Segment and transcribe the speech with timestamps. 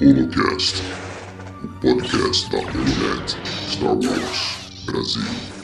[0.00, 0.82] Holocast,
[1.62, 3.36] o podcast da Holonet
[3.68, 5.63] Star Wars Brasil.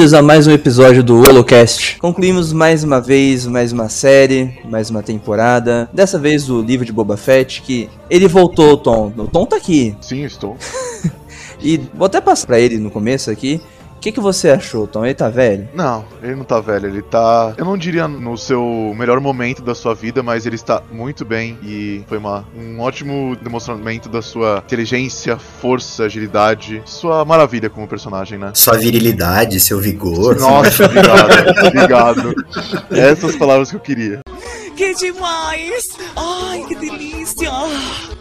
[0.00, 1.98] Bem-vindos a mais um episódio do Holocast.
[1.98, 5.90] Concluímos mais uma vez mais uma série, mais uma temporada.
[5.92, 9.12] Dessa vez o livro de Boba Fett, que ele voltou, Tom.
[9.14, 9.94] O Tom tá aqui.
[10.00, 10.56] Sim, estou.
[11.62, 13.60] E vou até passar pra ele no começo aqui.
[14.00, 15.04] O que, que você achou, Tom?
[15.04, 15.68] Ele tá velho?
[15.74, 17.52] Não, ele não tá velho, ele tá.
[17.58, 21.58] Eu não diria no seu melhor momento da sua vida, mas ele está muito bem
[21.62, 28.38] e foi uma, um ótimo demonstramento da sua inteligência, força, agilidade, sua maravilha como personagem,
[28.38, 28.52] né?
[28.54, 30.40] Sua virilidade, seu vigor.
[30.40, 32.34] Nossa, obrigado, obrigado.
[32.90, 34.20] Essas palavras que eu queria.
[34.80, 35.90] Que demais!
[36.16, 37.50] Ai, que delícia!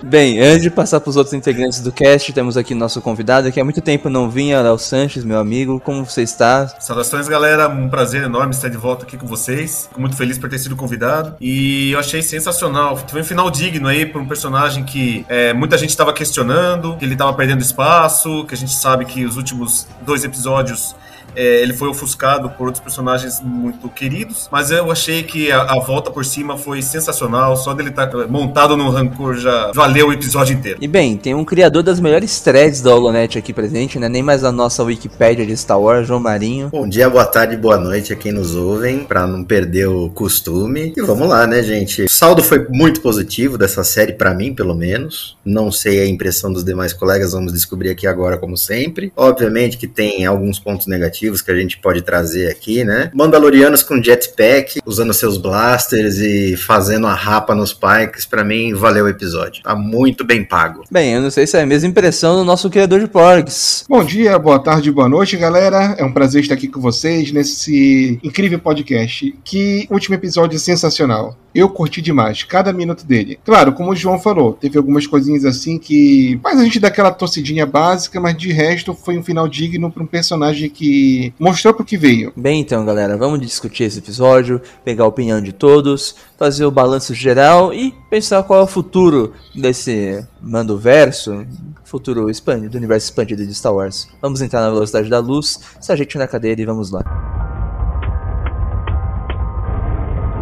[0.04, 3.64] Bem, antes de passar pros outros integrantes do cast, temos aqui nosso convidado, que há
[3.64, 5.80] muito tempo não vinha, Léo Sanches, meu amigo.
[5.80, 6.68] Como você está?
[6.82, 7.70] Saudações, galera.
[7.70, 9.86] Um prazer enorme estar de volta aqui com vocês.
[9.88, 11.38] Fico muito feliz por ter sido convidado.
[11.40, 12.98] E eu achei sensacional.
[13.08, 17.06] Foi um final digno aí para um personagem que é, muita gente estava questionando, que
[17.06, 20.94] ele estava perdendo espaço, que a gente sabe que os últimos dois episódios
[21.40, 25.80] é, ele foi ofuscado por outros personagens muito queridos, mas eu achei que a, a
[25.80, 27.56] volta por cima foi sensacional.
[27.56, 30.80] Só dele estar montado no rancor já valeu o episódio inteiro.
[30.82, 34.10] E bem, tem um criador das melhores threads da Holonet aqui presente, né?
[34.10, 36.68] Nem mais a nossa Wikipédia de Star Wars, João Marinho.
[36.70, 40.94] Bom dia, boa tarde, boa noite a quem nos ouvem, pra não perder o costume.
[40.98, 42.04] E vamos lá, né, gente?
[42.04, 45.38] O saldo foi muito positivo dessa série, pra mim, pelo menos.
[45.46, 49.14] Não sei a impressão dos demais colegas, vamos descobrir aqui agora, como sempre.
[49.16, 53.12] Obviamente que tem alguns pontos negativos que a gente pode trazer aqui, né?
[53.14, 59.06] Mandalorianos com jetpack, usando seus blasters e fazendo a rapa nos pikes, pra mim valeu
[59.06, 59.64] o episódio.
[59.64, 60.84] Tá muito bem pago.
[60.92, 63.86] Bem, eu não sei se é a mesma impressão do nosso criador de porgs.
[63.88, 65.96] Bom dia, boa tarde, boa noite, galera.
[65.98, 69.36] É um prazer estar aqui com vocês nesse incrível podcast.
[69.44, 71.38] Que último episódio sensacional.
[71.54, 73.40] Eu curti demais, cada minuto dele.
[73.44, 77.12] Claro, como o João falou, teve algumas coisinhas assim que faz a gente dar aquela
[77.12, 81.09] torcidinha básica, mas de resto foi um final digno para um personagem que
[81.40, 82.32] mostrou pro que veio.
[82.36, 87.14] Bem, então, galera, vamos discutir esse episódio, pegar a opinião de todos, fazer o balanço
[87.14, 91.46] geral e pensar qual é o futuro desse mando verso,
[91.84, 94.08] futuro expandido, do universo expandido de Star Wars.
[94.22, 97.04] Vamos entrar na velocidade da luz, se ajeite na cadeira e vamos lá.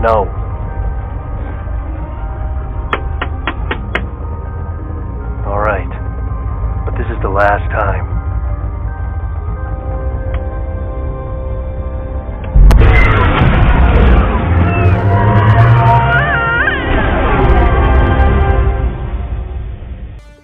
[0.01, 0.28] No.
[5.47, 5.89] All right.
[6.85, 8.16] But this is the last time.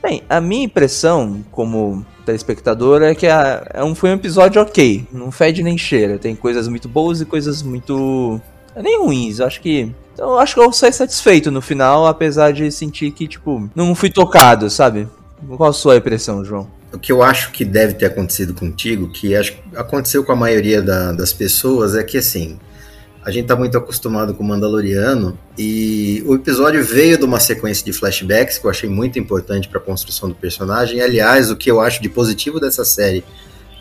[0.03, 5.31] Bem, a minha impressão como telespectador é que é um, foi um episódio ok, não
[5.31, 6.19] fede nem cheira.
[6.19, 8.39] Tem coisas muito boas e coisas muito.
[8.75, 9.39] nem ruins.
[9.39, 9.89] Eu acho que.
[10.13, 13.95] então, Eu acho que eu saí satisfeito no final, apesar de sentir que, tipo, não
[13.95, 15.07] fui tocado, sabe?
[15.55, 16.67] Qual a sua impressão, João?
[16.93, 20.81] O que eu acho que deve ter acontecido contigo, que acho aconteceu com a maioria
[20.81, 22.59] da- das pessoas, é que assim,
[23.25, 27.85] a gente tá muito acostumado com o Mandaloriano e o episódio veio de uma sequência
[27.85, 31.01] de flashbacks que eu achei muito importante para a construção do personagem.
[31.01, 33.23] Aliás, o que eu acho de positivo dessa série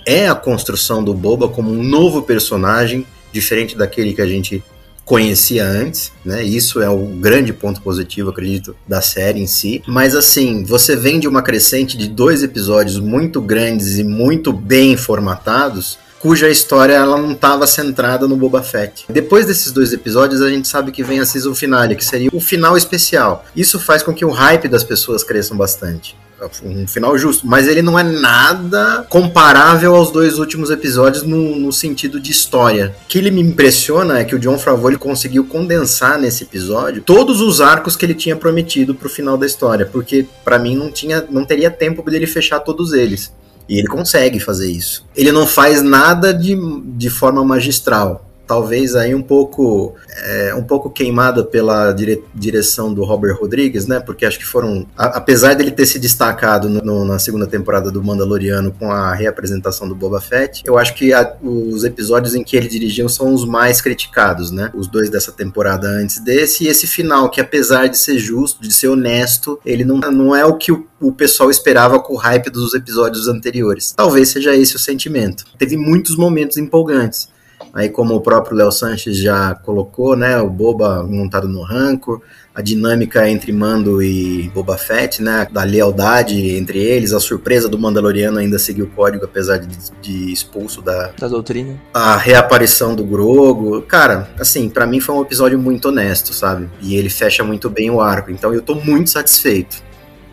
[0.06, 4.62] é a construção do Boba como um novo personagem, diferente daquele que a gente
[5.04, 6.42] conhecia antes, né?
[6.44, 9.82] Isso é o grande ponto positivo, acredito, da série em si.
[9.86, 14.96] Mas assim, você vem de uma crescente de dois episódios muito grandes e muito bem
[14.96, 19.06] formatados, cuja história ela não estava centrada no Boba Fett.
[19.08, 22.40] Depois desses dois episódios, a gente sabe que vem a season finale, que seria o
[22.40, 23.44] final especial.
[23.56, 26.16] Isso faz com que o hype das pessoas cresça bastante
[26.64, 31.72] um final justo, mas ele não é nada comparável aos dois últimos episódios no, no
[31.72, 32.94] sentido de história.
[33.04, 37.02] O que ele me impressiona é que o John Favreau ele conseguiu condensar nesse episódio
[37.02, 40.90] todos os arcos que ele tinha prometido pro final da história, porque para mim não
[40.90, 43.32] tinha, não teria tempo dele fechar todos eles.
[43.68, 45.04] E ele consegue fazer isso.
[45.16, 46.56] Ele não faz nada de,
[46.96, 48.28] de forma magistral.
[48.46, 49.94] Talvez aí um pouco
[50.24, 54.00] é, um pouco queimada pela dire direção do Robert Rodrigues, né?
[54.00, 57.90] Porque acho que foram, a, apesar dele ter se destacado no, no, na segunda temporada
[57.90, 62.44] do Mandaloriano com a reapresentação do Boba Fett, eu acho que a, os episódios em
[62.44, 64.70] que ele dirigiu são os mais criticados, né?
[64.74, 68.72] Os dois dessa temporada antes desse e esse final que apesar de ser justo, de
[68.72, 72.50] ser honesto, ele não, não é o que o, o pessoal esperava com o hype
[72.50, 73.92] dos episódios anteriores.
[73.92, 75.44] Talvez seja esse o sentimento.
[75.58, 77.28] Teve muitos momentos empolgantes.
[77.74, 82.20] Aí, como o próprio Léo Sanches já colocou, né, o Boba montado no Rancor,
[82.54, 87.78] a dinâmica entre Mando e Boba Fett, né, da lealdade entre eles, a surpresa do
[87.78, 89.68] Mandaloriano ainda seguir o código, apesar de,
[90.02, 91.80] de expulso da, Da doutrina.
[91.94, 93.80] a reaparição do Grogo.
[93.80, 96.68] Cara, assim, pra mim foi um episódio muito honesto, sabe?
[96.82, 99.82] E ele fecha muito bem o arco, então eu tô muito satisfeito.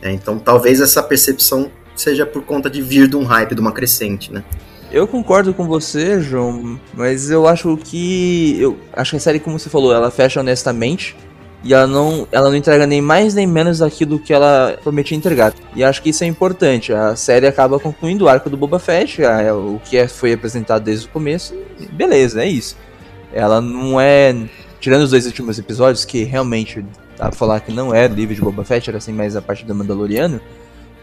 [0.01, 3.71] É, então talvez essa percepção seja por conta de vir de um hype, de uma
[3.71, 4.43] crescente, né?
[4.91, 8.57] Eu concordo com você, João, mas eu acho que.
[8.59, 11.15] Eu acho que a série, como você falou, ela fecha honestamente.
[11.61, 15.53] E ela não, ela não entrega nem mais nem menos daquilo que ela prometia entregar.
[15.75, 16.93] E acho que isso é importante.
[16.93, 20.83] A série acaba concluindo o arco do Boba Fett, a- o que é- foi apresentado
[20.85, 21.53] desde o começo.
[21.91, 22.77] Beleza, é isso.
[23.33, 24.33] Ela não é.
[24.79, 26.83] Tirando os dois últimos episódios, que realmente
[27.17, 29.75] pra falar que não é livro de Boba Fett, era assim mais a parte do
[29.75, 30.39] Mandaloriano,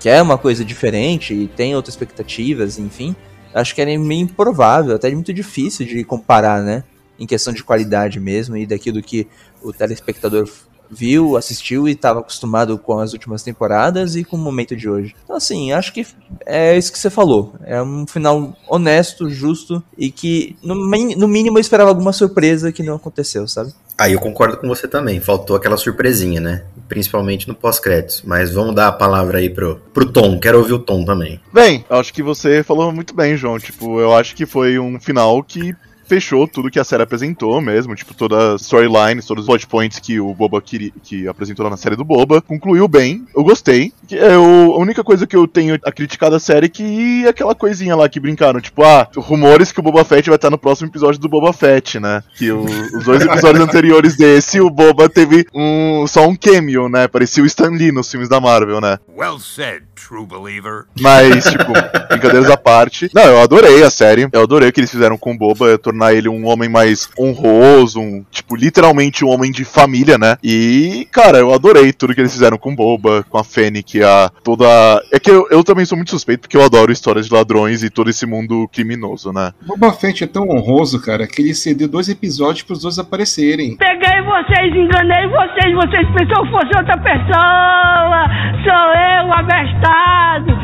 [0.00, 3.15] que é uma coisa diferente e tem outras expectativas, enfim
[3.56, 6.85] acho que é meio improvável, até muito difícil de comparar, né?
[7.19, 9.26] Em questão de qualidade mesmo e daquilo que
[9.62, 10.47] o telespectador
[10.91, 15.15] viu, assistiu e estava acostumado com as últimas temporadas e com o momento de hoje.
[15.25, 16.06] Então, assim, acho que
[16.44, 17.55] é isso que você falou.
[17.65, 22.83] É um final honesto, justo e que, no, no mínimo, eu esperava alguma surpresa que
[22.83, 23.73] não aconteceu, sabe?
[23.99, 25.21] Aí eu concordo com você também.
[25.21, 26.65] Faltou aquela surpresinha, né?
[26.87, 28.23] Principalmente no pós-créditos.
[28.25, 30.38] Mas vamos dar a palavra aí pro, pro Tom.
[30.38, 31.41] Quero ouvir o Tom também.
[31.53, 33.59] Bem, acho que você falou muito bem, João.
[33.59, 35.75] Tipo, eu acho que foi um final que
[36.06, 39.99] fechou tudo que a série apresentou mesmo, tipo, toda a storyline, todos os plot points
[39.99, 43.93] que o Boba queria, que apresentou lá na série do Boba, concluiu bem, eu gostei.
[44.06, 44.43] Que Eu,
[44.75, 48.08] a única coisa que eu tenho a criticar da série é que aquela coisinha lá
[48.08, 51.29] que brincaram, tipo, ah, rumores que o Boba Fett vai estar no próximo episódio do
[51.29, 52.23] Boba Fett, né?
[52.37, 57.09] Que o- os dois episódios anteriores desse, o Boba teve um, só um cameo, né?
[57.09, 58.99] Parecia o Stan Lee nos filmes da Marvel, né?
[59.09, 60.85] Well said, true believer.
[61.00, 61.73] Mas, tipo,
[62.09, 63.11] brincadeiras à parte.
[63.14, 64.29] Não, eu adorei a série.
[64.32, 67.99] Eu adorei o que eles fizeram com o Boba, tornar ele um homem mais honroso,
[67.99, 70.37] um, tipo, literalmente um homem de família, né?
[70.45, 74.31] E, cara, eu adorei tudo que eles fizeram com o Boba, com a Fennec, a
[74.45, 74.67] toda.
[75.13, 77.91] É que eu, eu também sou muito suspeito porque eu adoro histórias de ladrões e
[77.91, 79.53] todo esse mundo criminoso, né?
[79.67, 83.77] Boba Fett é tão honroso, cara, que ele cedeu dois episódios pros dois aparecerem.
[83.77, 88.27] Peguei vocês, enganei vocês, vocês pensam que fosse outra pessoa.
[88.65, 90.57] Sou eu, abestado.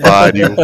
[0.02, 0.54] Pariu.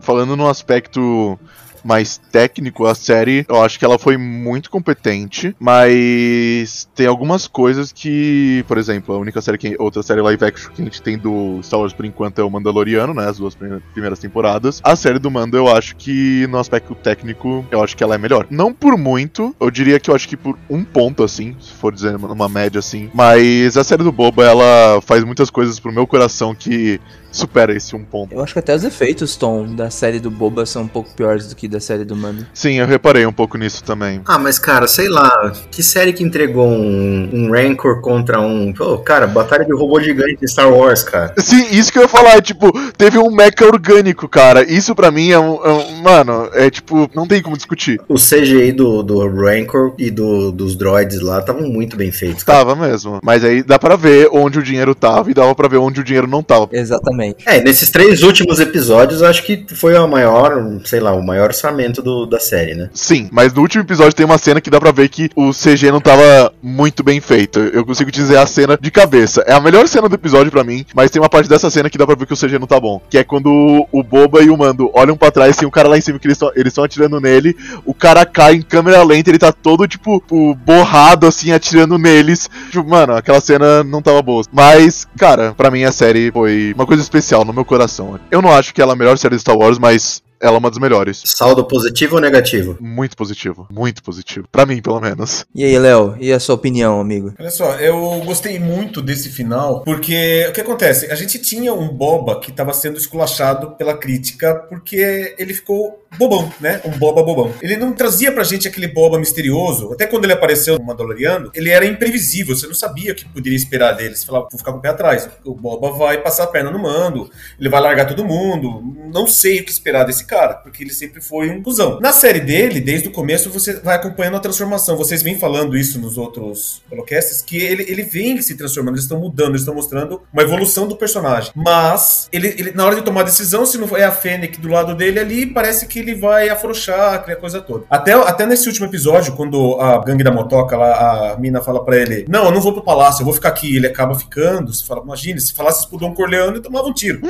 [0.00, 1.38] Falando no aspecto
[1.88, 7.90] mais técnico, a série, eu acho que ela foi muito competente, mas tem algumas coisas
[7.90, 11.16] que, por exemplo, a única série que outra série live action que a gente tem
[11.16, 14.80] do Star Wars por enquanto é o Mandaloriano, né, as duas prime- primeiras temporadas.
[14.84, 18.18] A série do Mando eu acho que no aspecto técnico, eu acho que ela é
[18.18, 18.46] melhor.
[18.50, 21.94] Não por muito, eu diria que eu acho que por um ponto assim, se for
[21.94, 26.06] dizer uma média assim, mas a série do Boba ela faz muitas coisas pro meu
[26.06, 27.00] coração que
[27.30, 28.32] supera esse um ponto.
[28.34, 31.46] Eu acho que até os efeitos, Tom, da série do Boba são um pouco piores
[31.48, 32.46] do que da série do Mando.
[32.54, 34.20] Sim, eu reparei um pouco nisso também.
[34.26, 38.72] Ah, mas cara, sei lá, que série que entregou um, um Rancor contra um.
[38.72, 41.34] Pô, cara, batalha de robô gigante em Star Wars, cara.
[41.38, 44.62] Sim, isso que eu ia falar, tipo, teve um mecha orgânico, cara.
[44.70, 48.00] Isso pra mim é um, é um- Mano, é tipo, não tem como discutir.
[48.08, 52.42] O CGI do, do Rancor e do, dos droids lá estavam muito bem feitos.
[52.44, 52.58] cara.
[52.58, 53.18] Tava mesmo.
[53.22, 56.04] Mas aí dá pra ver onde o dinheiro tava e dava pra ver onde o
[56.04, 56.68] dinheiro não tava.
[56.72, 57.44] Exatamente.
[57.46, 60.52] É, nesses três últimos episódios, acho que foi a maior,
[60.84, 62.88] sei lá, o maior orçamento do- da série, né?
[62.94, 65.90] Sim, mas no último episódio tem uma cena que dá pra ver que o CG
[65.90, 67.58] não tava muito bem feito.
[67.58, 69.42] Eu consigo dizer a cena de cabeça.
[69.46, 71.98] É a melhor cena do episódio pra mim, mas tem uma parte dessa cena que
[71.98, 73.00] dá pra ver que o CG não tá bom.
[73.10, 75.98] Que é quando o Boba e o Mando olham pra trás, tem um cara lá
[75.98, 79.52] em cima que eles estão atirando nele, o cara cai em câmera lenta, ele tá
[79.52, 80.22] todo, tipo,
[80.64, 82.48] borrado, assim, atirando neles.
[82.70, 84.42] Tipo, mano, aquela cena não tava boa.
[84.52, 88.18] Mas, cara, pra mim a série foi uma coisa especial no meu coração.
[88.30, 90.58] Eu não acho que ela é a melhor série de Star Wars, mas ela é
[90.58, 91.22] uma das melhores.
[91.24, 92.76] Saldo positivo ou negativo?
[92.80, 94.46] Muito positivo, muito positivo.
[94.50, 95.44] Pra mim, pelo menos.
[95.54, 97.34] E aí, Léo, e a sua opinião, amigo?
[97.38, 101.10] Olha só, eu gostei muito desse final, porque o que acontece?
[101.10, 106.52] A gente tinha um Boba que estava sendo esculachado pela crítica, porque ele ficou bobão,
[106.60, 106.80] né?
[106.84, 107.52] Um boba bobão.
[107.60, 109.92] Ele não trazia pra gente aquele boba misterioso.
[109.92, 112.56] Até quando ele apareceu no Mandaloriano, ele era imprevisível.
[112.56, 114.16] Você não sabia o que poderia esperar dele.
[114.16, 115.28] Você falava, vou ficar com o pé atrás.
[115.44, 118.96] O boba vai passar a perna no mando, ele vai largar todo mundo.
[119.12, 122.00] Não sei o que esperar desse cara, porque ele sempre foi um cuzão.
[122.00, 124.96] Na série dele, desde o começo, você vai acompanhando a transformação.
[124.96, 129.20] Vocês vêm falando isso nos outros holocasts, que ele, ele vem se transformando, eles estão
[129.20, 131.52] mudando, eles estão mostrando uma evolução do personagem.
[131.54, 134.68] Mas, ele, ele, na hora de tomar a decisão, se não é a Fennec do
[134.68, 137.84] lado dele ali, parece que ele vai afrouxar, aquela coisa toda.
[137.90, 141.96] Até, até nesse último episódio, quando a gangue da motoca lá, a mina fala pra
[141.96, 143.76] ele: Não, eu não vou pro palácio, eu vou ficar aqui.
[143.76, 144.72] Ele acaba ficando.
[144.72, 147.20] Você fala, imagina, se falasse isso pro Don Corleone, tomava um tiro.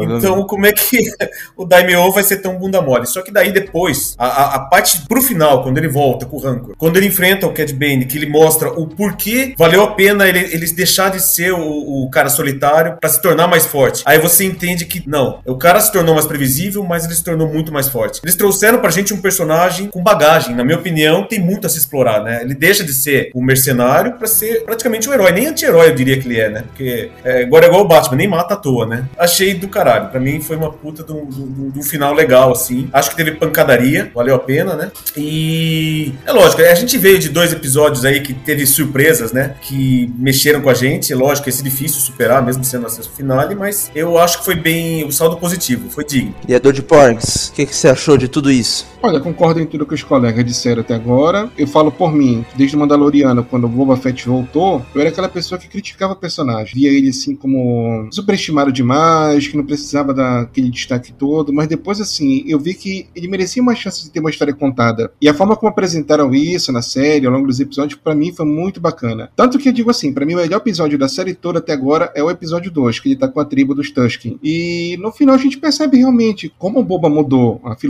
[0.00, 0.98] Então, como é que
[1.56, 3.06] o Daimyo vai ser tão bunda mole?
[3.06, 6.40] Só que daí depois, a, a, a parte pro final, quando ele volta com o
[6.40, 10.28] Rancor, quando ele enfrenta o Cad Bane, que ele mostra o porquê valeu a pena
[10.28, 14.02] ele, eles deixar de ser o, o cara solitário pra se tornar mais forte.
[14.06, 17.48] Aí você entende que, não, o cara se tornou mais previsível, mas ele se tornou
[17.48, 18.09] muito mais forte.
[18.22, 20.54] Eles trouxeram pra gente um personagem com bagagem.
[20.54, 22.40] Na minha opinião, tem muito a se explorar, né?
[22.42, 25.32] Ele deixa de ser um mercenário pra ser praticamente um herói.
[25.32, 26.64] Nem anti-herói eu diria que ele é, né?
[26.66, 29.04] Porque é, agora é igual o Batman, nem mata à toa, né?
[29.18, 30.08] Achei do caralho.
[30.10, 32.88] Pra mim foi uma puta de um, de um- de final legal, assim.
[32.92, 34.90] Acho que teve pancadaria, valeu a pena, né?
[35.16, 39.54] E é lógico, a gente veio de dois episódios aí que teve surpresas, né?
[39.60, 41.12] Que mexeram com a gente.
[41.12, 44.54] É lógico, esse é difícil superar, mesmo sendo a finale, mas eu acho que foi
[44.54, 46.34] bem o saldo positivo, foi digno.
[46.48, 48.86] E a Dodge Porgs, o que, que você achou de tudo isso?
[49.02, 51.50] Olha, concordo em tudo que os colegas disseram até agora.
[51.56, 55.28] Eu falo por mim, desde o Mandaloriano, quando o Boba Fett voltou, eu era aquela
[55.28, 56.74] pessoa que criticava o personagem.
[56.74, 62.42] Via ele assim como superestimado demais, que não precisava daquele destaque todo, mas depois assim,
[62.46, 65.12] eu vi que ele merecia uma chance de ter uma história contada.
[65.20, 68.46] E a forma como apresentaram isso na série, ao longo dos episódios, pra mim foi
[68.46, 69.30] muito bacana.
[69.36, 72.10] Tanto que eu digo assim, pra mim o melhor episódio da série toda até agora
[72.14, 74.38] é o episódio 2, que ele tá com a tribo dos Tusken.
[74.42, 77.89] E no final a gente percebe realmente como o Boba mudou, a filosofia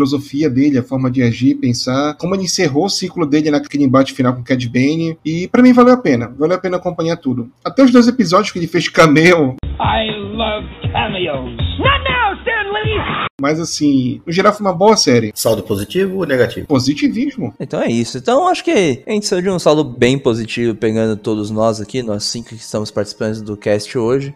[0.51, 4.35] dele, a forma de agir, pensar, como ele encerrou o ciclo dele naquele embate final
[4.35, 5.19] com o Cad Bane.
[5.25, 7.51] E pra mim valeu a pena, valeu a pena acompanhar tudo.
[7.65, 11.57] Até os dois episódios que ele fez cameo, I love cameos.
[11.79, 13.31] Not now, Stanley!
[13.41, 15.33] mas assim, no geral foi uma boa série.
[15.35, 16.67] Saldo positivo ou negativo?
[16.67, 17.55] Positivismo.
[17.59, 18.19] Então é isso.
[18.19, 22.03] Então acho que a gente saiu de um saldo bem positivo, pegando todos nós aqui,
[22.03, 24.35] nós cinco que estamos participando do cast hoje.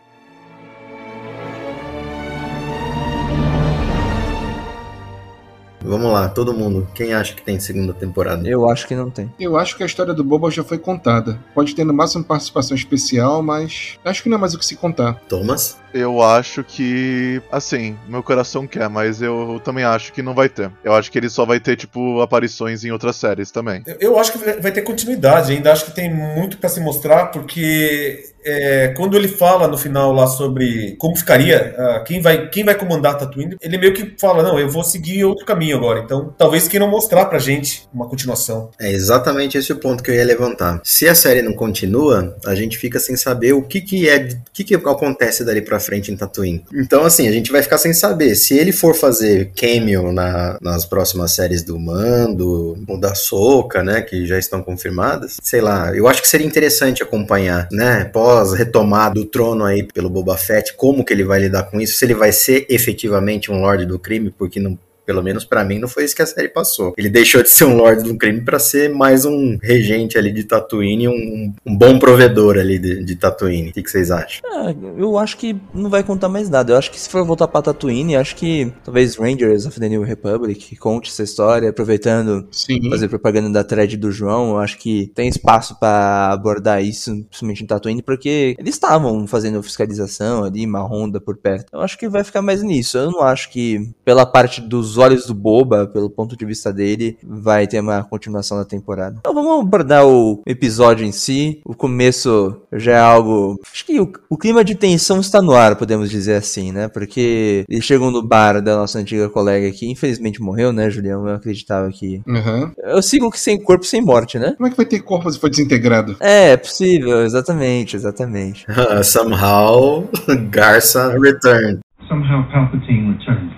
[5.85, 6.88] Vamos lá, todo mundo.
[6.95, 8.49] Quem acha que tem segunda temporada?
[8.49, 9.31] Eu acho que não tem.
[9.38, 11.38] Eu acho que a história do Boba já foi contada.
[11.55, 14.76] Pode ter no máximo participação especial, mas acho que não é mais o que se
[14.76, 15.21] contar.
[15.29, 15.79] Thomas?
[15.94, 20.70] Eu acho que, assim, meu coração quer, mas eu também acho que não vai ter.
[20.82, 23.82] Eu acho que ele só vai ter, tipo, aparições em outras séries também.
[23.86, 27.26] Eu- Eu acho que vai ter continuidade, ainda acho que tem muito pra se mostrar,
[27.26, 32.62] porque é, quando ele fala no final lá sobre como ficaria, ah, quem, vai, quem
[32.64, 36.00] vai comandar Tatooine, ele meio que fala, não, eu vou seguir outro caminho agora.
[36.00, 38.70] Então, talvez queiram mostrar pra gente uma continuação.
[38.78, 40.80] É exatamente esse o ponto que eu ia levantar.
[40.84, 44.52] Se a série não continua, a gente fica sem saber o que que é, o
[44.52, 46.64] que que acontece dali pra frente em Tatooine.
[46.75, 48.35] Então, assim, a gente vai ficar sem saber.
[48.35, 54.00] Se ele for fazer cameo na- nas próximas séries do Mando, ou da Soca, né,
[54.03, 59.14] que já estão confirmadas, sei lá, eu acho que seria interessante acompanhar, né, pós retomada
[59.14, 62.14] do trono aí pelo Boba Fett, como que ele vai lidar com isso, se ele
[62.14, 66.04] vai ser efetivamente um Lorde do Crime, porque não pelo menos pra mim não foi
[66.04, 66.94] isso que a série passou.
[66.96, 70.44] Ele deixou de ser um Lorde do Crime pra ser mais um regente ali de
[70.44, 73.70] Tatooine, um, um bom provedor ali de, de Tatooine.
[73.70, 74.42] O que, que vocês acham?
[74.52, 76.73] Ah, eu acho que não vai contar mais nada.
[76.73, 80.02] Eu acho que se for voltar pra Tatooine, acho que talvez Rangers of the New
[80.02, 82.88] Republic conte essa história, aproveitando Sim.
[82.90, 84.50] fazer propaganda da thread do João.
[84.50, 89.62] Eu acho que tem espaço pra abordar isso, principalmente em Tatooine, porque eles estavam fazendo
[89.62, 91.66] fiscalização ali, uma ronda por perto.
[91.73, 92.96] Eu acho que vai ficar mais nisso.
[92.99, 97.18] Eu não acho que, pela parte dos olhos do Boba, pelo ponto de vista dele,
[97.22, 99.16] vai ter uma continuação da temporada.
[99.20, 101.60] Então vamos abordar o episódio em si.
[101.64, 103.60] O começo já é algo.
[103.70, 106.88] Acho que o, o clima de tensão está no ar, podemos dizer assim, né?
[106.88, 111.26] Porque eles chegam no bar da nossa antiga colega que infelizmente morreu, né, Julião?
[111.26, 112.22] Eu acreditava que.
[112.28, 112.72] Aham.
[112.78, 114.54] Eu sigo que sem corpo, sem morte, né?
[114.56, 116.16] Como é que vai ter corpo se for desintegrado?
[116.20, 118.66] É, é possível, exatamente, exatamente.
[119.04, 120.08] Somehow,
[120.50, 121.80] Garça returned.
[122.08, 123.53] Somehow Palpatine returned.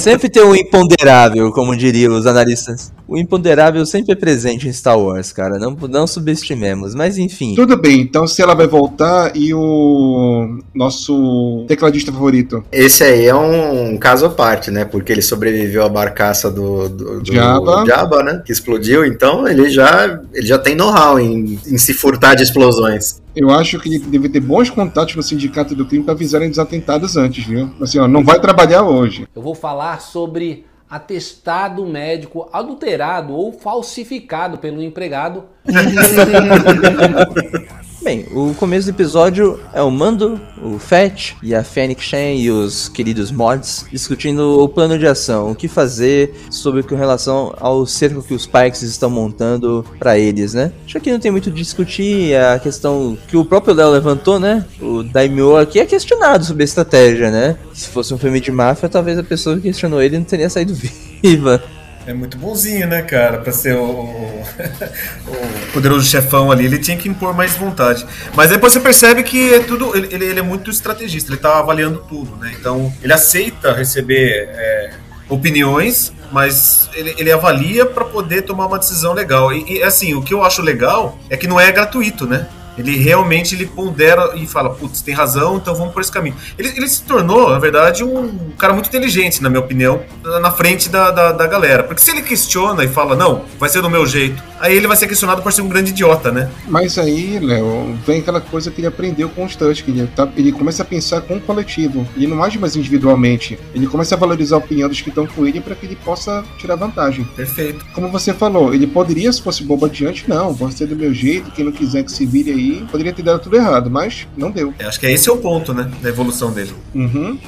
[0.00, 2.92] Sempre tem um imponderável, como diriam os analistas.
[3.12, 5.58] O imponderável sempre é presente em Star Wars, cara.
[5.58, 6.94] Não, não subestimemos.
[6.94, 7.54] Mas enfim.
[7.54, 12.64] Tudo bem, então se ela vai voltar e o nosso tecladista favorito.
[12.72, 14.86] Esse aí é um caso à parte, né?
[14.86, 17.84] Porque ele sobreviveu à barcaça do, do, do Jabba.
[17.86, 18.42] Jabba, né?
[18.46, 23.20] Que explodiu, então ele já, ele já tem know-how em, em se furtar de explosões.
[23.36, 26.58] Eu acho que ele deve ter bons contatos no sindicato do crime para avisarem dos
[26.58, 27.70] atentados antes, viu?
[27.78, 29.26] Assim, ó, não vai trabalhar hoje.
[29.36, 35.44] Eu vou falar sobre atestado médico adulterado ou falsificado pelo empregado.
[38.02, 42.50] Bem, o começo do episódio é o Mando, o Fett e a Fennec Shen e
[42.50, 47.86] os queridos mods discutindo o plano de ação, o que fazer sobre com relação ao
[47.86, 50.72] cerco que os Pikes estão montando pra eles, né?
[50.84, 54.66] Acho que não tem muito o discutir a questão que o próprio Léo levantou, né?
[54.80, 57.56] O Daimyo aqui é questionado sobre a estratégia, né?
[57.72, 60.74] Se fosse um filme de máfia, talvez a pessoa que questionou ele não teria saído
[61.22, 61.62] viva.
[62.06, 63.38] É muito bonzinho, né, cara?
[63.38, 64.44] Pra ser o, o-
[65.68, 68.04] o poderoso chefão ali, ele tinha que impor mais vontade.
[68.34, 69.96] Mas depois você percebe que é tudo.
[69.96, 72.52] Ele, ele- é muito estrategista, ele tá avaliando tudo, né?
[72.58, 74.90] Então, ele aceita receber é,
[75.28, 79.52] opiniões, mas ele, ele avalia pra poder tomar uma decisão legal.
[79.52, 82.46] E, e, assim, o que eu acho legal é que não é gratuito, né?
[82.76, 86.34] Ele realmente ele pondera e fala, putz, tem razão, então vamos por esse caminho.
[86.58, 90.02] Ele, ele se tornou, na verdade, um cara muito inteligente, na minha opinião,
[90.40, 91.82] na frente da, da, da galera.
[91.82, 94.96] Porque se ele questiona e fala, não, vai ser do meu jeito, aí ele vai
[94.96, 96.50] ser questionado por ser um grande idiota, né?
[96.66, 100.52] Mas aí, Léo, vem aquela coisa que ele aprendeu com os Tusk, ele, tá, ele
[100.52, 103.58] começa a pensar com o coletivo, e não age mais individualmente.
[103.74, 106.44] Ele começa a valorizar a opinião dos que estão com ele para que ele possa
[106.58, 107.24] tirar vantagem.
[107.36, 107.84] Perfeito.
[107.92, 111.50] Como você falou, ele poderia, se fosse bobo adiante, não, vou ser do meu jeito,
[111.50, 114.72] quem não quiser que se vire aí, poderia ter dado tudo errado, mas não deu.
[114.78, 116.72] Eu acho que esse é o ponto, né, da evolução dele.
[116.94, 117.38] Uhum.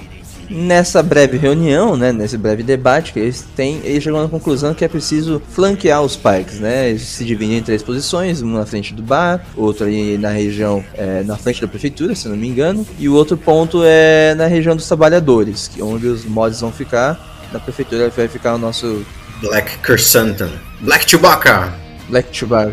[0.50, 4.84] Nessa breve reunião, né, nesse breve debate que eles têm, eles chegam à conclusão que
[4.84, 6.90] é preciso flanquear os Pikes, né?
[6.90, 10.84] Eles se dividem em três posições, um na frente do bar, outro ali na região,
[10.94, 14.46] é, na frente da prefeitura, se não me engano, e o outro ponto é na
[14.46, 17.18] região dos trabalhadores, que é onde os mods vão ficar.
[17.52, 19.04] Na prefeitura vai ficar o nosso
[19.40, 20.52] Black Chrysanthemum.
[20.80, 21.83] Black Chewbacca.
[22.08, 22.72] Black Chewbacca.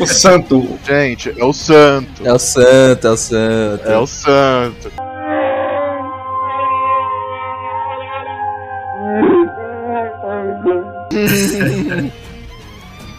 [0.00, 0.78] O santo.
[0.86, 2.26] Gente, é o santo.
[2.26, 3.88] é o santo, é o santo.
[3.88, 4.92] É o santo.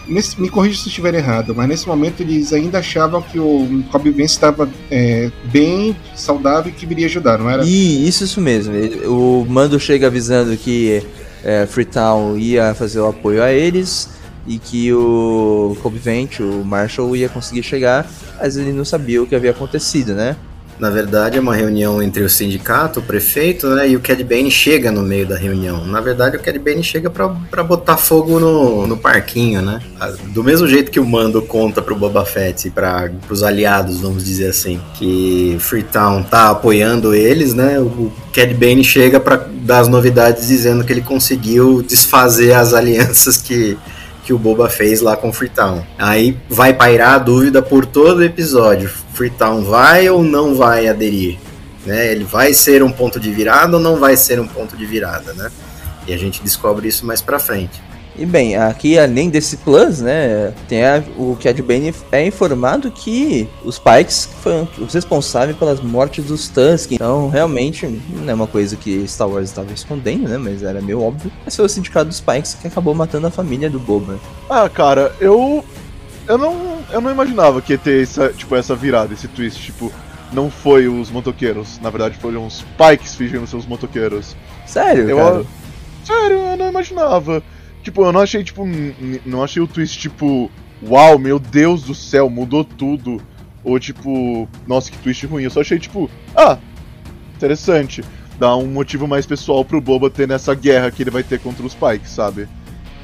[0.07, 3.83] Nesse- me corrija se eu estiver errado, mas nesse momento eles ainda achavam que o
[3.89, 7.63] Kobe Vance estava é, bem, saudável e que viria ajudar, não era?
[7.63, 8.73] E isso, isso mesmo.
[9.07, 11.01] O Mando chega avisando que
[11.43, 14.09] é, Freetown ia fazer o apoio a eles
[14.45, 18.09] e que o Kobe Vent, o Marshall, ia conseguir chegar,
[18.39, 20.35] mas ele não sabia o que havia acontecido, né?
[20.79, 23.89] Na verdade, é uma reunião entre o sindicato, o prefeito, né?
[23.89, 25.85] E o Cad Bane chega no meio da reunião.
[25.85, 29.79] Na verdade, o Cad Bane chega pra, pra botar fogo no, no parquinho, né?
[29.99, 34.01] Ah, Do mesmo jeito que o Mando conta pro Boba Fett e para pros aliados,
[34.01, 37.79] vamos dizer assim, que Freetown tá apoiando eles, né?
[37.79, 43.37] O Cad Bane chega pra dar as novidades dizendo que ele conseguiu desfazer as alianças
[43.37, 43.77] que
[44.23, 45.85] que o Boba fez lá com Freetown.
[45.97, 48.89] Aí vai pairar a dúvida por todo o episódio.
[49.13, 51.37] Freetown vai ou não vai aderir?
[51.85, 52.11] Né?
[52.11, 55.33] Ele vai ser um ponto de virada ou não vai ser um ponto de virada,
[55.33, 55.51] né?
[56.07, 57.81] E a gente descobre isso mais pra frente.
[58.15, 63.47] E bem, aqui além desse plus, né, tem a- o Cad Bane é informado que
[63.65, 66.91] os Pikes foram os responsáveis pelas mortes dos Tusk.
[66.91, 71.01] Então, realmente, não é uma coisa que Star Wars estava escondendo, né, mas era meio
[71.01, 71.31] óbvio.
[71.43, 74.19] Mas foi o sindicato dos Pikes que acabou matando a família do Boba.
[74.49, 75.65] Ah, cara, eu.
[76.27, 76.73] Eu não.
[76.91, 79.91] Eu não imaginava que ia ter essa, tipo, essa virada, esse twist, tipo,
[80.31, 81.79] não foi os motoqueiros.
[81.81, 84.35] Na verdade, foram os Pikes fingindo ser os motoqueiros.
[84.67, 85.45] Sério, Eu- cara?
[86.05, 87.41] Sério, eu não imaginava.
[87.83, 88.63] Tipo, eu não achei, tipo,
[89.25, 90.49] não achei o twist, tipo,
[90.81, 93.21] uau, meu Deus do céu, mudou tudo.
[93.63, 95.43] Ou tipo, nossa, que twist ruim.
[95.43, 96.57] Eu só achei, tipo, ah,
[97.35, 98.03] interessante.
[98.39, 101.65] Dá um motivo mais pessoal pro Boba ter nessa guerra que ele vai ter contra
[101.65, 102.47] os Pikes, sabe?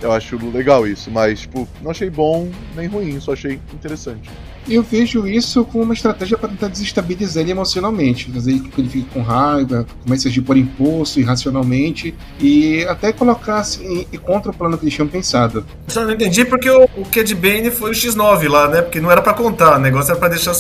[0.01, 4.29] Eu acho legal isso, mas, tipo, não achei bom nem ruim, só achei interessante.
[4.67, 8.89] Eu vejo isso como uma estratégia para tentar desestabilizar ele emocionalmente, fazer com que ele
[8.89, 14.51] fique com raiva, comece a agir por impulso, irracionalmente, e até colocar assim, e contra
[14.51, 15.65] o plano que eles tinham pensado.
[15.87, 18.81] Só não entendi porque o, o Cad Bane foi o X9 lá, né?
[18.81, 20.55] Porque não era pra contar, o negócio era pra deixar.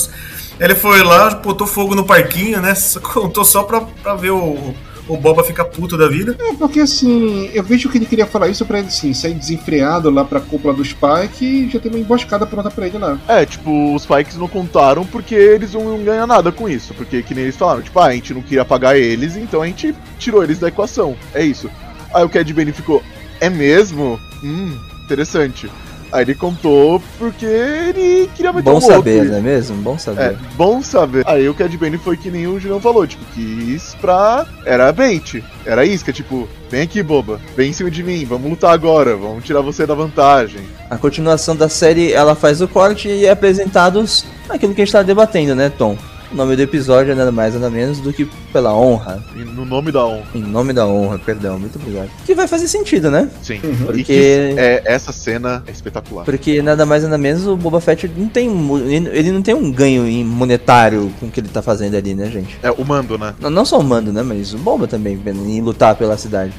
[0.59, 2.73] Ele foi lá, botou fogo no parquinho, né?
[3.01, 4.73] Contou só pra, pra ver o,
[5.09, 6.37] o Boba ficar puto da vida.
[6.39, 10.09] É, porque assim, eu vejo que ele queria falar isso pra ele assim, sair desenfreado
[10.09, 13.19] lá pra cúpula do Spike e já ter uma emboscada pronta pra ele lá.
[13.27, 16.93] É, tipo, os Pikes não contaram porque eles não iam ganhar nada com isso.
[16.93, 19.65] Porque, que nem eles falaram, tipo, ah, a gente não queria pagar eles, então a
[19.65, 21.17] gente tirou eles da equação.
[21.33, 21.69] É isso.
[22.13, 23.03] Aí o Cad Bane ficou,
[23.39, 24.19] é mesmo?
[24.43, 25.69] Hum, interessante.
[26.11, 29.77] Aí ele contou porque ele queria meter Bom um saber, não é mesmo?
[29.77, 30.21] Bom saber.
[30.21, 31.23] É, bom saber.
[31.27, 34.45] Aí o Cad Bane foi que nem o Julião falou, tipo, quis pra.
[34.65, 35.43] Era bait.
[35.65, 39.43] Era isca, tipo, vem aqui, boba, vem em cima de mim, vamos lutar agora, vamos
[39.43, 40.61] tirar você da vantagem.
[40.89, 44.91] A continuação da série, ela faz o corte e é apresentados aquilo que a gente
[44.91, 45.97] tá debatendo, né, Tom?
[46.31, 49.23] O nome do episódio é nada mais nada menos do que pela honra.
[49.35, 50.27] E no nome da honra.
[50.35, 52.09] Em nome da honra, perdão, muito obrigado.
[52.23, 53.29] Que vai fazer sentido, né?
[53.41, 53.59] Sim.
[53.85, 56.25] Porque- E que é, essa cena é espetacular.
[56.25, 58.47] Porque nada mais nada menos o Boba Fett não tem
[58.91, 62.13] ele ele não tem um ganho em monetário com o que ele tá fazendo ali,
[62.13, 62.59] né, gente?
[62.61, 63.33] É, o mando, né?
[63.39, 66.53] Não, não só o Mando, né, mas o Boba também, em lutar pela cidade.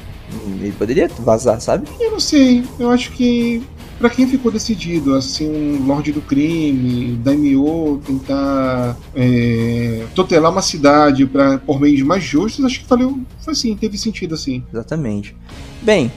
[0.59, 1.87] Ele poderia vazar, sabe?
[1.99, 3.61] Eu não sei, eu acho que
[4.01, 10.61] pra quem ficou decidido a ser um Lorde do Crime, Daimyo, tentar é, tutelar uma
[10.61, 14.63] cidade pra, por meios mais justos, acho que valeu, foi assim, teve sentido assim.
[14.73, 15.35] Exatamente.
[15.81, 16.11] Bem,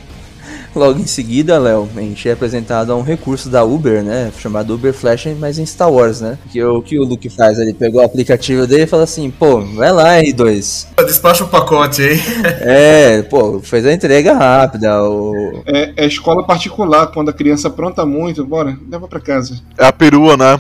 [0.79, 4.31] logo em seguida, Léo, a gente é apresentado a um recurso da Uber, né?
[4.39, 6.39] Chamado Uber Flash, mas em Star Wars, né?
[6.51, 7.59] Que o que o Luke faz?
[7.59, 10.87] Ele pegou o aplicativo dele e falou assim: pô, vai lá, R2.
[11.05, 12.21] Despacha o pacote aí.
[12.67, 15.03] É, pô, fez a entrega rápida.
[15.03, 15.63] O...
[15.67, 19.61] É, é escola particular, quando a criança apronta muito, bora, leva pra casa.
[19.77, 20.59] É a perua, né?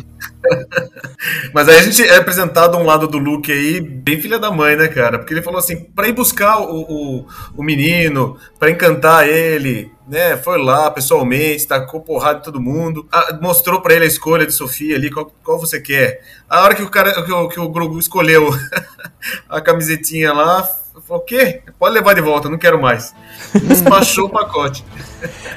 [1.52, 4.76] Mas aí a gente é apresentado um lado do Luke aí, bem filha da mãe,
[4.76, 5.18] né, cara?
[5.18, 7.26] Porque ele falou assim, pra ir buscar o, o,
[7.56, 10.36] o menino, pra encantar ele, né?
[10.36, 14.52] Foi lá pessoalmente, tacou porrada em todo mundo, ah, mostrou pra ele a escolha de
[14.52, 16.22] Sofia ali, qual, qual você quer.
[16.48, 18.50] A hora que o cara, que o, que o Grogu escolheu
[19.48, 20.68] a camisetinha lá,
[21.02, 21.60] falou, o quê?
[21.78, 23.14] Pode levar de volta, não quero mais.
[23.64, 24.84] Despachou o pacote.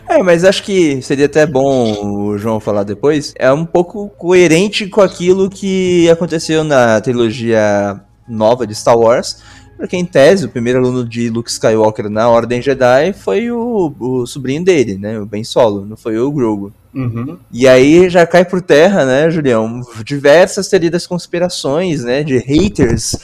[0.07, 3.33] É, mas acho que seria até bom o João falar depois.
[3.37, 9.41] É um pouco coerente com aquilo que aconteceu na trilogia nova de Star Wars.
[9.77, 14.25] Porque, em tese, o primeiro aluno de Luke Skywalker na Ordem Jedi foi o, o
[14.25, 15.19] sobrinho dele, né?
[15.19, 16.73] O Ben Solo, não foi o Grogu.
[16.95, 17.37] Uhum.
[17.53, 19.81] E aí já cai por terra, né, Julião?
[20.03, 22.23] Diversas teorias conspirações, né?
[22.23, 23.15] De haters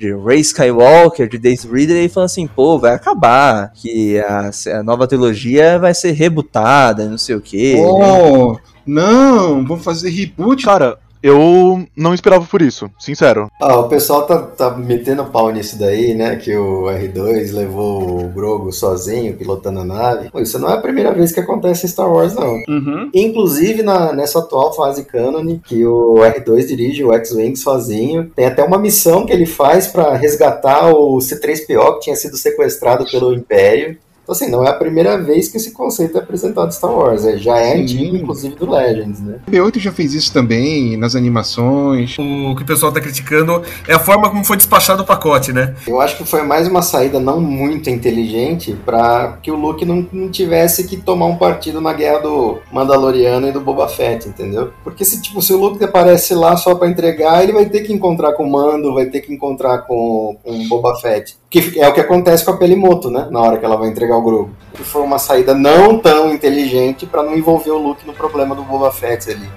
[0.00, 4.82] de Ray Skywalker, de Daisy Ridley, e falando assim, pô, vai acabar, que a, a
[4.82, 7.76] nova trilogia vai ser rebutada, não sei o quê.
[7.78, 10.64] Oh, não, vamos fazer reboot.
[10.64, 13.50] Cara, eu não esperava por isso, sincero.
[13.60, 16.36] Ah, o pessoal tá, tá metendo pau nisso daí, né?
[16.36, 20.30] Que o R2 levou o Grogo sozinho, pilotando a nave.
[20.30, 22.54] Pô, isso não é a primeira vez que acontece em Star Wars, não.
[22.68, 23.10] Uhum.
[23.14, 28.30] Inclusive na, nessa atual fase canon, que o R2 dirige o X-Wing sozinho.
[28.34, 33.04] Tem até uma missão que ele faz pra resgatar o C3PO que tinha sido sequestrado
[33.10, 33.98] pelo Império.
[34.30, 37.24] Então, assim, não é a primeira vez que esse conceito é apresentado em Star Wars.
[37.24, 37.82] É, já é Sim.
[37.82, 39.40] antigo, inclusive, do Legends, né?
[39.48, 42.16] O B8 já fez isso também, nas animações.
[42.16, 45.74] O que o pessoal tá criticando é a forma como foi despachado o pacote, né?
[45.84, 50.06] Eu acho que foi mais uma saída não muito inteligente para que o Luke não,
[50.12, 54.70] não tivesse que tomar um partido na guerra do Mandaloriano e do Boba Fett, entendeu?
[54.84, 57.92] Porque se tipo se o Luke aparece lá só para entregar, ele vai ter que
[57.92, 61.36] encontrar com o Mando, vai ter que encontrar com, com o Boba Fett.
[61.50, 63.26] Que é o que acontece com a Pelimoto, né?
[63.28, 64.50] Na hora que ela vai entregar o Grogu.
[64.78, 68.62] E foi uma saída não tão inteligente para não envolver o Luke no problema do
[68.62, 69.48] Boba Fett ali.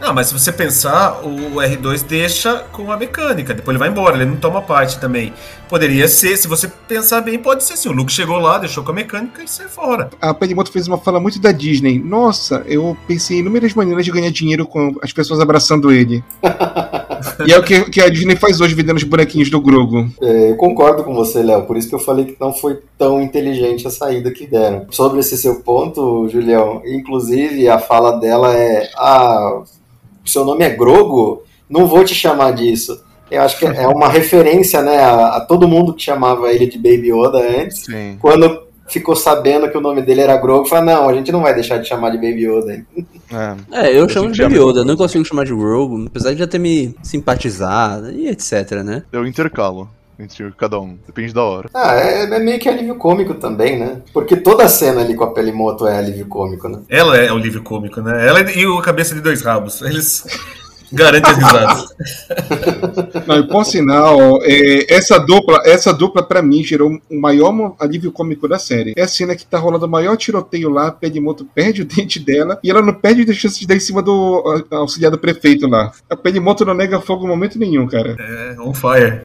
[0.00, 4.16] Ah, mas se você pensar, o R2 deixa com a mecânica, depois ele vai embora,
[4.16, 5.32] ele não toma parte também.
[5.66, 7.88] Poderia ser, se você pensar bem, pode ser assim.
[7.88, 10.10] O Luke chegou lá, deixou com a mecânica e saiu fora.
[10.20, 11.98] A Penimoto fez uma fala muito da Disney.
[11.98, 16.22] Nossa, eu pensei em inúmeras maneiras de ganhar dinheiro com as pessoas abraçando ele.
[17.46, 20.08] e é o que, que a Disney faz hoje, vendendo os bonequinhos do Grogu.
[20.20, 21.62] É, eu concordo com você, Léo.
[21.62, 24.86] Por isso que eu falei que não foi tão inteligente a saída que deram.
[24.90, 29.62] Sobre esse seu ponto, Julião, inclusive a fala dela é: Ah,
[30.24, 31.42] seu nome é Grogo?
[31.68, 33.02] Não vou te chamar disso.
[33.30, 36.76] Eu acho que é uma referência, né, a, a todo mundo que chamava ele de
[36.76, 37.84] Baby Yoda antes.
[37.84, 38.16] Sim.
[38.20, 41.54] Quando ficou sabendo que o nome dele era Grogu, falou: Não, a gente não vai
[41.54, 42.84] deixar de chamar de Baby Yoda.
[43.32, 43.86] É.
[43.86, 46.46] É, eu A chamo de Baby Yoda, não consigo chamar de Grogu, apesar de já
[46.46, 49.02] ter me simpatizado e etc, né?
[49.12, 51.68] Eu intercalo entre cada um, depende da hora.
[51.74, 54.00] Ah, é, é meio que alívio cômico também, né?
[54.12, 56.80] Porque toda a cena ali com a Pelimoto é alívio cômico, né?
[56.88, 58.26] Ela é o livro cômico, né?
[58.26, 59.82] Ela e o Cabeça de Dois Rabos.
[59.82, 60.24] Eles
[60.94, 61.94] garantem as risadas.
[63.26, 68.12] Não, e por sinal, é, essa dupla, essa dupla para mim gerou o maior alívio
[68.12, 68.94] cômico da série.
[68.96, 72.18] É a cena que tá rolando o maior tiroteio lá, a Penimoto perde o dente
[72.18, 75.66] dela e ela não perde a chance de dar em cima do auxiliar do prefeito
[75.66, 75.92] lá.
[76.08, 78.16] A Penimoto não nega fogo em momento nenhum, cara.
[78.18, 79.22] É, on fire.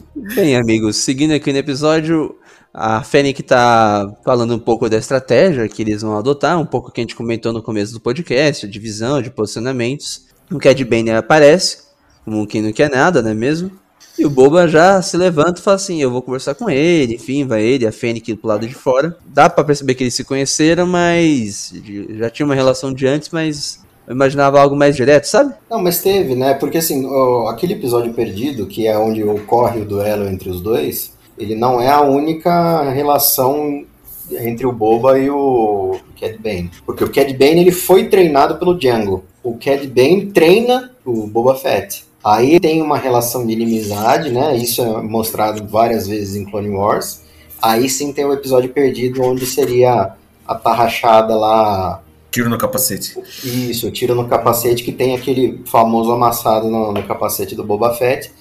[0.34, 2.38] Bem, amigos, seguindo aqui no episódio,
[2.72, 7.00] a Fennec tá falando um pouco da estratégia que eles vão adotar, um pouco que
[7.00, 10.26] a gente comentou no começo do podcast, a divisão de posicionamentos.
[10.48, 11.78] O Cad Bane aparece,
[12.24, 13.72] como quem não quer nada, não é mesmo?
[14.16, 17.14] E o Boba já se levanta e fala assim: Eu vou conversar com ele.
[17.14, 19.16] Enfim, vai ele, a Fennec pro lado de fora.
[19.26, 21.72] Dá pra perceber que eles se conheceram, mas.
[22.10, 23.80] Já tinha uma relação de antes, mas.
[24.10, 25.54] Eu imaginava algo mais direto, sabe?
[25.70, 26.52] Não, mas teve, né?
[26.54, 31.12] Porque assim, o- aquele episódio perdido, que é onde ocorre o duelo entre os dois,
[31.38, 33.84] ele não é a única relação
[34.32, 36.72] entre o Boba e o Cad Bane.
[36.84, 39.22] Porque o Cad Bane ele foi treinado pelo Django.
[39.44, 42.04] O Cad Bane treina o Boba Fett.
[42.24, 44.56] Aí tem uma relação de inimizade, né?
[44.56, 47.20] Isso é mostrado várias vezes em Clone Wars.
[47.62, 53.18] Aí sim tem o episódio perdido, onde seria a tarrachada lá Tiro no capacete.
[53.44, 58.32] isso, tiro no capacete que tem aquele famoso amassado no, no capacete do Boba Fett.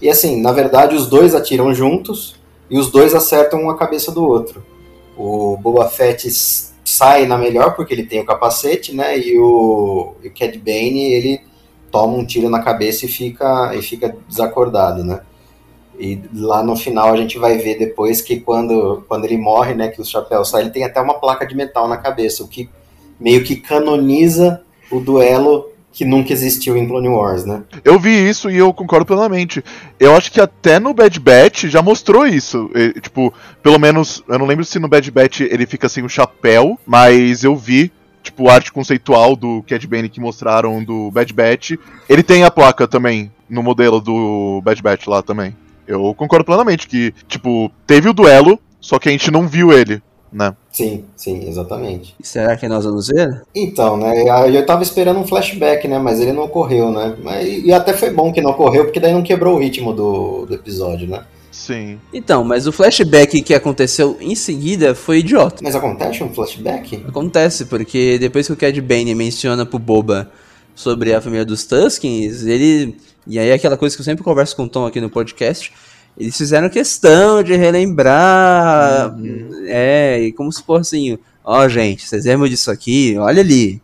[0.00, 2.36] E assim, na verdade, os dois atiram juntos
[2.70, 4.64] e os dois acertam a cabeça do outro.
[5.16, 6.28] O Boba Fett
[6.84, 9.18] sai na melhor porque ele tem o capacete, né?
[9.18, 11.40] E o, e o Cad Bane, ele
[11.90, 15.20] toma um tiro na cabeça e fica, e fica desacordado, né?
[15.98, 19.88] E lá no final a gente vai ver depois que quando, quando ele morre, né,
[19.88, 22.70] que o chapéu sai, ele tem até uma placa de metal na cabeça, o que
[23.20, 25.66] meio que canoniza o duelo
[25.98, 27.64] que nunca existiu em Clone Wars, né?
[27.84, 29.64] Eu vi isso e eu concordo plenamente.
[29.98, 32.70] Eu acho que até no Bad Batch já mostrou isso.
[32.72, 36.08] E, tipo, pelo menos, eu não lembro se no Bad Batch ele fica sem o
[36.08, 37.90] chapéu, mas eu vi,
[38.22, 41.72] tipo, arte conceitual do Cad Bane que mostraram do Bad Batch.
[42.08, 45.56] Ele tem a placa também no modelo do Bad Batch lá também.
[45.84, 50.00] Eu concordo plenamente que, tipo, teve o duelo, só que a gente não viu ele,
[50.32, 50.54] né?
[50.72, 52.14] Sim, sim, exatamente.
[52.22, 53.42] E será que nós vamos ver?
[53.54, 57.16] Então, né, eu tava esperando um flashback, né, mas ele não ocorreu, né?
[57.22, 60.46] Mas, e até foi bom que não ocorreu, porque daí não quebrou o ritmo do,
[60.46, 61.24] do episódio, né?
[61.50, 61.98] Sim.
[62.12, 65.56] Então, mas o flashback que aconteceu em seguida foi idiota.
[65.62, 67.04] Mas acontece um flashback?
[67.08, 70.30] Acontece, porque depois que o Cad Bane menciona pro Boba
[70.74, 72.96] sobre a família dos Tuskens, ele.
[73.26, 75.72] E aí aquela coisa que eu sempre converso com o Tom aqui no podcast.
[76.18, 79.16] Eles fizeram questão de relembrar.
[79.66, 83.16] É, e como se fosse assim: ó, gente, vocês lembram disso aqui?
[83.18, 83.80] Olha ali.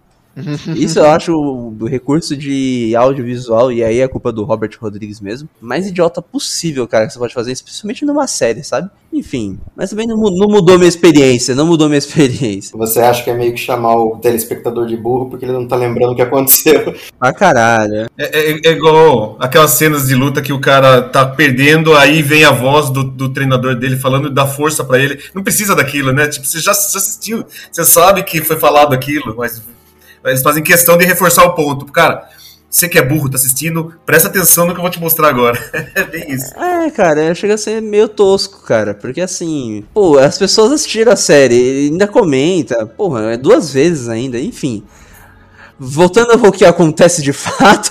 [0.74, 5.48] Isso eu acho o recurso de audiovisual, e aí é culpa do Robert Rodrigues mesmo,
[5.60, 8.90] mais idiota possível, cara, que você pode fazer, especialmente numa série, sabe?
[9.12, 12.76] Enfim, mas também não, não mudou minha experiência, não mudou minha experiência.
[12.76, 15.76] Você acha que é meio que chamar o telespectador de burro porque ele não tá
[15.76, 16.94] lembrando o que aconteceu?
[17.18, 18.08] Pra caralho.
[18.18, 22.44] É, é- é igual aquelas cenas de luta que o cara tá perdendo, aí vem
[22.44, 25.18] a voz do, do treinador dele falando da força pra ele.
[25.34, 26.26] Não precisa daquilo, né?
[26.28, 29.62] Tipo, você já, já assistiu, você sabe que foi falado aquilo, mas
[30.24, 31.86] eles fazem questão de reforçar o ponto.
[31.86, 32.28] Cara,
[32.74, 35.56] você que é burro, tá assistindo, presta atenção no que eu vou te mostrar agora.
[36.12, 36.52] É isso.
[36.58, 41.16] É, cara, chega a ser meio tosco, cara, porque assim, pô, as pessoas assistiram a
[41.16, 44.82] série, ainda comenta, porra, é duas vezes ainda, enfim.
[45.78, 47.90] Voltando ao que acontece de fato,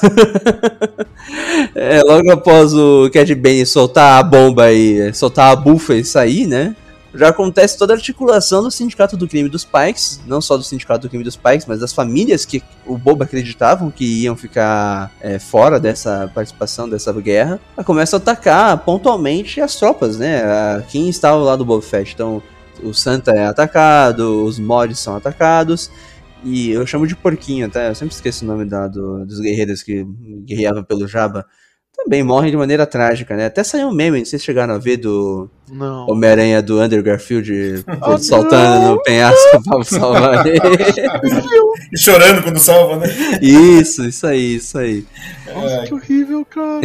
[1.75, 6.45] é, logo após o Cad Bane soltar a bomba e soltar a bufa e sair,
[6.45, 6.75] né?
[7.15, 11.01] Já acontece toda a articulação do Sindicato do Crime dos Pikes, não só do Sindicato
[11.03, 15.37] do Crime dos Pikes, mas das famílias que o Boba acreditavam que iam ficar é,
[15.37, 17.59] fora dessa participação dessa guerra.
[17.85, 20.41] Começa a atacar pontualmente as tropas, né?
[20.89, 22.13] Quem estava lá do Boba Fett.
[22.13, 22.41] Então,
[22.81, 25.91] o Santa é atacado, os mods são atacados.
[26.43, 27.83] E eu chamo de porquinho, tá?
[27.83, 30.03] Eu sempre esqueço o nome da, do- dos guerreiros que
[30.45, 31.45] guerreavam pelo Jabba.
[32.03, 33.45] Também morrem de maneira trágica, né?
[33.45, 35.49] Até saiu um meme, não sei se chegaram a ver do.
[36.07, 38.95] Homem-Aranha do Andrew Garfield Oh, saltando não!
[38.95, 40.59] no penhasco pra salvar ele.
[41.91, 43.07] E chorando quando salva, né?
[43.41, 45.05] Isso, isso aí, isso aí.
[45.53, 46.81] Nossa, que horrível, cara.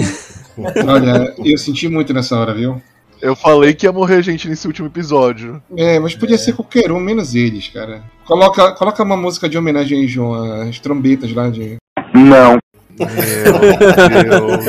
[0.87, 2.81] Olha, eu senti muito nessa hora, viu?
[3.21, 5.61] Eu falei que ia morrer gente nesse último episódio.
[5.77, 8.03] É, mas podia ser qualquer um, menos eles, cara.
[8.25, 11.77] Coloca, coloca uma música de homenagem aí, João, as trombetas lá de.
[12.15, 12.59] Não.
[12.99, 14.67] Meu Deus.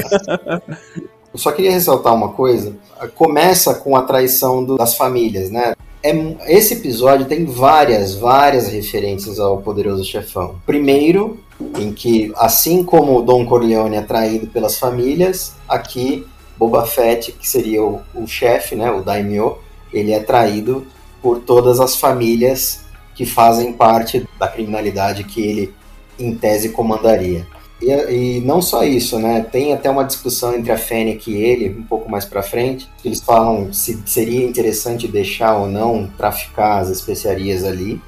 [1.33, 2.73] Eu só queria ressaltar uma coisa.
[3.15, 5.73] Começa com a traição do- das famílias, né?
[6.01, 6.13] É,
[6.47, 10.55] esse episódio tem várias, várias referências ao Poderoso Chefão.
[10.65, 11.39] Primeiro,
[11.77, 16.25] em que, assim como o Don Corleone é traído pelas famílias, aqui
[16.57, 19.57] Boba Fett, que seria o, o chefe, né, o Daimyo,
[19.93, 20.85] ele é traído
[21.21, 22.79] por todas as famílias
[23.13, 25.73] que fazem parte da criminalidade que ele,
[26.17, 27.45] em tese, comandaria.
[27.81, 29.45] E, e não só isso, né?
[29.51, 32.89] Tem até uma discussão entre a Fennec e ele, um pouco mais pra frente.
[33.03, 38.01] Eles falam se seria interessante deixar ou não traficar as especiarias ali.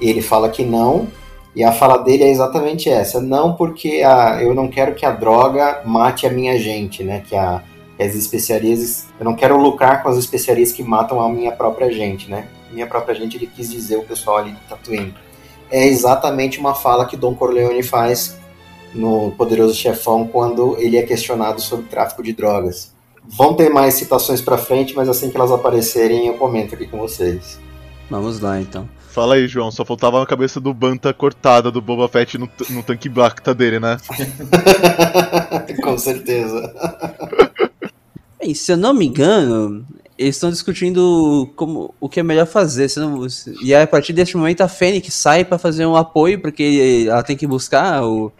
[0.00, 1.08] E ele fala que não.
[1.54, 5.10] E a fala dele é exatamente essa: não, porque a, eu não quero que a
[5.10, 7.22] droga mate a minha gente, né?
[7.28, 7.62] Que, a,
[8.02, 9.06] as especiarias.
[9.18, 12.48] Eu não quero lucrar com as especiarias que matam a minha própria gente, né?
[12.72, 15.14] Minha própria gente, ele quis dizer o pessoal ali de Tatooine.
[15.70, 18.38] É exatamente uma fala que Don Corleone faz
[18.94, 22.92] no Poderoso Chefão quando ele é questionado sobre tráfico de drogas.
[23.24, 26.98] Vão ter mais citações pra frente, mas assim que elas aparecerem eu comento aqui com
[26.98, 27.58] vocês.
[28.10, 28.88] Vamos lá então.
[29.10, 29.70] Fala aí, João.
[29.70, 33.78] Só faltava a cabeça do Banta cortada do Boba Fett no, no tanque Bacta dele,
[33.78, 33.96] né?
[35.82, 36.72] com certeza.
[38.40, 39.86] Bem, se eu não me engano,
[40.18, 42.88] eles estão discutindo como, o que é melhor fazer.
[42.88, 45.96] se não- se- e aí, a partir deste momento a Fênix sai pra fazer um
[45.96, 48.32] apoio, porque ela tem que buscar o-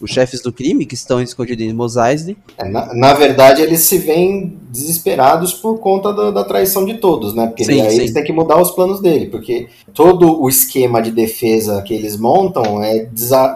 [0.00, 2.36] os chefes do crime que estão escondidos em Mos Eisley.
[2.58, 7.34] É, na, na verdade, eles se veem desesperados por conta da, da traição de todos,
[7.34, 7.46] né?
[7.46, 7.96] Porque Sim, aí sim.
[7.96, 12.16] eles têm que mudar os planos dele, porque todo o esquema de defesa que eles
[12.16, 13.08] montam é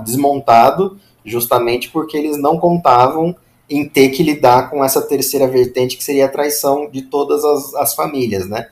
[0.05, 3.37] desmontado justamente porque eles não contavam
[3.69, 7.75] em ter que lidar com essa terceira vertente que seria a traição de todas as,
[7.75, 8.67] as famílias, né?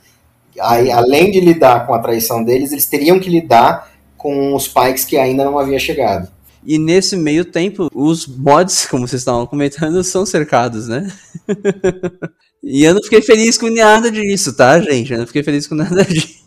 [0.60, 5.04] Aí, além de lidar com a traição deles, eles teriam que lidar com os Pikes
[5.04, 6.28] que ainda não havia chegado.
[6.64, 11.10] E nesse meio tempo, os mods, como vocês estavam comentando, são cercados, né?
[12.62, 15.12] e eu não fiquei feliz com nada disso, tá, gente?
[15.12, 16.44] Eu não fiquei feliz com nada disso.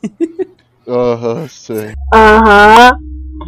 [0.87, 1.93] Aham, sei.
[2.13, 2.97] Aham,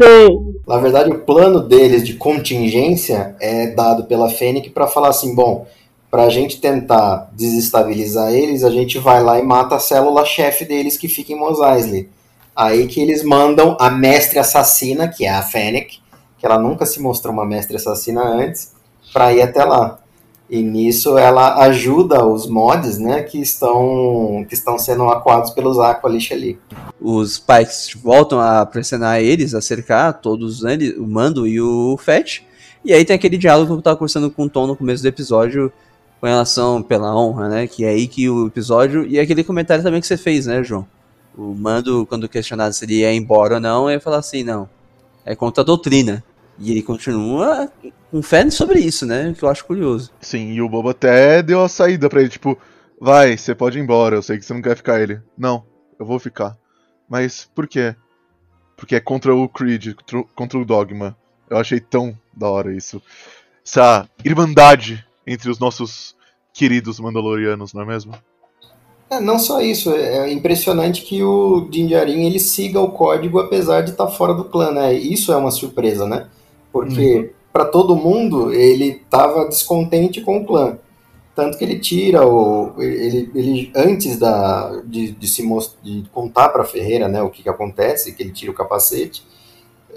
[0.02, 0.30] sei.
[0.68, 5.68] Na verdade, o plano deles de contingência é dado pela Fênix para falar assim: bom,
[6.10, 10.96] para a gente tentar desestabilizar eles, a gente vai lá e mata a célula-chefe deles
[10.96, 12.08] que fica em Mos Eisley.
[12.56, 16.03] Aí que eles mandam a mestre assassina, que é a Fennec,
[16.44, 18.74] que ela nunca se mostrou uma mestre assassina antes,
[19.14, 19.98] para ir até lá.
[20.50, 26.34] E nisso ela ajuda os mods, né, que estão que estão sendo acuados pelos Aqualish
[26.34, 26.60] ali.
[27.00, 32.46] Os Pikes voltam a pressionar eles, a cercar todos eles, o Mando e o Fett.
[32.84, 35.08] E aí tem aquele diálogo que eu tava conversando com o Tom no começo do
[35.08, 35.72] episódio
[36.20, 37.68] com relação pela honra, né?
[37.68, 39.06] Que é aí que o episódio.
[39.06, 40.86] E aquele comentário também que você fez, né, João?
[41.38, 44.68] O Mando, quando questionado se ele ia embora ou não, ele fala assim, não.
[45.26, 46.22] É contra a doutrina.
[46.60, 47.72] E ele continua
[48.12, 49.34] com fé sobre isso, né?
[49.38, 50.12] Que eu acho curioso.
[50.22, 52.58] Sim, e o Boba até deu a saída pra ele, tipo,
[53.00, 55.20] vai, você pode ir embora, eu sei que você não quer ficar ele.
[55.38, 55.66] Não,
[56.00, 56.56] eu vou ficar.
[57.10, 57.96] Mas por quê?
[58.78, 59.94] Porque é contra o Creed,
[60.36, 61.18] contra- o Dogma.
[61.50, 63.02] Eu achei tão da hora isso.
[63.66, 66.16] Essa irmandade entre os nossos
[66.54, 68.14] queridos Mandalorianos, não é mesmo?
[69.10, 73.92] É, não só isso, é impressionante que o Dinjarin ele siga o código apesar de
[73.92, 74.94] estar fora do clã, né?
[74.94, 76.28] Isso é uma surpresa, né?
[76.74, 80.78] Porque para todo mundo ele estava descontente com o clã.
[81.36, 82.74] Tanto que ele tira o.
[82.82, 87.42] Ele, ele antes da, de, de se most- de contar para Ferreira né, o que,
[87.44, 89.24] que acontece, que ele tira o capacete,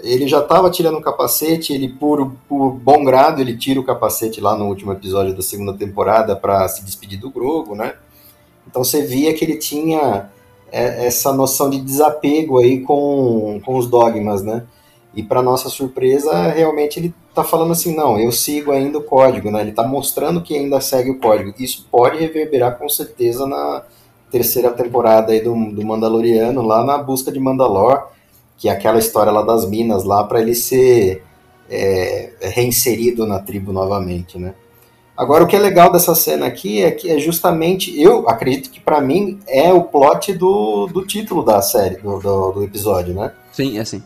[0.01, 4.39] ele já estava tirando o capacete, ele por, por bom grado ele tira o capacete
[4.39, 7.95] lá no último episódio da segunda temporada para se despedir do Grogo, né?
[8.67, 10.29] Então você via que ele tinha
[10.71, 14.63] é, essa noção de desapego aí com, com os dogmas, né?
[15.17, 19.49] E para nossa surpresa, realmente ele tá falando assim, não, eu sigo ainda o código,
[19.49, 19.61] né?
[19.61, 21.55] Ele tá mostrando que ainda segue o código.
[21.57, 23.81] Isso pode reverberar com certeza na
[24.29, 28.09] terceira temporada aí do, do Mandaloriano, lá na busca de Mandalor,
[28.59, 31.23] que é aquela história lá das minas lá para ele ser
[31.67, 34.53] é, reinserido na tribo novamente, né?
[35.17, 38.79] Agora, o que é legal dessa cena aqui é que é justamente, eu acredito que
[38.79, 43.31] para mim é o plot do, do título da série, do, do, do episódio, né?
[43.51, 44.03] Sim, é assim.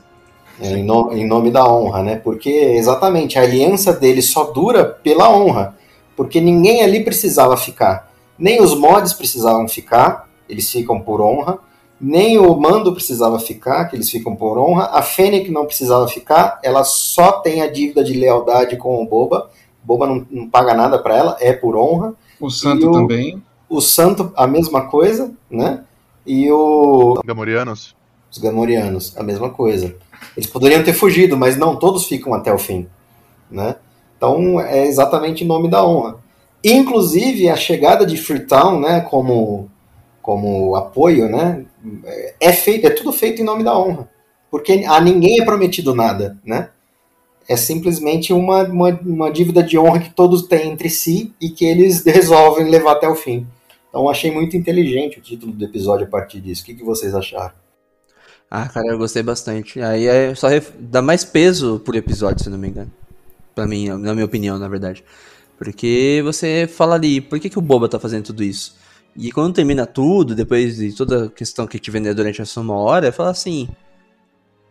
[0.59, 2.15] Em, no- em nome da honra, né?
[2.17, 5.75] Porque exatamente a aliança deles só dura pela honra,
[6.15, 11.57] porque ninguém ali precisava ficar, nem os mods precisavam ficar, eles ficam por honra,
[11.99, 16.59] nem o Mando precisava ficar, que eles ficam por honra, a Fennec não precisava ficar,
[16.63, 19.49] ela só tem a dívida de lealdade com o Boba,
[19.83, 22.13] Boba não, não paga nada para ela, é por honra.
[22.39, 23.41] O Santo o- também.
[23.69, 25.83] O Santo, a mesma coisa, né?
[26.25, 27.95] E o Gamorianos?
[28.31, 29.95] os Gamorianos, a mesma coisa.
[30.35, 32.87] Eles poderiam ter fugido, mas não, todos ficam até o fim,
[33.49, 33.75] né?
[34.17, 36.17] Então é exatamente em nome da honra.
[36.63, 39.69] Inclusive a chegada de Freetown, né, como
[40.21, 41.65] como apoio, né,
[42.39, 44.07] é feito, é tudo feito em nome da honra,
[44.51, 46.69] porque a ninguém é prometido nada, né?
[47.49, 51.65] É simplesmente uma, uma, uma dívida de honra que todos têm entre si e que
[51.65, 53.47] eles resolvem levar até o fim.
[53.89, 56.61] Então achei muito inteligente o título do episódio a partir disso.
[56.61, 57.60] O que, que vocês acharam?
[58.51, 59.79] Ah, cara, eu gostei bastante.
[59.81, 62.91] Aí é só ref- dá mais peso por episódio, se não me engano.
[63.55, 65.03] Pra mim, na minha opinião, na verdade.
[65.57, 68.75] Porque você fala ali, por que, que o Boba tá fazendo tudo isso?
[69.15, 72.75] E quando termina tudo, depois de toda a questão que te vendeu durante essa uma
[72.75, 73.69] hora, fala assim.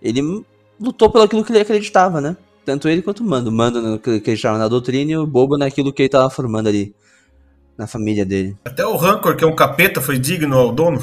[0.02, 0.44] Ele
[0.78, 2.36] lutou pelo aquilo que ele acreditava, né?
[2.64, 3.50] Tanto ele quanto o Mando.
[3.50, 6.68] O Mando no que acreditava na doutrina e o Boba naquilo que ele tava formando
[6.68, 6.94] ali.
[7.78, 8.56] Na família dele.
[8.64, 11.00] Até o Rancor, que é um capeta, foi digno ao dono.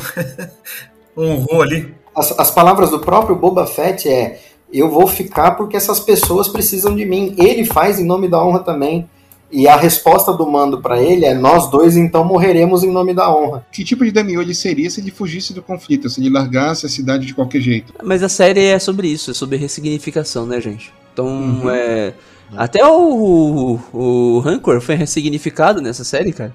[1.18, 1.96] Honrou ali.
[2.18, 4.40] As, as palavras do próprio Boba Fett é
[4.74, 7.36] eu vou ficar porque essas pessoas precisam de mim.
[7.38, 9.08] Ele faz em nome da honra também.
[9.50, 13.34] E a resposta do mando para ele é: nós dois então morreremos em nome da
[13.34, 13.66] honra.
[13.72, 17.26] Que tipo de ele seria se ele fugisse do conflito, se ele largasse a cidade
[17.26, 17.94] de qualquer jeito?
[18.04, 20.92] Mas a série é sobre isso, é sobre ressignificação, né, gente?
[21.14, 21.70] Então, Uhum.
[21.70, 22.14] é.
[22.56, 26.54] Até o, o, o Rancor foi ressignificado nessa série, cara.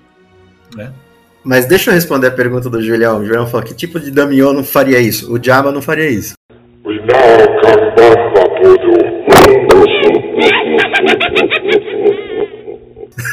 [1.44, 3.18] Mas deixa eu responder a pergunta do Julião.
[3.20, 5.32] O Julião falou: que tipo de Daimyo não faria isso?
[5.32, 6.34] O Jabba não faria isso.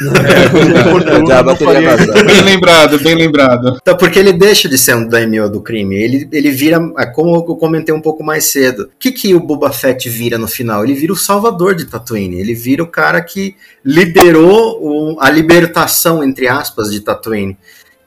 [0.02, 2.24] É, Jabba teria vazado.
[2.24, 3.78] Bem lembrado, bem lembrado.
[3.80, 5.96] Então, porque ele deixa de ser um daimyo do crime.
[5.96, 8.84] Ele, ele vira, é como eu comentei um pouco mais cedo.
[8.84, 10.84] O que, que o Boba Fett vira no final?
[10.84, 12.38] Ele vira o salvador de Tatooine.
[12.40, 13.54] Ele vira o cara que
[13.84, 17.56] liderou o- a libertação, entre aspas, de Tatooine.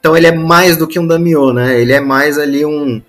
[0.04, 1.80] Então ele é mais do que um daimyo, né?
[1.80, 3.00] Ele é mais ali um...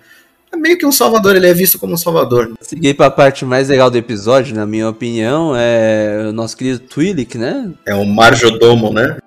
[0.50, 2.54] É meio que um salvador, ele é visto como um salvador.
[2.62, 7.38] Seguir pra parte mais legal do episódio, na minha opinião, é o nosso querido Twi'lek,
[7.38, 7.70] né?
[7.86, 9.18] É um marjodomo, né?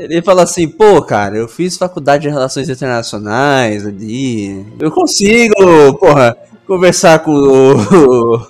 [0.00, 4.66] Ele fala assim, pô, cara, eu fiz faculdade de relações internacionais ali.
[4.80, 5.54] Eu consigo,
[6.00, 8.46] porra, conversar com o,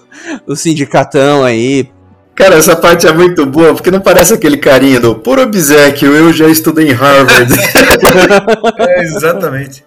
[0.49, 1.91] o sindicatão aí.
[2.35, 6.33] Cara, essa parte é muito boa, porque não parece aquele carinha do por obsequio, eu
[6.33, 7.53] já estudei em Harvard.
[8.79, 9.85] É, exatamente.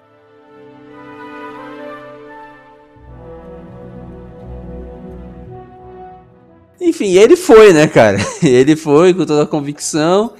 [6.79, 8.17] Enfim, ele foi, né, cara?
[8.43, 10.33] Ele foi com toda a convicção.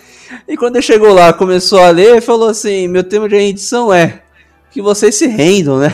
[0.47, 4.22] E quando ele chegou lá, começou a ler, falou assim: meu tema de rendição é
[4.72, 5.93] que vocês se rendam, né?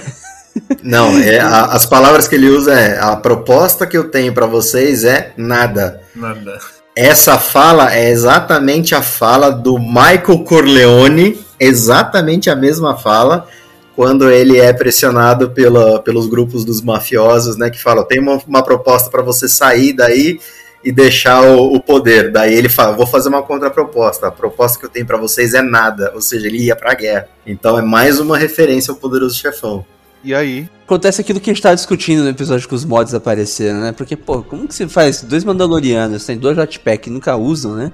[0.84, 4.46] Não, é, a- as palavras que ele usa é a proposta que eu tenho pra
[4.46, 6.02] vocês é nada.
[6.16, 6.60] Nada.
[6.96, 13.48] Essa fala é exatamente a fala do Michael Corleone, exatamente a mesma fala
[13.96, 18.64] quando ele é pressionado pela, pelos grupos dos mafiosos, né, que falam, tem uma, uma
[18.64, 20.40] proposta pra você sair daí
[20.84, 22.32] e deixar o, o poder.
[22.32, 24.28] Daí ele fala, vou fazer uma contraproposta.
[24.28, 27.28] A proposta que eu tenho pra vocês é nada, ou seja, ele ia pra guerra.
[27.46, 29.86] Então é mais uma referência ao poderoso chefão.
[30.24, 30.70] E aí?
[30.86, 33.92] Acontece aquilo que a gente tava discutindo no episódio que os mods apareceram, né?
[33.92, 37.92] Porque, pô, como que você faz dois Mandalorianos, tem dois jetpack que nunca usam, né?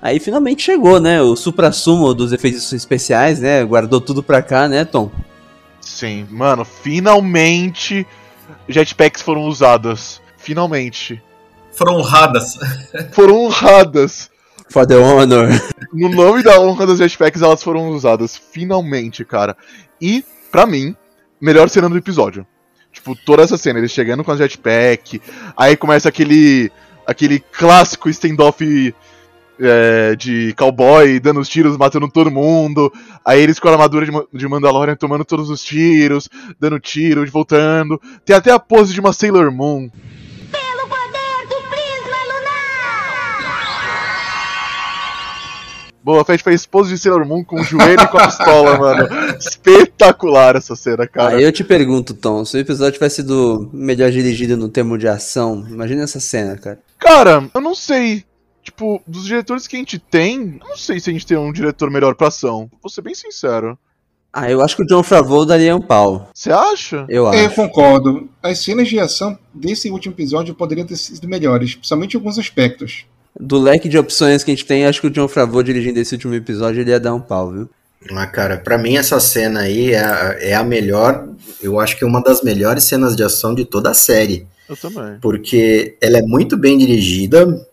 [0.00, 1.20] Aí finalmente chegou, né?
[1.20, 3.62] O supra-sumo dos efeitos especiais, né?
[3.62, 5.10] Guardou tudo pra cá, né, Tom?
[5.80, 8.06] Sim, mano, finalmente
[8.68, 10.20] jetpacks foram usadas.
[10.38, 11.22] Finalmente.
[11.72, 12.54] Foram honradas.
[13.12, 14.30] Foram honradas.
[14.68, 15.48] For the honor.
[15.92, 18.36] No nome da honra das jetpacks, elas foram usadas.
[18.36, 19.56] Finalmente, cara.
[20.00, 20.94] E, pra mim,
[21.40, 22.46] melhor cena do episódio.
[22.92, 25.20] Tipo, toda essa cena, eles chegando com a jetpack,
[25.56, 26.70] aí começa aquele.
[27.06, 28.94] aquele clássico standoff
[29.60, 32.92] é, de cowboy, dando os tiros, matando todo mundo.
[33.24, 36.28] Aí eles com a armadura de, de Mandalorian tomando todos os tiros,
[36.58, 38.00] dando tiro, voltando.
[38.24, 39.90] Tem até a pose de uma Sailor Moon.
[46.02, 49.08] Boa Fett fez pose de Sailor Moon com o joelho e com a pistola, mano.
[49.38, 51.36] Espetacular essa cena, cara.
[51.36, 55.06] Aí eu te pergunto, Tom, se o episódio tivesse sido melhor dirigido no termo de
[55.06, 56.80] ação, imagina essa cena, cara.
[56.98, 58.24] Cara, eu não sei.
[58.62, 61.52] Tipo, dos diretores que a gente tem, eu não sei se a gente tem um
[61.52, 62.70] diretor melhor pra ação.
[62.82, 63.78] Vou ser bem sincero.
[64.32, 66.28] Ah, eu acho que o John Favreau daria um pau.
[66.32, 67.04] Você acha?
[67.08, 67.54] Eu É, Eu acho.
[67.56, 68.28] concordo.
[68.42, 73.06] As cenas de ação desse último episódio poderiam ter sido melhores, principalmente em alguns aspectos.
[73.38, 76.14] Do leque de opções que a gente tem, acho que o John Favreau dirigindo esse
[76.14, 77.70] último episódio, ele ia dar um pau, viu?
[78.12, 81.28] Ah, cara, pra mim essa cena aí é, a- é a melhor,
[81.62, 84.46] eu acho que é uma das melhores cenas de ação de toda a série.
[84.68, 85.18] Eu também.
[85.20, 87.66] Porque ela é muito bem dirigida,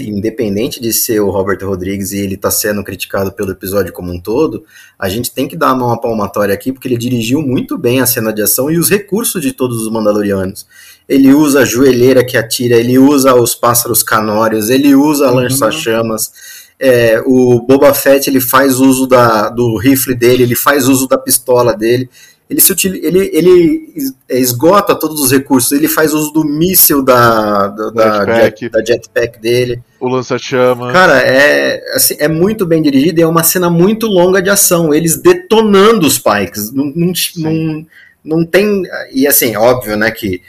[0.00, 4.20] independente de ser o Robert Rodrigues e ele tá sendo criticado pelo episódio como um
[4.20, 4.64] todo,
[4.98, 8.32] a gente tem que dar uma palmatória aqui, porque ele dirigiu muito bem a cena
[8.32, 10.66] de ação e os recursos de todos os Mandalorianos.
[11.08, 16.30] Ele usa a joelheira que atira, ele usa os pássaros canórios, ele usa a lança-chamas.
[16.78, 21.16] É, o Boba Fett ele faz uso da, do rifle dele, ele faz uso da
[21.18, 22.08] pistola dele.
[22.48, 23.88] Ele, se utili- ele, ele
[24.28, 25.70] é, esgota todos os recursos.
[25.72, 28.60] Ele faz uso do míssil da, da, da, Jetpack.
[28.60, 29.80] jet- da jetpack dele.
[30.00, 30.90] O lança-chama.
[30.92, 34.94] Cara, é, assim, é muito bem dirigido e é uma cena muito longa de ação.
[34.94, 36.72] Eles detonando os Pikes.
[36.72, 37.86] Não, não, não,
[38.24, 38.82] não tem.
[39.12, 40.40] E assim, óbvio, né, que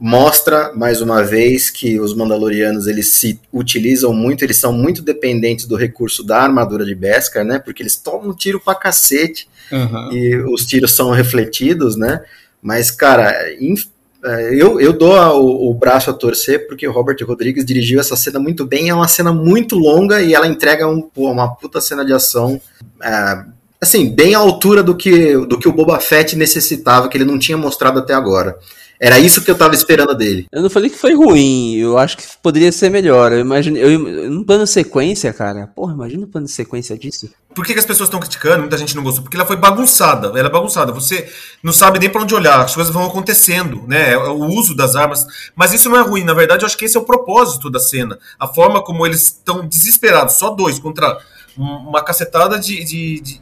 [0.00, 5.66] mostra mais uma vez que os Mandalorianos eles se utilizam muito, eles são muito dependentes
[5.66, 7.58] do recurso da armadura de Beskar, né?
[7.58, 10.10] Porque eles tomam tiro pra cacete Aham.
[10.12, 12.20] e os tiros são refletidos, né?
[12.62, 13.32] Mas, cara,
[14.24, 18.14] é, eu, eu dou o, o braço a torcer porque o Robert Rodrigues dirigiu essa
[18.16, 18.88] cena muito bem.
[18.88, 22.60] É uma cena muito longa e ela entrega um- uma puta cena de ação
[23.02, 23.44] é,
[23.80, 27.38] assim, bem à altura do que, do que o Boba Fett necessitava, que ele não
[27.38, 28.56] tinha mostrado até agora.
[29.00, 30.46] Era isso que eu tava esperando dele.
[30.50, 33.30] Eu não falei que foi ruim, eu acho que poderia ser melhor.
[33.32, 33.98] Eu imagino, eu,
[34.30, 37.30] no plano sequência, cara, porra, imagina o plano de sequência disso.
[37.54, 38.60] Por que, que as pessoas estão criticando?
[38.60, 39.22] Muita gente não gostou.
[39.22, 40.28] Porque ela foi bagunçada.
[40.28, 40.92] Ela é bagunçada.
[40.92, 41.28] Você
[41.62, 42.60] não sabe nem pra onde olhar.
[42.60, 44.12] As coisas vão acontecendo, né?
[44.12, 45.26] É O uso das armas.
[45.56, 46.22] Mas isso não é ruim.
[46.22, 48.16] Na verdade, eu acho que esse é o propósito da cena.
[48.38, 50.34] A forma como eles estão desesperados.
[50.36, 51.18] Só dois contra
[51.56, 53.40] um- uma cacetada de, de, de-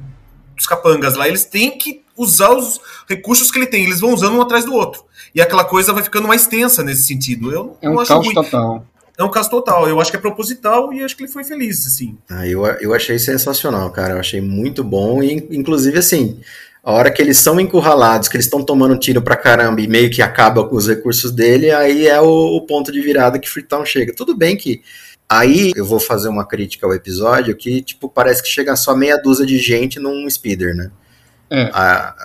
[0.57, 1.29] dos capangas lá.
[1.29, 3.85] Eles têm que usar os recursos que ele tem.
[3.85, 5.05] Eles vão usando um atrás do outro.
[5.35, 7.51] E aquela coisa vai ficando mais tensa nesse sentido.
[7.53, 8.35] Eu É um acho caos ruim.
[8.35, 8.87] total.
[9.19, 9.89] É um caso total.
[9.89, 12.17] Eu acho que é proposital e acho que ele foi feliz, assim.
[12.29, 14.14] Ah, eu, eu achei sensacional, cara.
[14.14, 15.23] Eu achei muito bom.
[15.23, 16.39] E, inclusive, assim,
[16.85, 20.11] a hora que eles são encurralados, que eles estão tomando tiro pra caramba e meio
[20.11, 23.85] que acaba com os recursos dele, aí é o, o ponto de virada que Freetown
[23.87, 24.14] chega.
[24.14, 24.83] Tudo bem que.
[25.29, 29.17] Aí eu vou fazer uma crítica ao episódio que, tipo, parece que chega só meia
[29.17, 30.91] dúzia de gente num speeder, né?
[31.51, 31.70] É.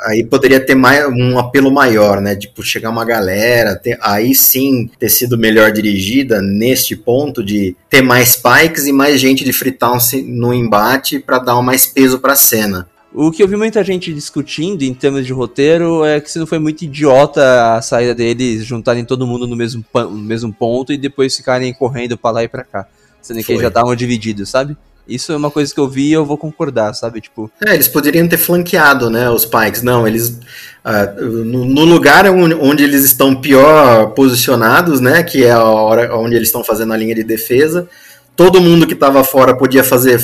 [0.07, 2.35] Aí poderia ter mais, um apelo maior, né?
[2.35, 8.01] Tipo, chegar uma galera, ter- aí sim ter sido melhor dirigida neste ponto de ter
[8.01, 12.19] mais spikes e mais gente de Freetown se- no embate pra dar um mais peso
[12.19, 12.87] pra cena.
[13.13, 16.47] O que eu vi muita gente discutindo em termos de roteiro é que se não
[16.47, 20.97] foi muito idiota a saída deles juntarem todo mundo no mesmo, no mesmo ponto e
[20.97, 22.87] depois ficarem correndo pra lá e pra cá.
[23.21, 23.55] Sendo que Foi.
[23.55, 24.75] eles já estavam divididos, sabe?
[25.15, 27.21] Isso é uma coisa que eu vi e eu vou concordar, sabe?
[27.21, 29.81] Tipo, É, eles poderiam ter flanqueado, né, os Pikes.
[29.81, 30.39] Não, eles.
[30.83, 36.15] ah, no, no lugar onde, onde eles estão pior posicionados, né, que é a hora
[36.17, 37.87] onde eles estão fazendo a linha de defesa,
[38.35, 40.19] todo mundo que estava fora podia fazer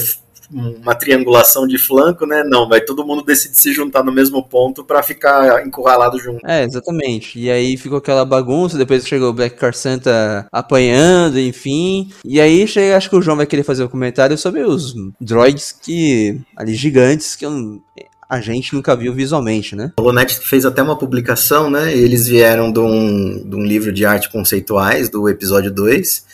[0.52, 2.44] uma triangulação de flanco, né?
[2.46, 6.46] Não, vai todo mundo decide se juntar no mesmo ponto para ficar encurralado junto.
[6.46, 7.40] É, exatamente.
[7.40, 12.10] E aí ficou aquela bagunça, depois chegou o Black Car Santa apanhando, enfim.
[12.24, 15.72] E aí chega, acho que o João vai querer fazer um comentário sobre os droids
[15.72, 16.40] que.
[16.56, 17.82] ali gigantes que eu não-
[18.30, 19.94] a gente nunca viu visualmente, né?
[19.98, 21.96] O Lonet fez até uma publicação, né?
[21.96, 26.26] Eles vieram de um, de um livro de arte conceituais do episódio 2.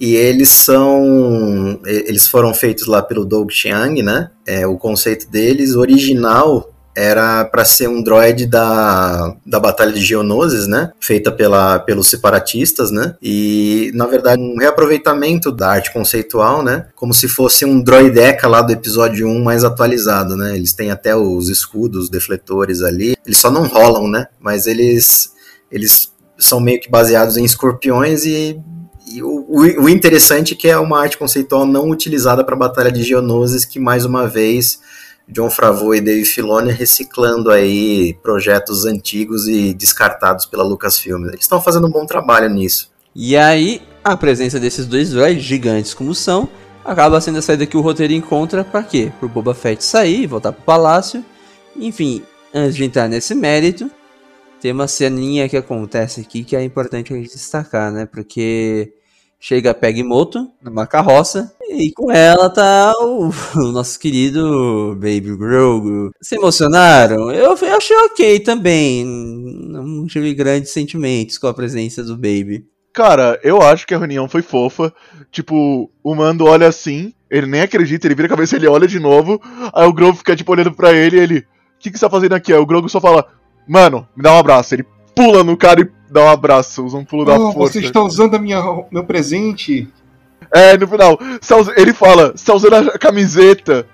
[0.00, 1.78] E eles são.
[1.84, 4.30] Eles foram feitos lá pelo Doug Chiang, né?
[4.46, 10.66] É, o conceito deles, original, era para ser um droid da, da Batalha de Geonosis,
[10.66, 10.90] né?
[10.98, 13.14] Feita pela, pelos separatistas, né?
[13.22, 16.86] E, na verdade, um reaproveitamento da arte conceitual, né?
[16.94, 20.56] Como se fosse um droideca lá do episódio 1 mais atualizado, né?
[20.56, 23.16] Eles têm até os escudos, os defletores ali.
[23.24, 24.28] Eles só não rolam, né?
[24.40, 25.32] Mas eles,
[25.70, 28.58] eles são meio que baseados em escorpiões e
[29.10, 32.58] e o, o- o interessante é que é uma arte conceitual não utilizada para a
[32.58, 34.80] Batalha de Geonosis, que mais uma vez
[35.28, 41.26] John Favreau e Dave Filoni reciclando aí projetos antigos e descartados pela Lucasfilm.
[41.28, 42.90] Eles estão fazendo um bom trabalho nisso.
[43.14, 46.48] E aí, a presença desses dois droids gigantes como são,
[46.84, 49.12] acaba sendo a saída que o roteiro encontra pra quê?
[49.18, 51.24] Pro Boba Fett sair, voltar pro palácio.
[51.76, 52.22] Enfim,
[52.54, 53.90] antes de entrar nesse mérito,
[54.60, 58.06] tem uma ceninha que acontece aqui que é importante a gente destacar, né?
[58.06, 58.92] Porque
[59.40, 65.34] chega a Peg Moto numa carroça e com ela tá o, o nosso querido Baby
[65.36, 66.10] Grogu.
[66.20, 67.32] Se emocionaram?
[67.32, 69.04] Eu, eu achei ok também.
[69.04, 72.66] Não tive grandes sentimentos com a presença do Baby.
[72.92, 74.92] Cara, eu acho que a reunião foi fofa.
[75.30, 78.98] Tipo, o Mando olha assim, ele nem acredita, ele vira a cabeça, ele olha de
[78.98, 79.40] novo.
[79.72, 81.38] Aí o Grogu fica, tipo, olhando pra ele e ele.
[81.38, 81.44] O
[81.78, 82.52] que, que você tá fazendo aqui?
[82.52, 83.24] Aí o Grogu só fala,
[83.66, 84.74] mano, me dá um abraço.
[84.74, 84.84] Ele
[85.14, 87.74] pula no cara e dá um abraço, usa um pulo da Oh, força.
[87.74, 89.88] você está usando a minha, meu presente.
[90.52, 93.86] É, no final, tá ele fala, você tá usando a camiseta.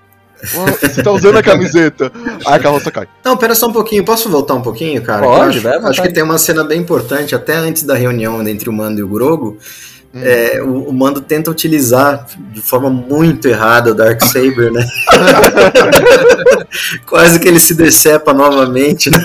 [0.81, 2.13] Você tá usando a camiseta.
[2.47, 3.09] Aí a carroça cai.
[3.25, 5.23] Não, pera só um pouquinho, posso voltar um pouquinho, cara?
[5.27, 8.69] Pode, acho, vai acho que tem uma cena bem importante, até antes da reunião entre
[8.69, 9.59] o Mando e o Grogo.
[10.23, 14.87] É, o, o Mando tenta utilizar de forma muito errada o Darksaber, né?
[17.07, 19.19] Quase que ele se decepa novamente, né?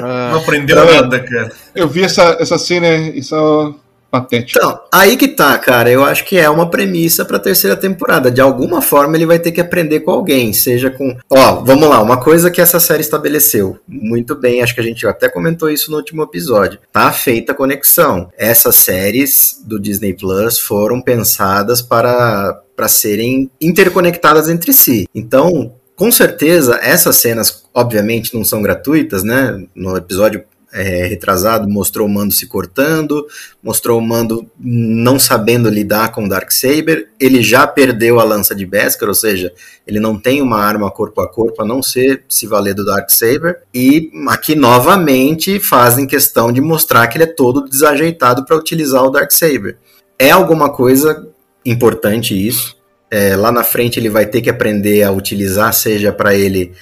[0.00, 0.94] Não aprendeu É.
[0.94, 1.52] nada, cara.
[1.74, 3.74] Eu vi essa, essa cena e só
[4.10, 4.58] patético.
[4.58, 5.90] Então, aí que tá, cara.
[5.90, 8.30] Eu acho que é uma premissa pra terceira temporada.
[8.30, 11.16] De alguma forma ele vai ter que aprender com alguém, seja com.
[11.28, 15.06] Ó, vamos lá, uma coisa que essa série estabeleceu muito bem, acho que a gente
[15.06, 16.78] até comentou isso no último episódio.
[16.92, 18.30] Tá feita a conexão.
[18.36, 25.06] Essas séries do Disney Plus foram pensadas para, para serem interconectadas entre si.
[25.14, 29.62] Então, com certeza, essas cenas, obviamente, não são gratuitas, né?
[29.74, 33.26] No episódio é, retrasado, mostrou o Mando se cortando,
[33.62, 37.08] mostrou o Mando não sabendo lidar com o Darksaber.
[37.18, 39.52] Ele já perdeu a lança de Beskar, ou seja,
[39.86, 43.62] ele não tem uma arma corpo a corpo, a não ser se valer do Darksaber.
[43.74, 49.10] E aqui novamente fazem questão de mostrar que ele é todo desajeitado para utilizar o
[49.10, 49.76] Darksaber.
[50.18, 51.28] É alguma coisa
[51.64, 52.78] importante isso.
[53.10, 56.72] É, lá na frente ele vai ter que aprender a utilizar, seja para ele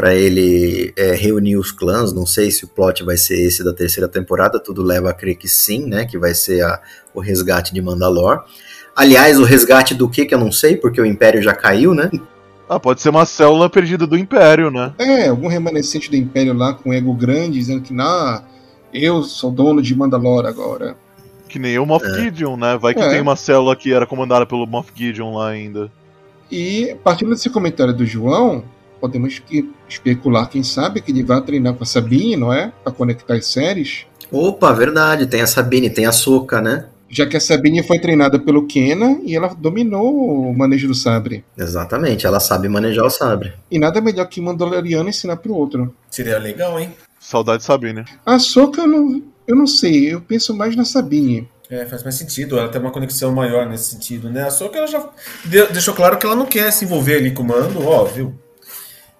[0.00, 2.10] Pra ele é, reunir os clãs.
[2.10, 4.58] Não sei se o plot vai ser esse da terceira temporada.
[4.58, 6.06] Tudo leva a crer que sim, né?
[6.06, 6.80] Que vai ser a-
[7.12, 8.42] o resgate de Mandalor.
[8.96, 12.10] Aliás, o resgate do que que eu não sei, porque o Império já caiu, né?
[12.66, 14.94] Ah, pode ser uma célula perdida do Império, né?
[14.98, 18.42] É, algum remanescente do Império lá com ego grande, dizendo que, nah,
[18.94, 20.96] eu sou dono de Mandalore agora.
[21.46, 22.78] Que nem o Moff Gideon, né?
[22.80, 23.08] Vai que É.
[23.10, 25.92] tem uma célula que era comandada pelo Moff Gideon lá ainda.
[26.50, 28.64] E, partindo desse comentário do João,
[29.00, 32.72] podemos que- especular, quem sabe, que ele vai treinar com a Sabine, não é?
[32.84, 34.06] Pra conectar as séries.
[34.30, 35.26] Opa, verdade.
[35.26, 36.86] Tem a Sabine, tem a Soca, né?
[37.08, 41.44] Já que a Sabine foi treinada pelo Kenan e ela dominou o manejo do sabre.
[41.58, 43.52] Exatamente, ela sabe manejar o sabre.
[43.68, 45.92] E nada melhor que Mandaloriano ensinar pro outro.
[46.08, 46.94] Seria legal, hein?
[47.18, 48.04] Saudade Sabine.
[48.24, 51.48] A Soca, eu não, eu não sei, eu penso mais na Sabine.
[51.68, 52.56] É, faz mais sentido.
[52.58, 54.48] Ela tem uma conexão maior nesse sentido, né?
[54.50, 55.08] Só que ela já
[55.44, 58.32] de- deixou claro que ela não quer se envolver ali com o mando, ó, viu?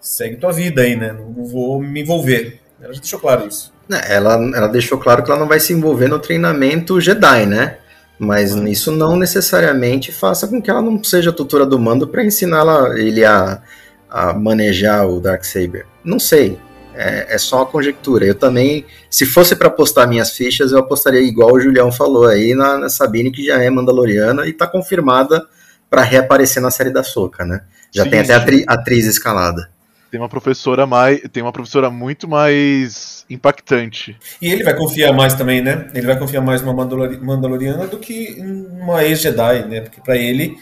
[0.00, 1.12] Segue tua vida aí, né?
[1.12, 2.60] Não vou me envolver.
[2.80, 3.72] Ela já deixou claro isso.
[4.08, 7.76] Ela, ela deixou claro que ela não vai se envolver no treinamento Jedi, né?
[8.18, 12.58] Mas isso não necessariamente faça com que ela não seja tutora do mando para ensinar
[12.60, 13.62] ela- ele a,
[14.08, 15.86] a manejar o Darksaber.
[16.04, 16.58] Não sei.
[16.94, 18.24] É, é só uma conjectura.
[18.26, 22.54] Eu também, se fosse para apostar minhas fichas, eu apostaria igual o Julião falou aí
[22.54, 25.42] na, na Sabine, que já é Mandaloriana e tá confirmada
[25.88, 27.62] para reaparecer na série da Soca, né?
[27.90, 29.70] Já Sim, tem até atri- atriz escalada.
[30.10, 31.20] Tem uma professora mais.
[31.32, 34.16] Tem uma professora muito mais impactante.
[34.42, 35.86] E ele vai confiar mais também, né?
[35.94, 39.80] Ele vai confiar mais numa Mandalori- Mandaloriana do que numa ex-Jedi, né?
[39.82, 40.56] Porque pra ele,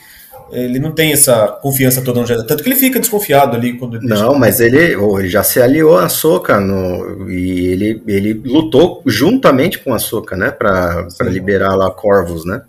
[0.53, 2.46] ele não tem essa confiança toda no Jedi.
[2.46, 5.61] Tanto que ele fica desconfiado ali quando ele Não, mas ele, oh, ele já se
[5.61, 11.28] aliou a Soca no, e ele, ele lutou juntamente com a Soca, né, Pra pra
[11.28, 12.62] liberar lá Corvus, né?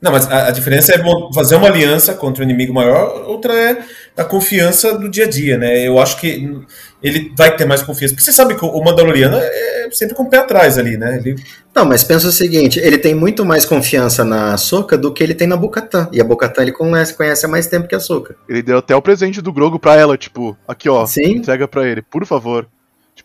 [0.00, 1.02] Não, mas a, a diferença é
[1.34, 3.78] fazer uma aliança contra o inimigo maior, outra é
[4.16, 5.86] a confiança do dia a dia, né?
[5.86, 6.64] Eu acho que
[7.02, 8.14] ele vai ter mais confiança.
[8.14, 11.16] Porque você sabe que o Mandaloriano é sempre com o pé atrás ali, né?
[11.16, 11.36] Ele,
[11.74, 15.34] Não, mas pensa o seguinte, ele tem muito mais confiança na Soca do que ele
[15.34, 16.08] tem na Bocatã.
[16.12, 18.36] E a Bocatã ele conhece, conhece há mais tempo que a Soca.
[18.48, 21.36] Ele deu até o presente do Grogo pra ela, tipo, aqui ó, Sim.
[21.36, 22.66] entrega pra ele, por favor.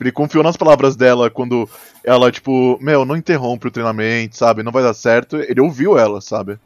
[0.02, 1.70] Tipo, ele confiou nas palavras dela quando
[2.04, 4.64] ela, tipo, meu, não interrompe o treinamento, sabe?
[4.64, 5.38] Não vai dar certo.
[5.38, 6.58] Ele ouviu ela, sabe?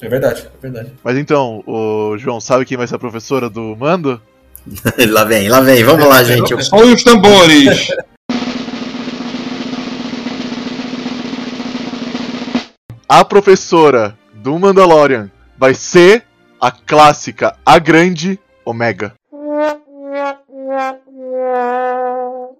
[0.00, 0.92] é verdade, é verdade.
[1.02, 4.20] Mas então, o João, sabe quem vai ser a professora do Mando?
[5.10, 6.52] lá vem, lá vem, vamos lá, gente.
[6.52, 7.88] Eu- Olha os tambores!
[13.08, 16.24] A professora do Mandalorian vai ser
[16.60, 19.14] a clássica, a grande Omega.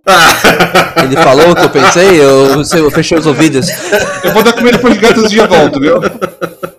[1.05, 3.69] Ele falou o que eu pensei, eu, eu fechei os ouvidos.
[4.23, 6.01] Eu vou dar comida pros gatos e já volto, viu?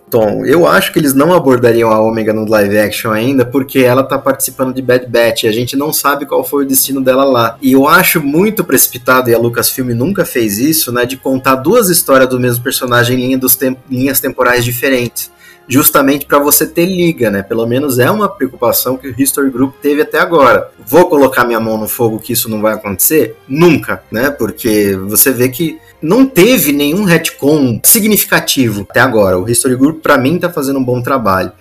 [0.10, 4.04] Tom, eu acho que eles não abordariam a Omega no live action ainda, porque ela
[4.04, 7.24] tá participando de Bad Batch e a gente não sabe qual foi o destino dela
[7.26, 7.58] lá.
[7.62, 11.89] E eu acho muito precipitado, e a Lucasfilm nunca fez isso, né, de contar duas
[11.89, 15.32] histórias do mesmo personagem em linha dos tem- linhas temporais diferentes.
[15.68, 17.41] Justamente para você ter liga, né?
[17.41, 20.70] Pelo menos é uma preocupação que o History Group teve até agora.
[20.86, 23.36] Vou colocar minha mão no fogo que isso não vai acontecer?
[23.47, 24.30] Nunca, né?
[24.30, 29.39] Porque você vê que não teve nenhum retcon significativo até agora.
[29.39, 31.51] O History Group, para mim, tá fazendo um bom trabalho.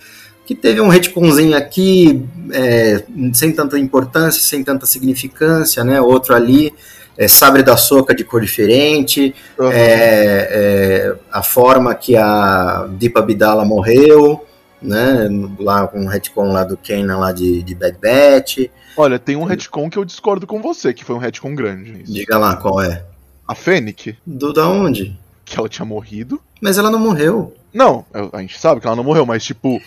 [0.44, 3.02] Que teve um retconzinho aqui, é,
[3.32, 5.98] sem tanta importância, sem tanta significância, né?
[5.98, 6.74] Outro ali,
[7.16, 9.70] é, sabre da soca de cor diferente, Uhum.
[9.70, 14.44] é, é, a forma que a Deepa Bidala morreu,
[14.82, 15.28] né?
[15.58, 18.66] Lá com o retcon lá do Kanan lá de, de Bad Batch.
[18.96, 22.02] Olha, tem um retcon que eu discordo com você, que foi um retcon grande.
[22.02, 23.04] Diga lá qual é.
[23.46, 25.18] A Fennec, Do da onde?
[25.44, 26.40] que ela tinha morrido.
[26.60, 27.52] Mas ela não morreu.
[27.72, 29.78] Não, a gente sabe que ela não morreu, mas tipo,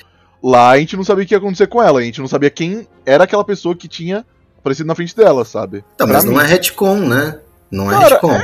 [0.44, 2.00] lá a gente não sabia o que ia acontecer com ela.
[2.00, 4.24] A gente não sabia quem era aquela pessoa que tinha
[4.68, 5.84] aparecido na frente dela, sabe?
[5.98, 6.40] Tá, mas não mim.
[6.40, 7.40] é retcon, né?
[7.72, 8.38] Não é Cara, retcon.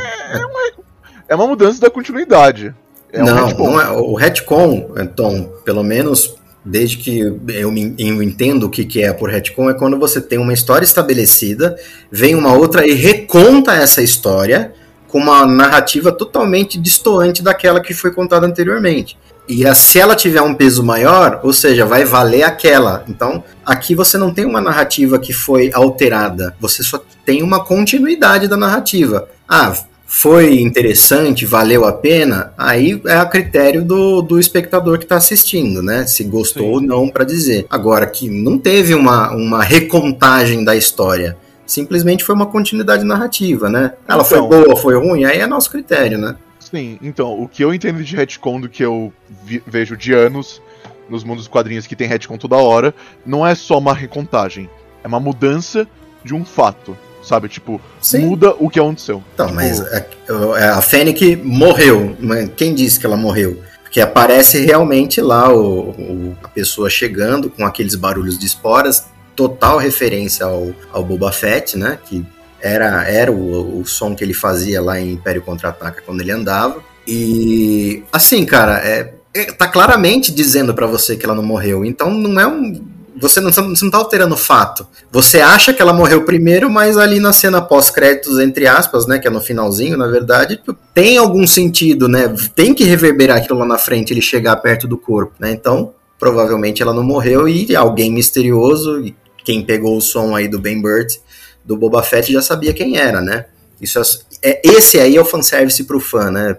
[1.28, 2.74] É uma mudança da continuidade.
[3.12, 3.64] É um não, retcon.
[3.72, 3.90] não é.
[3.92, 9.12] O retcon, então, pelo menos desde que eu, me- eu entendo o que, que é
[9.12, 11.76] por retcon, é quando você tem uma história estabelecida,
[12.10, 14.74] vem uma outra e reconta essa história
[15.10, 19.18] com uma narrativa totalmente distoante daquela que foi contada anteriormente.
[19.48, 23.04] E a- se ela tiver um peso maior, ou seja, vai valer aquela.
[23.08, 28.48] Então, aqui você não tem uma narrativa que foi alterada, você só tem uma continuidade
[28.48, 29.28] da narrativa.
[29.48, 29.74] Ah,
[30.08, 35.82] foi interessante, valeu a pena, aí é a critério do, do espectador que está assistindo,
[35.82, 36.06] né?
[36.06, 37.66] Se gostou ou não para dizer.
[37.70, 41.36] Agora, que não teve uma, uma recontagem da história.
[41.66, 43.94] Simplesmente foi uma continuidade narrativa, né?
[44.08, 44.50] Ela foi Então.
[44.50, 46.36] boa, foi ruim, aí é nosso critério, né?
[46.74, 49.14] Sim, então, o que eu entendo de retcon do que eu
[49.46, 50.62] vi- vejo de anos
[51.08, 52.96] nos mundos dos quadrinhos que tem retcon toda hora,
[53.26, 54.70] não é só uma recontagem.
[55.04, 55.88] É uma mudança
[56.24, 56.98] de um fato.
[57.22, 57.48] sabe?
[57.48, 58.26] Tipo, Sim.
[58.26, 59.24] muda o que aconteceu.
[59.34, 62.18] Então, Tipo, mas a, a Fennec morreu.
[62.58, 63.62] Quem disse que ela morreu?
[63.82, 69.06] Porque aparece realmente lá o, o- a pessoa chegando com aqueles barulhos de esporas,
[69.38, 71.98] total referência ao, ao Boba Fett, né?
[72.06, 72.26] Que
[72.64, 76.82] era, era o, o som que ele fazia lá em Império Contra-Ataca quando ele andava.
[77.06, 81.84] E assim, cara, é, é- tá claramente dizendo pra você que ela não morreu.
[81.84, 82.82] Então não é um.
[83.20, 84.88] Você não, você não tá alterando o fato.
[85.12, 89.20] Você acha que ela morreu primeiro, mas ali na cena pós-créditos, entre aspas, né?
[89.20, 90.60] Que é no finalzinho, na verdade,
[90.94, 92.34] tem algum sentido, né?
[92.56, 95.52] Tem que reverberar aquilo lá na frente, ele chegar perto do corpo, né?
[95.52, 99.04] Então, provavelmente ela não morreu e alguém misterioso,
[99.44, 101.18] quem pegou o som aí do Ben Burt,
[101.66, 103.46] do Boba Fett, já sabia quem era, né?
[103.82, 104.04] Isso é,
[104.50, 106.58] é- esse aí é o fanservice pro fã, né?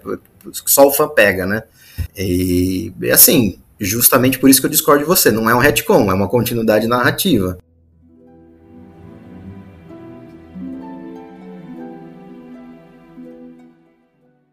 [0.67, 1.63] Só o fã pega, né?
[2.17, 5.31] E assim, justamente por isso que eu discordo de você.
[5.31, 7.59] Não é um retcon, é uma continuidade narrativa.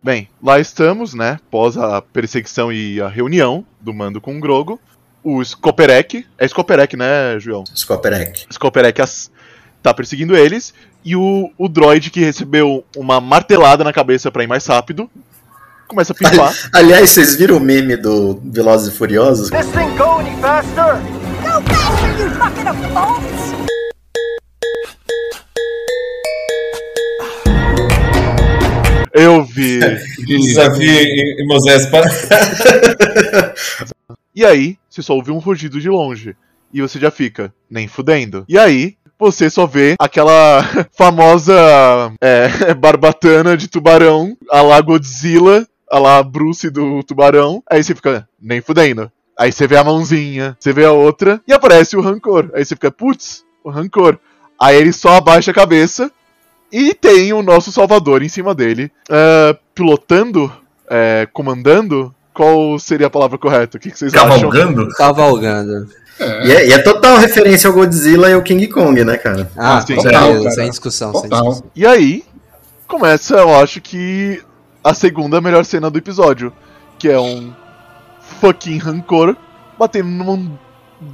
[0.03, 1.39] Bem, lá estamos, né?
[1.51, 4.79] Pós a perseguição e a reunião do mando com o Grogo.
[5.23, 7.63] O Skoperek, é Skoperek, né, João?
[7.75, 8.45] Skoperek.
[8.49, 9.29] Skoperek as-
[9.81, 10.73] tá perseguindo eles.
[11.03, 15.09] E o, o droid que recebeu uma martelada na cabeça pra ir mais rápido.
[15.87, 16.53] Começa a pifar.
[16.73, 19.49] Aliás, vocês viram o meme do Velozes e Furiosos?
[19.49, 21.01] This thing go any faster?
[21.41, 23.51] Go faster, you bucket of bolts!
[29.13, 29.79] Eu vi.
[30.25, 32.07] Desafio em, em Moisés para.
[34.33, 36.37] E aí, você só ouve um rugido de longe.
[36.73, 38.45] E você já fica, nem fudendo.
[38.47, 41.53] E aí, você só vê aquela famosa
[42.19, 47.61] é, barbatana de tubarão, a lá Godzilla, a lá Bruce do tubarão.
[47.69, 49.11] Aí você fica, nem fudendo.
[49.37, 52.49] Aí você vê a mãozinha, você vê a outra, e aparece o rancor.
[52.53, 54.17] Aí você fica, putz, o rancor.
[54.59, 56.11] Aí ele só abaixa a cabeça
[56.71, 60.51] e tem o nosso salvador em cima dele, é, pilotando,
[60.89, 62.13] é, comandando.
[62.33, 63.77] Qual seria a palavra correta?
[63.77, 64.81] O que, que vocês Cavalgando?
[64.83, 64.93] acham?
[64.95, 65.87] Cavalgando.
[66.45, 69.51] E é, e é total referência ao Godzilla e ao King Kong, né, cara?
[69.57, 69.95] Ah, Ah, sim.
[69.95, 70.51] Total, cara.
[70.51, 71.41] sem discussão, sem Total.
[71.49, 71.71] discussão.
[71.75, 72.23] E aí,
[72.87, 74.41] começa, eu acho que
[74.83, 76.53] a segunda melhor cena do episódio,
[76.99, 77.51] que é um
[78.39, 79.35] fucking rancor
[79.79, 80.51] batendo num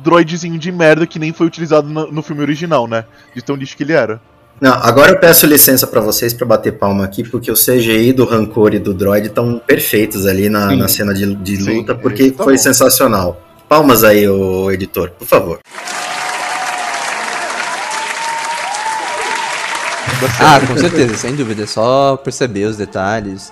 [0.03, 3.05] droidzinho de merda que nem foi utilizado no, no filme original, né?
[3.33, 4.21] De tão lixo que ele era.
[4.59, 8.25] Não, agora eu peço licença pra vocês pra bater palma aqui, porque o CGI do
[8.25, 10.77] Rancor e do Droid estão perfeitos ali na, Sim.
[10.77, 12.63] na cena de, de Sim, luta, porque isso tá foi bom.
[12.63, 13.41] sensacional.
[13.69, 15.59] Palmas aí, o editor, por favor.
[20.39, 21.63] Ah, com certeza, sem dúvida.
[21.63, 23.51] É só perceber os detalhes.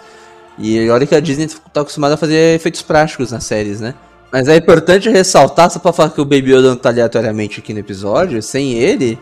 [0.58, 3.94] E olha que a Disney tá acostumada a fazer efeitos práticos nas séries, né?
[4.32, 7.74] Mas é importante ressaltar, só pra falar que o Baby Yoda não tá aleatoriamente aqui
[7.74, 9.20] no episódio, sem ele,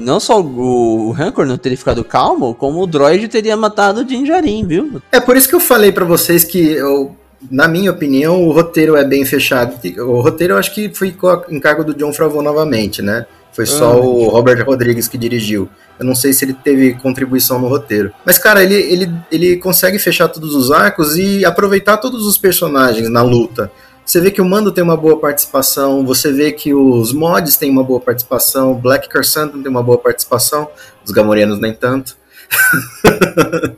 [0.00, 4.24] não só o, Rancor não teria ficado calmo, como o droid teria matado o Din
[4.24, 5.02] Djarin, viu?
[5.10, 7.14] É por isso que eu falei pra vocês que, eu,
[7.50, 9.74] na minha opinião, o roteiro é bem fechado.
[9.98, 11.14] O roteiro eu acho que foi
[11.48, 13.26] em cargo do John Favreau novamente, né?
[13.52, 13.96] Foi só Ah.
[14.00, 15.68] o Robert Rodrigues que dirigiu.
[15.98, 18.10] Eu não sei se ele teve contribuição no roteiro.
[18.24, 23.10] Mas, cara, ele, ele, ele consegue fechar todos os arcos e aproveitar todos os personagens
[23.10, 23.70] na luta.
[24.04, 27.70] Você vê que o Mando tem uma boa participação, você vê que os mods têm
[27.70, 30.68] uma boa participação, o Black Carsantan tem uma boa participação,
[31.04, 32.16] os Gamorianos nem tanto.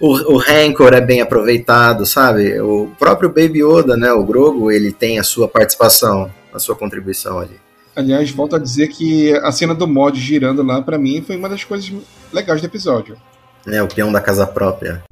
[0.00, 2.60] o, o Rancor é bem aproveitado, sabe?
[2.60, 7.38] O próprio Baby Yoda, né, o Grogu, ele tem a sua participação, a sua contribuição
[7.38, 7.60] ali.
[7.94, 11.48] Aliás, volto a dizer que a cena do mod girando lá, pra mim, foi uma
[11.48, 11.92] das coisas
[12.32, 13.16] legais do episódio.
[13.66, 15.02] Né, o peão da casa própria.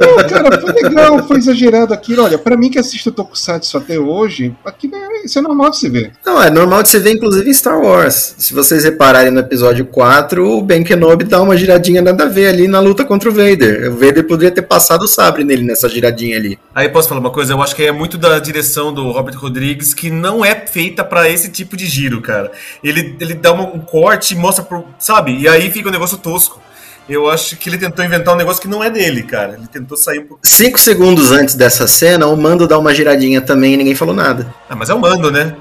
[0.00, 2.22] Não, cara, foi legal, foi exagerado aquilo.
[2.22, 5.88] Olha, pra mim que assisto Tokusatsu até hoje, aquilo é, isso é normal de se
[5.88, 6.12] ver.
[6.24, 8.34] Não, é normal de você ver, inclusive, em Star Wars.
[8.38, 12.48] Se vocês repararem no episódio 4, o Ben Kenobi dá uma giradinha nada a ver
[12.48, 13.90] ali na luta contra o Vader.
[13.90, 16.58] O Vader poderia ter passado o sabre nele nessa giradinha ali.
[16.74, 17.52] Aí posso falar uma coisa?
[17.52, 21.28] Eu acho que é muito da direção do Robert Rodrigues que não é feita pra
[21.28, 22.52] esse tipo de giro, cara.
[22.82, 24.84] Ele, ele dá um corte e mostra pro.
[24.98, 25.36] Sabe?
[25.38, 26.60] E aí fica um negócio tosco.
[27.08, 29.54] Eu acho que ele tentou inventar um negócio que não é dele, cara.
[29.54, 30.46] Ele tentou sair um pouco.
[30.46, 34.54] Cinco segundos antes dessa cena, o Mando dá uma giradinha também e ninguém falou nada.
[34.68, 35.56] Ah, mas é o mando, né?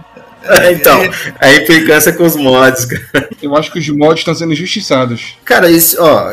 [0.71, 1.01] então,
[1.39, 3.29] a implicância com os mods, cara.
[3.41, 5.37] Eu acho que os mods estão sendo injustiçados.
[5.43, 6.31] Cara, isso, ó,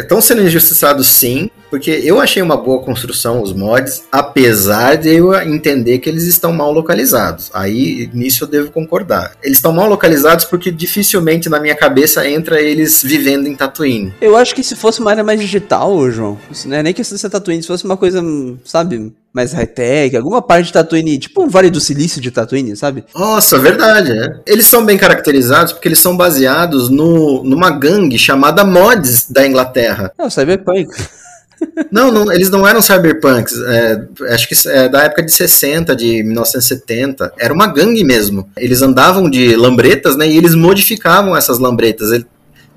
[0.00, 5.34] estão sendo injustiçados sim, Porque eu achei uma boa construção os mods, apesar de eu
[5.42, 7.50] entender que eles estão mal localizados.
[7.52, 9.32] Aí nisso eu devo concordar.
[9.42, 14.14] Eles estão mal localizados porque dificilmente na minha cabeça entra eles vivendo em Tatooine.
[14.20, 17.16] Eu acho que se fosse uma área mais digital, João, isso não é nem questão
[17.16, 18.22] de ser Tatooine, se fosse uma coisa,
[18.64, 23.04] sabe, mais high-tech, alguma parte de Tatooine, tipo um Vale do Silício de Tatooine, sabe?
[23.14, 24.40] Nossa, verdade, né?
[24.46, 30.10] Eles são bem caracterizados porque eles são baseados no, numa gangue chamada Mods da Inglaterra.
[30.18, 30.88] É, o Cyberpunk.
[31.90, 33.54] Não, não, eles não eram cyberpunks.
[33.62, 34.02] É,
[34.34, 37.32] acho que é da época de 60, de 1970.
[37.38, 38.48] Era uma gangue mesmo.
[38.56, 40.28] Eles andavam de lambretas, né?
[40.28, 42.10] E eles modificavam essas lambretas.
[42.12, 42.26] Ele-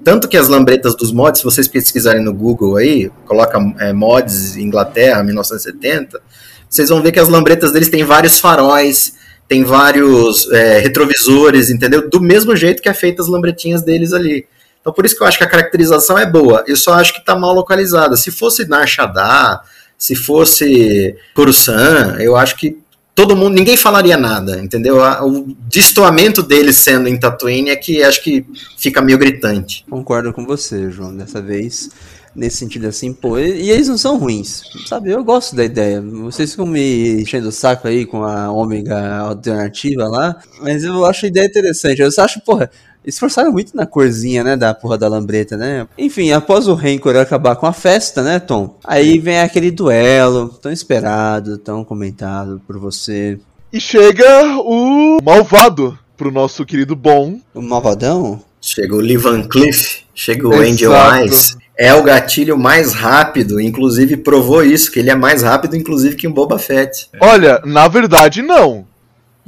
[0.03, 4.55] tanto que as lambretas dos mods, se vocês pesquisarem no Google aí, coloca é, mods
[4.55, 6.21] Inglaterra 1970,
[6.69, 9.13] vocês vão ver que as lambretas deles têm vários faróis,
[9.47, 12.09] tem vários é, retrovisores, entendeu?
[12.09, 14.45] Do mesmo jeito que é feita as lambretinhas deles ali.
[14.81, 16.63] Então por isso que eu acho que a caracterização é boa.
[16.67, 18.15] Eu só acho que tá mal localizada.
[18.15, 19.61] Se fosse Nar Shaddaa,
[19.97, 22.77] se fosse Coruscant, eu acho que
[23.13, 24.99] todo mundo, ninguém falaria nada, entendeu?
[25.23, 28.45] O destoamento deles sendo em Tatooine é que acho que
[28.77, 29.85] fica meio gritante.
[29.89, 31.89] Concordo com você, João, dessa vez.
[32.33, 35.11] Nesse sentido assim, pô, e eles não são ruins, sabe?
[35.11, 35.99] Eu gosto da ideia.
[35.99, 41.25] Vocês ficam me enchendo o saco aí com a ômega alternativa lá, mas eu acho
[41.25, 42.01] a ideia interessante.
[42.01, 42.69] Eu só acho, porra,
[43.09, 45.87] esforçaram muito na corzinha, né, da porra da lambreta, né?
[45.97, 48.77] Enfim, após o Rancor acabar com a festa, né, Tom?
[48.83, 53.39] Aí vem aquele duelo tão esperado, tão comentado por você.
[53.71, 54.25] E chega
[54.59, 57.39] o malvado pro nosso querido bom.
[57.53, 58.41] O malvadão?
[58.61, 60.69] Chega o Lee Van Cleef, chega o Exato.
[60.69, 61.57] Angel Eyes.
[61.77, 66.27] É o gatilho mais rápido, inclusive provou isso, que ele é mais rápido, inclusive, que
[66.27, 67.07] o Boba Fett.
[67.21, 68.85] Olha, na verdade, não.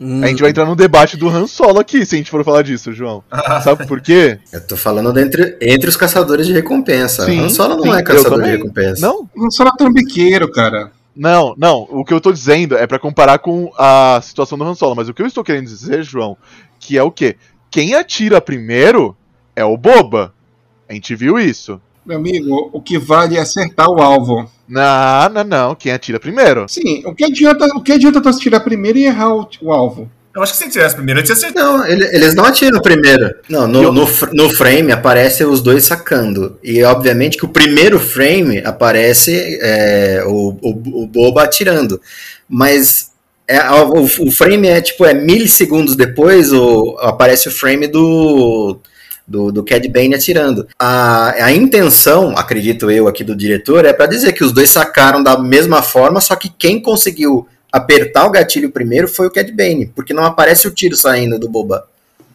[0.04, 2.44] Hum, A gente vai entrar no debate do Han Solo aqui, se a gente for
[2.44, 3.24] falar disso, João.
[3.64, 4.40] Sabe por quê?
[4.52, 7.24] Eu tô falando entre, entre os caçadores de recompensa.
[7.24, 9.00] Sim, Han Solo não sim, é caçador de recompensa.
[9.00, 9.30] Não?
[9.36, 10.92] Não só na trambiqueiro, cara.
[11.16, 11.88] Não, não.
[11.92, 14.96] O que eu tô dizendo é pra comparar com a situação do Han Solo.
[14.96, 16.36] Mas o que eu estou querendo dizer, João,
[16.80, 17.36] que é o quê?
[17.70, 19.16] Quem atira primeiro
[19.56, 20.34] é o Boba.
[20.90, 21.80] A gente viu isso.
[22.06, 24.50] Meu amigo, o que vale é acertar o alvo.
[24.68, 25.76] Não, não, não.
[25.76, 26.66] Quem atira primeiro?
[26.68, 30.10] Sim, o que adianta, o que adianta tu atirar primeiro e errar o, o alvo?
[30.34, 31.64] Eu acho que se ele tivesse primeiro, eu tinha certeza.
[31.66, 33.30] Não, ele- eles não atiram primeiro.
[33.50, 36.58] Não, no, no, no frame aparece os dois sacando.
[36.64, 42.00] E obviamente que o primeiro frame aparece é, o, o, o Boba atirando.
[42.48, 43.12] Mas
[43.46, 48.80] é, o, o frame é tipo, é milissegundos depois o, aparece o frame do.
[49.32, 50.68] Do, do Cad Bane atirando.
[50.78, 55.24] A, a intenção, acredito eu, aqui do diretor, é para dizer que os dois sacaram
[55.24, 59.86] da mesma forma, só que quem conseguiu apertar o gatilho primeiro foi o Cad Bane,
[59.96, 61.86] porque não aparece o tiro saindo do Boba.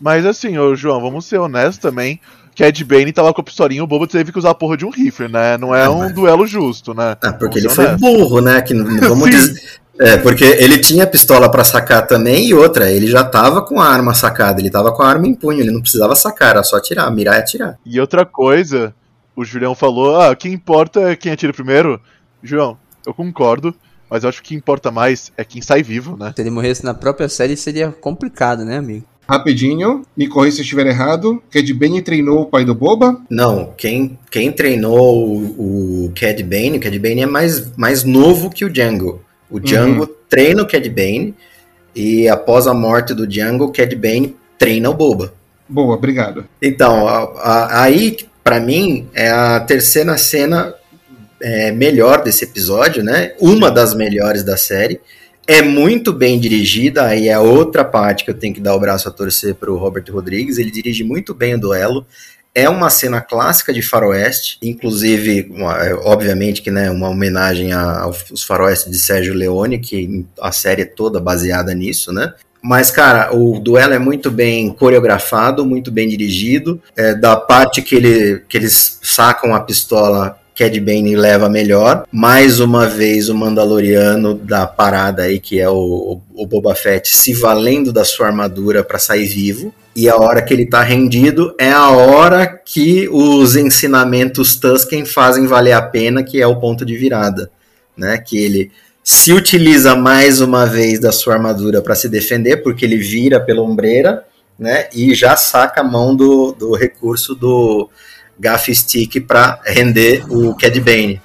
[0.00, 2.18] Mas assim, ô João, vamos ser honestos também.
[2.56, 4.86] Cad Bane tá lá com a pistolinha, o Boba teve que usar a porra de
[4.86, 5.58] um rifle, né?
[5.58, 7.14] Não é um duelo justo, né?
[7.22, 8.00] Ah, porque Vamos ele foi honestos.
[8.00, 8.62] burro, né?
[8.62, 9.54] Que, não- vamos Sim.
[9.98, 13.88] É, porque ele tinha pistola pra sacar também e outra, ele já tava com a
[13.88, 16.76] arma sacada, ele tava com a arma em punho, ele não precisava sacar, era só
[16.76, 17.78] atirar, mirar e atirar.
[17.84, 18.94] E outra coisa,
[19.34, 22.00] o Julião falou: ah, o que importa é quem atira primeiro.
[22.42, 22.76] João,
[23.06, 23.74] eu concordo,
[24.10, 26.32] mas eu acho que o que importa mais é quem sai vivo, né?
[26.34, 29.04] Se ele morresse na própria série seria complicado, né, amigo?
[29.28, 31.42] Rapidinho, me corrija se eu estiver errado.
[31.50, 33.20] Cad Bane treinou o pai do Boba.
[33.28, 38.50] Não, quem, quem treinou o, o Cad Bane, o Cad Bane é mais, mais novo
[38.50, 39.20] que o Django.
[39.50, 41.34] O Django treina o Cad Bane
[41.94, 45.32] e após a morte do Django, o Cad Bane treina o Boba.
[45.68, 46.46] Boa, obrigado.
[46.62, 50.74] Então, a- a- aí, pra mim, é a terceira cena
[51.40, 53.32] é, melhor desse episódio, né?
[53.38, 54.98] Uma das melhores da série.
[55.46, 59.06] É muito bem dirigida, aí é outra parte que eu tenho que dar o braço
[59.08, 60.56] a torcer pro Robert Rodrigues.
[60.58, 62.06] Ele dirige muito bem o duelo.
[62.58, 65.52] É uma cena clássica de faroeste, inclusive,
[65.82, 70.86] é, obviamente que né, uma homenagem aos faroeste de Sérgio Leone, que a série é
[70.86, 72.32] toda baseada nisso, né?
[72.62, 76.80] Mas, cara, o duelo é muito bem coreografado, muito bem dirigido.
[76.96, 82.06] É, da parte que, ele, que eles sacam a pistola, Cad Bane leva melhor.
[82.10, 87.34] Mais uma vez, o Mandaloriano da parada aí, que é o, o Boba Fett, se
[87.34, 89.74] valendo da sua armadura para sair vivo.
[89.96, 95.46] E a hora que ele tá rendido é a hora que os ensinamentos Tusken fazem
[95.46, 97.50] valer a pena, que é o ponto de virada.
[97.96, 98.18] Né?
[98.18, 98.70] Que ele
[99.02, 103.62] se utiliza mais uma vez da sua armadura para se defender, porque ele vira pela
[103.62, 104.24] ombreira,
[104.58, 104.88] né?
[104.92, 107.88] E já saca a mão do, do recurso do
[108.38, 111.22] Gaff Stick para render o Cad Bane.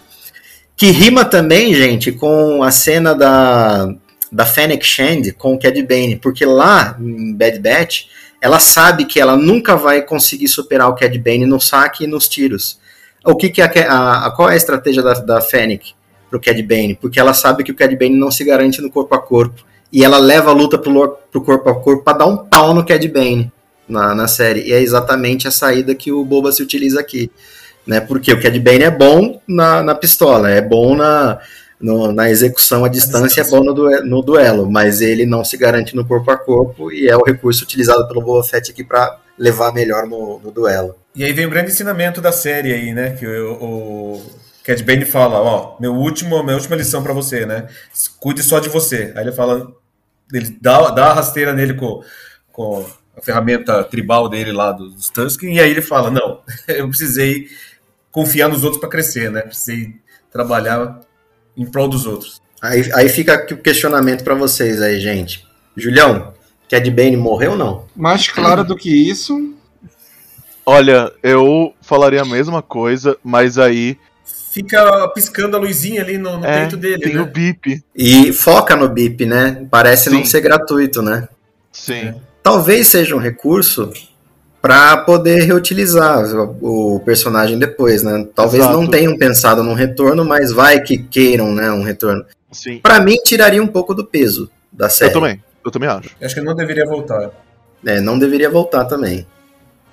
[0.78, 3.94] Que rima também, gente, com a cena da,
[4.32, 8.06] da Fennec Shand com o Cad Bane, porque lá em Bad Batch,
[8.42, 12.28] ela sabe que ela nunca vai conseguir superar o Cad Bane no saque e nos
[12.28, 12.80] tiros.
[13.24, 15.94] O que, que é a, a, qual é a estratégia da, da Fennec
[16.28, 16.98] pro Cad Bane?
[17.00, 19.64] Porque ela sabe que o Cad Bane não se garante no corpo a corpo.
[19.94, 22.84] E ela leva a luta pro, pro corpo a corpo para dar um pau no
[22.84, 23.52] Cad Bane
[23.88, 24.62] na, na série.
[24.62, 27.30] E é exatamente a saída que o Boba se utiliza aqui.
[27.86, 28.00] Né?
[28.00, 31.40] Porque o Cad Bane é bom na, na pistola, é bom na,
[31.82, 35.58] no, na execução à distância, é bom no, duelo, no duelo, mas ele não se
[35.58, 39.20] garante no corpo a corpo e é o recurso utilizado pelo Boba Fett aqui para
[39.38, 40.96] levar melhor no, no, duelo.
[41.16, 43.12] E aí vem o grande ensinamento da série aí, né?
[43.12, 44.22] Que o, o
[44.64, 47.68] Cad Bane fala, ó, meu último, minha última lição para você, né?
[48.20, 49.12] Cuide só de você.
[49.16, 49.72] Aí ele fala,
[50.32, 52.04] ele dá, dá a rasteira nele com,
[52.52, 52.86] com
[53.18, 57.48] a ferramenta tribal dele lá dos Tusken, e aí ele fala, não, eu precisei
[58.12, 59.42] confiar nos outros para crescer, né?
[59.42, 59.96] Precisei
[60.32, 61.02] trabalhar
[61.62, 62.42] em prol dos outros.
[62.62, 65.46] Aí, aí fica o questionamento para vocês aí, gente.
[65.76, 66.34] Julião,
[66.70, 67.86] Cad Bane morreu ou não?
[67.96, 69.54] Mais claro do que isso.
[70.66, 73.98] Olha, eu falaria a mesma coisa, mas aí.
[74.52, 77.02] Fica piscando a luzinha ali no, no é, peito dele.
[77.02, 77.22] Tem né?
[77.22, 77.84] o bip.
[77.96, 79.66] E foca no bip, né?
[79.72, 80.18] Parece Sim.
[80.18, 81.28] não ser gratuito, né?
[81.72, 82.14] Sim.
[82.44, 83.92] Talvez seja um recurso
[84.62, 86.24] para poder reutilizar
[86.62, 88.28] o, personagem depois, né?
[88.36, 88.80] Talvez Exato.
[88.80, 92.24] não tenham pensado num retorno, mas vai que queiram, né, um retorno.
[92.52, 92.78] Sim.
[92.78, 95.10] Para mim tiraria um pouco do peso da série.
[95.10, 95.44] Eu também.
[95.66, 96.10] Eu também acho.
[96.22, 97.32] Acho que ele não deveria voltar.
[97.86, 99.26] É, não deveria voltar também.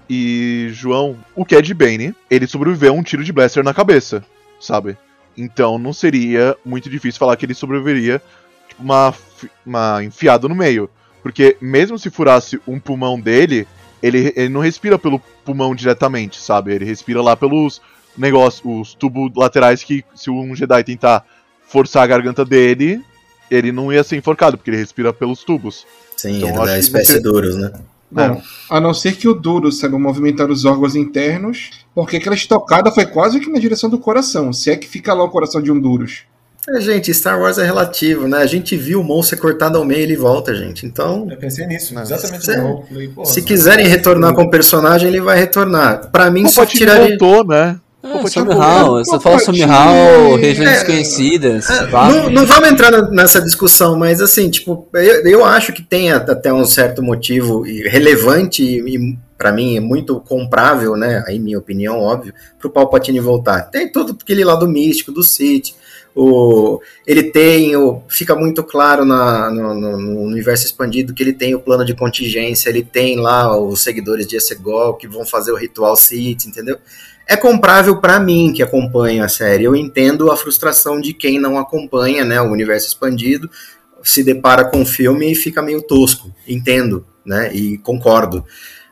[0.09, 4.25] E João, o Cad Bane, ele sobreviveu a um tiro de blaster na cabeça,
[4.61, 4.97] sabe?
[5.37, 8.21] Então não seria muito difícil falar que ele sobreviveria
[8.69, 9.15] tipo, uma
[9.65, 10.91] uma enfiada no meio,
[11.23, 13.69] porque mesmo se furasse um pulmão dele,
[14.03, 16.75] ele, ele não respira pelo pulmão diretamente, sabe?
[16.75, 17.81] Ele respira lá pelos
[18.17, 21.25] negócios, os tubos laterais que se um Jedi tentar
[21.67, 23.01] forçar a garganta dele,
[23.51, 25.87] ele não ia ser enforcado, porque ele respira pelos tubos.
[26.17, 27.21] Sim, então, ele é da espécie você...
[27.21, 27.73] Duros, né?
[28.11, 28.41] Bom,
[28.71, 33.05] a não ser que o Duro saiba movimentar os órgãos internos, porque aquela estocada foi
[33.05, 35.79] quase que na direção do coração, se é que fica lá o coração de um
[35.79, 36.23] Duros.
[36.69, 38.39] É, gente, Star Wars é relativo, né?
[38.39, 40.85] A gente viu o monstro ser cortado ao meio e ele volta, gente.
[40.85, 41.27] Então.
[41.31, 42.03] Eu pensei nisso, né?
[42.03, 42.45] exatamente.
[42.45, 46.11] Se, falei, se quiserem retornar com o personagem, ele vai retornar.
[46.11, 47.17] Para mim, só tiraria.
[47.19, 47.79] voltou, né?
[48.01, 51.69] É, Sumirhal, você fala Sumirhal, regiões é, desconhecidas.
[51.69, 56.13] É, não, não, vamos entrar nessa discussão, mas assim, tipo, eu, eu acho que tem
[56.13, 61.25] até um certo motivo relevante e, e para mim é muito comprável, né?
[61.27, 63.63] Aí minha opinião, óbvio, pro Palpatine voltar.
[63.63, 65.75] Tem todo aquele lado místico do City,
[66.21, 71.55] o, ele tem, o, fica muito claro na, no, no, universo expandido que ele tem
[71.55, 75.57] o plano de contingência, ele tem lá os seguidores de Essegol que vão fazer o
[75.57, 76.77] ritual Sith, entendeu?
[77.25, 79.63] É comprável para mim que acompanho a série.
[79.63, 83.49] Eu entendo a frustração de quem não acompanha, né, o universo expandido,
[84.03, 86.35] se depara com o filme e fica meio tosco.
[86.49, 88.45] Entendo, né, e concordo.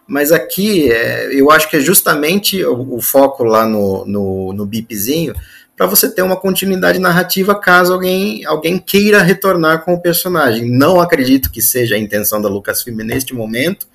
[0.07, 4.65] Mas aqui, é, eu acho que é justamente o, o foco lá no, no, no
[4.65, 5.35] bipzinho
[5.77, 10.71] para você ter uma continuidade narrativa caso alguém, alguém queira retornar com o personagem.
[10.71, 13.87] Não acredito que seja a intenção da Lucasfilm neste momento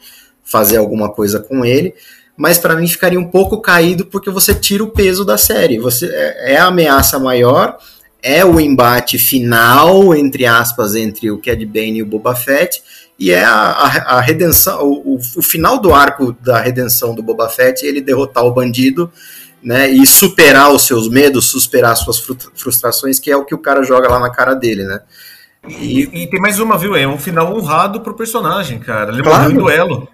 [0.43, 1.95] fazer alguma coisa com ele,
[2.37, 5.79] mas para mim ficaria um pouco caído porque você tira o peso da série.
[5.79, 7.77] Você é, é a ameaça maior,
[8.21, 12.83] é o embate final entre aspas entre o Cad Bane e o Boba Fett
[13.17, 17.23] e é a, a, a redenção, o, o, o final do arco da redenção do
[17.23, 19.11] Boba Fett, ele derrotar o bandido
[19.63, 22.19] né, e superar os seus medos, superar as suas
[22.55, 25.01] frustrações, que é o que o cara joga lá na cara dele, né?
[25.67, 26.95] E, e, e tem mais uma, viu?
[26.95, 29.11] É um final honrado pro personagem, cara.
[29.11, 29.43] Ele claro.
[29.43, 30.07] morreu em duelo.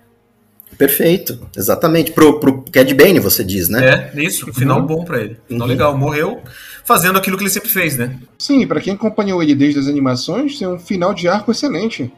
[0.77, 2.11] Perfeito, exatamente.
[2.11, 4.11] Pro, pro Cad Bane, você diz, né?
[4.13, 4.51] É, isso.
[4.53, 4.85] Final uhum.
[4.85, 5.37] bom para ele.
[5.47, 5.73] Final uhum.
[5.73, 5.97] legal.
[5.97, 6.41] Morreu
[6.83, 8.17] fazendo aquilo que ele sempre fez, né?
[8.37, 12.11] Sim, para quem acompanhou ele desde as animações, tem um final de arco excelente.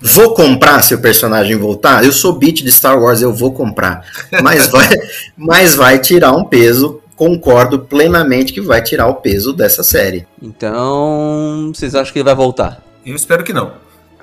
[0.00, 2.04] Vou comprar se o personagem voltar?
[2.04, 4.04] Eu sou beat de Star Wars, eu vou comprar.
[4.42, 4.88] Mas vai,
[5.36, 7.00] mas vai tirar um peso.
[7.16, 10.26] Concordo plenamente que vai tirar o peso dessa série.
[10.40, 12.82] Então, vocês acham que ele vai voltar?
[13.04, 13.72] Eu espero que não.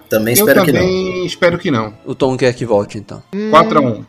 [0.07, 1.25] Também espero eu que também não.
[1.25, 1.93] espero que não.
[2.05, 3.23] O Tom quer que volte, então.
[3.33, 4.05] Hum, 4x1.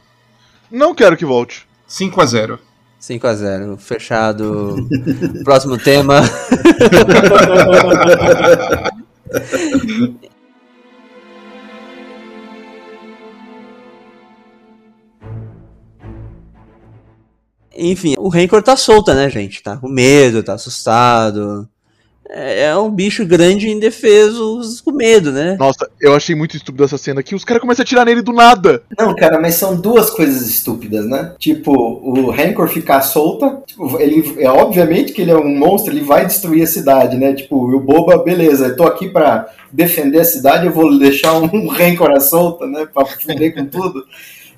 [0.71, 1.67] Não quero que volte.
[1.89, 2.59] 5x0.
[3.01, 3.79] 5x0.
[3.79, 4.77] Fechado.
[5.45, 6.21] Próximo tema.
[17.77, 19.63] Enfim, o Rancor tá solta, né, gente?
[19.63, 21.69] Tá com medo, tá assustado.
[22.29, 25.57] É, é um bicho grande e indefeso com medo, né?
[25.59, 27.35] Nossa, eu achei muito estúpido essa cena aqui.
[27.35, 28.83] Os caras começam a atirar nele do nada.
[28.99, 31.35] Não, cara, mas são duas coisas estúpidas, né?
[31.39, 33.63] Tipo, o Rancor ficar solta.
[33.67, 37.35] Tipo, ele, é obviamente que ele é um monstro, ele vai destruir a cidade, né?
[37.35, 41.47] Tipo, o Boba, beleza, eu tô aqui pra defender a cidade, eu vou deixar um
[41.69, 42.87] Rancor à solta, né?
[42.93, 44.05] Pra fuder com tudo.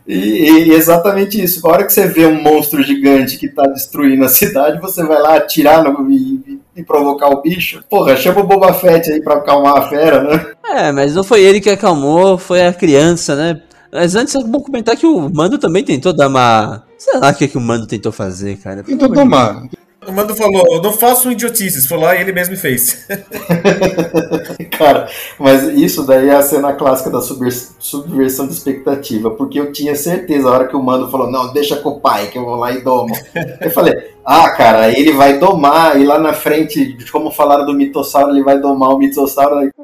[0.06, 1.66] E, e exatamente isso.
[1.66, 5.20] A hora que você vê um monstro gigante que tá destruindo a cidade, você vai
[5.20, 7.82] lá atirar no, e, e provocar o bicho.
[7.90, 10.46] Porra, chama o Boba Fett aí pra acalmar a fera, né?
[10.64, 13.60] É, mas não foi ele que acalmou, foi a criança, né?
[13.92, 16.84] Mas antes é bom comentar que o Mando também tentou dar uma.
[16.98, 18.82] Sei lá o que, que o Mando tentou fazer, cara.
[18.82, 19.62] Tentou domar.
[20.06, 21.86] O Mando falou, não façam idiotices.
[21.86, 23.06] Foi lá e ele mesmo fez.
[24.78, 29.72] Cara, mas isso daí é a cena clássica da subver- subversão de expectativa, porque eu
[29.72, 32.44] tinha certeza, a hora que o Mando falou, não, deixa com o pai, que eu
[32.44, 33.14] vou lá e domo.
[33.60, 33.94] Eu falei,
[34.24, 38.60] ah, cara, ele vai domar, e lá na frente, como falaram do mitossauro, ele vai
[38.60, 39.56] domar o mitossauro.
[39.56, 39.70] aí-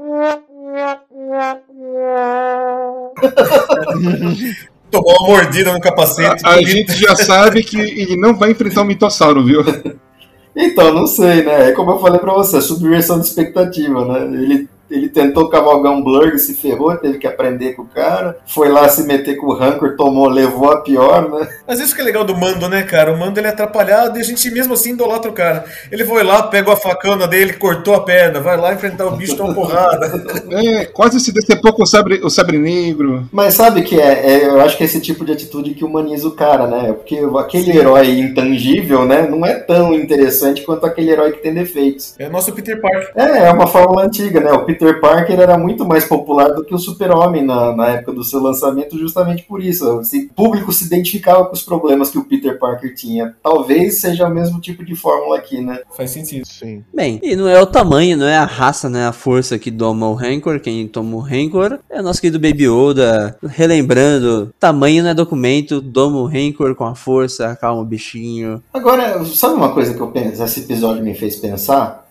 [4.91, 6.45] Tomou uma mordida no capacete.
[6.45, 9.63] A, a gente já sabe que ele não vai enfrentar o mitossauro, viu?
[10.55, 11.71] Então, não sei, né?
[11.71, 14.25] É como eu falei pra você, subversão de expectativa, né?
[14.39, 18.69] Ele, ele tentou cavalgar um Blurg, se ferrou, teve que aprender com o cara, foi
[18.69, 21.49] lá se meter com o Rancor, tomou, levou a pior, né?
[21.67, 23.13] Mas isso que é legal do Mando, né, cara?
[23.13, 25.65] O Mando ele é atrapalhado e a gente mesmo assim idolatra o cara.
[25.91, 29.43] Ele foi lá, pegou a facana dele, cortou a perna, vai lá enfrentar o bicho,
[29.43, 30.13] uma porrada.
[30.53, 33.27] É, quase se decepou com o sabre, o sabre negro.
[33.33, 36.29] Mas sabe que é, é- eu acho que é esse tipo de atitude que humaniza
[36.29, 36.93] o cara, né?
[36.93, 42.15] Porque aquele herói intangível, né, não é tão interessante quanto aquele herói que tem defeitos.
[42.19, 43.11] É o nosso Peter Parker.
[43.15, 44.53] É, é uma fórmula antiga, né?
[44.53, 48.25] O Peter Parker era muito mais popular do que o Super-Homem na, na época do
[48.25, 50.01] seu lançamento, justamente por isso.
[50.01, 53.35] O público se identificava com os problemas que o Peter Parker tinha.
[53.43, 55.81] Talvez seja o mesmo tipo de fórmula aqui, né?
[55.97, 56.47] Faz sentido.
[56.47, 56.83] Sim.
[56.93, 59.71] Bem, e não é o tamanho, não é a raça, não é a força que
[59.71, 60.59] doma o Rancor.
[60.61, 63.37] Quem toma o Rancor é o nosso querido Baby Yoda.
[63.45, 68.63] Relembrando, tamanho não é documento, doma o Rancor com a força, acalma o bichinho.
[68.73, 72.02] Agora, sabe uma coisa que eu penso, esse episódio me fez pensar?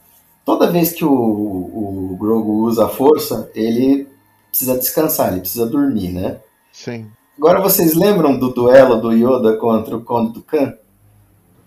[0.46, 4.08] Toda vez que o, o Grogu usa a força, ele
[4.50, 6.38] precisa descansar, ele precisa dormir, né?
[6.72, 7.08] Sim.
[7.38, 10.74] Agora vocês lembram do duelo do Yoda contra o Conde do Khan?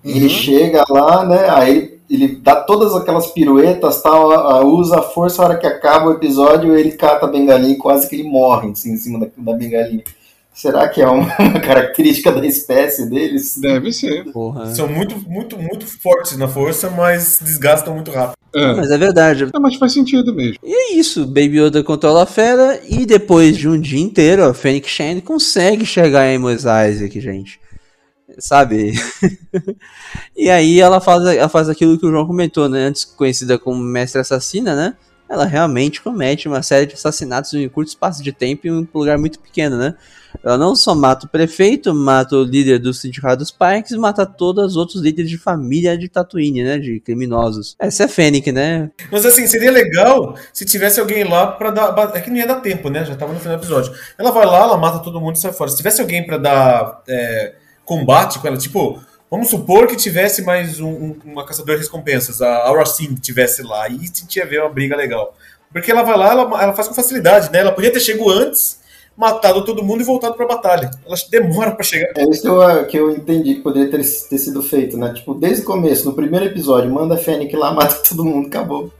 [0.05, 0.29] Ele Uhum.
[0.29, 1.49] chega lá, né?
[1.51, 6.13] Aí ele dá todas aquelas piruetas, tal, usa a força, a hora que acaba o
[6.13, 9.57] episódio, ele cata a bengalinha e quase que ele morre assim, em cima da, da
[9.57, 10.05] bengalinha.
[10.55, 11.29] Será que é uma,
[11.61, 13.59] característica da espécie deles?
[13.59, 14.31] Deve ser.
[14.33, 14.73] Porra.
[14.73, 18.37] São muito, muito, muito fortes na força, mas desgastam muito rápido.
[18.55, 18.73] É.
[18.73, 19.49] Mas é verdade.
[19.53, 20.59] Não, mas faz sentido mesmo.
[20.63, 24.55] E é isso, Baby Yoda controla a fera e depois de um dia inteiro, a
[24.55, 27.59] Fennec Shand consegue chegar em Mos Eisley, gente.
[28.39, 28.93] Sabe?
[30.37, 32.85] e aí ela faz, ela faz aquilo que o João comentou, né?
[32.85, 34.95] Antes conhecida como Mestre Assassina, né?
[35.29, 38.87] Ela realmente comete uma série de assassinatos em um curto espaço de tempo em um
[38.95, 39.95] lugar muito pequeno, né?
[40.43, 44.73] Ela não só mata o prefeito, mata o líder do sindicato dos Pikes, mata todos
[44.73, 46.79] os outros líderes de família de Tatooine, né?
[46.79, 47.77] De criminosos.
[47.79, 48.91] Essa é a Fennec, né?
[49.11, 52.13] Mas assim, seria legal se tivesse alguém lá pra dar.
[52.15, 53.05] É que não ia dar tempo, né?
[53.05, 53.93] Já tava no final do episódio.
[54.19, 55.71] Ela vai lá, ela mata todo mundo e sai fora.
[55.71, 57.55] Se tivesse alguém pra dar é,
[57.85, 59.01] combate com ela, tipo.
[59.35, 63.65] Vamos supor que tivesse mais um, um- uma caçadora de recompensas, a Aura Singh tivesse
[63.65, 65.35] lá, e tinha ver uma briga legal.
[65.73, 67.59] Porque ela vai lá, ela, ela faz com facilidade, né?
[67.59, 68.79] Ela podia ter chegado antes,
[69.17, 70.89] matado todo mundo e voltado pra batalha.
[71.05, 72.13] Ela demora pra chegar.
[72.17, 75.13] É isso que eu, que eu entendi que poderia ter, ter sido feito, né?
[75.13, 78.93] Tipo, desde o começo, no primeiro episódio, manda a Fennec lá, mata todo mundo, acabou.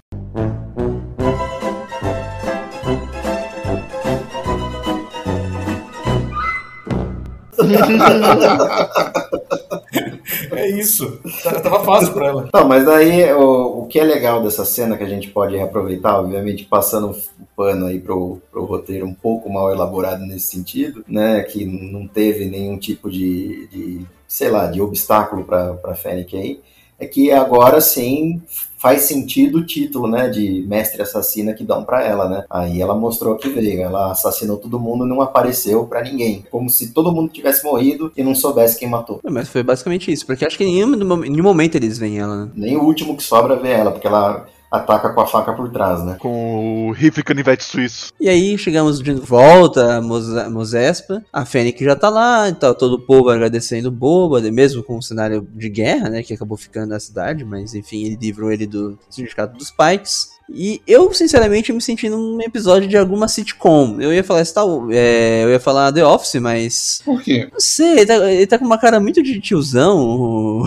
[10.53, 11.21] É isso.
[11.43, 12.49] Tá- Tava fácil pra ela.
[12.53, 16.19] Não, mas daí o, o que é legal dessa cena que a gente pode reaproveitar,
[16.19, 17.17] obviamente passando o
[17.57, 21.43] pano aí pro, pro roteiro um pouco mal elaborado nesse sentido, né?
[21.43, 26.61] Que não teve nenhum tipo de, de sei lá, de obstáculo pra, pra Fennec aí,
[27.05, 28.41] é que agora sim
[28.85, 32.45] faz sentido o título, né, de mestre assassina que dão pra ela, né?
[32.51, 36.69] Aí ela mostrou que veio, ela assassinou todo mundo e não apareceu pra ninguém, como
[36.69, 39.21] se todo mundo tivesse morrido e não soubesse quem matou.
[39.25, 42.51] Mas foi basicamente isso, porque acho que em nenhum, nenhum momento eles veem ela, né?
[42.55, 46.05] Nem o último que sobra vê ela, porque ela ataca com a faca por trás,
[46.05, 46.17] né?
[46.19, 48.13] Com o rifle canivete suíço.
[48.21, 52.95] E aí chegamos de volta a Mos- Mosespa, a Fênix já tá lá, tá todo
[52.95, 56.57] o povo agradecendo o Boba, né, mesmo com o cenário de guerra, né, que acabou
[56.57, 60.35] ficando na cidade, mas enfim, ele livrou ele do sindicato dos Pikes.
[60.53, 63.97] E eu, sinceramente, me senti num episódio de alguma sitcom.
[63.99, 67.01] Eu ia falar Star é, eu ia falar The Office, mas.
[67.03, 67.49] Por quê?
[67.51, 70.65] Não sei, ele tá, ele tá com uma cara muito de tiozão,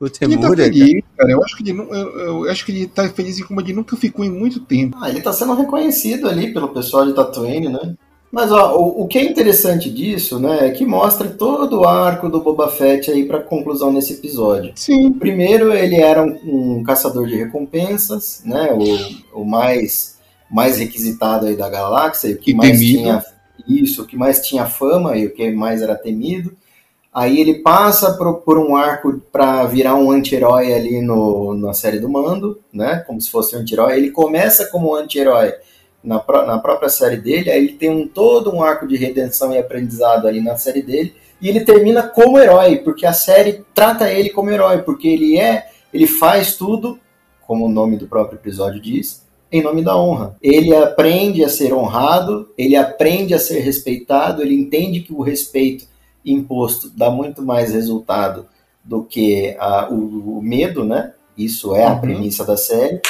[0.00, 0.56] o, Ele tá Temura.
[0.56, 0.72] cara.
[0.72, 1.30] feliz, cara.
[1.32, 3.72] Eu acho que ele, nu- eu, eu acho que ele tá feliz em como ele
[3.72, 4.96] nunca ficou em muito tempo.
[5.00, 7.94] Ah, ele tá sendo reconhecido ali pelo pessoal de Tatooine, né?
[8.32, 12.28] Mas ó, o, o que é interessante disso, né, é que mostra todo o arco
[12.28, 14.72] do Boba Fett aí pra conclusão nesse episódio.
[14.76, 15.12] Sim.
[15.12, 18.70] Primeiro, ele era um, um caçador de recompensas, né,
[19.34, 20.18] o, o mais
[20.50, 22.98] mais requisitado aí da galáxia, e o que E mais temido.
[22.98, 23.24] tinha
[23.68, 26.52] Isso, o que mais tinha fama e o que mais era temido.
[27.12, 31.98] Aí ele passa por, por um arco para virar um anti-herói ali no, na série
[31.98, 33.02] do Mando, né?
[33.06, 33.96] Como se fosse um anti-herói.
[33.96, 35.52] Ele começa como anti-herói
[36.02, 39.58] na, na própria série dele, aí ele tem um, todo um arco de redenção e
[39.58, 44.30] aprendizado ali na série dele, e ele termina como herói, porque a série trata ele
[44.30, 46.98] como herói, porque ele é, ele faz tudo,
[47.46, 50.36] como o nome do próprio episódio diz, em nome da honra.
[50.40, 55.89] Ele aprende a ser honrado, ele aprende a ser respeitado, ele entende que o respeito
[56.24, 58.46] imposto dá muito mais resultado
[58.84, 61.12] do que a- o, o medo, né?
[61.36, 62.00] Isso é a Uhum.
[62.00, 63.00] premissa da série.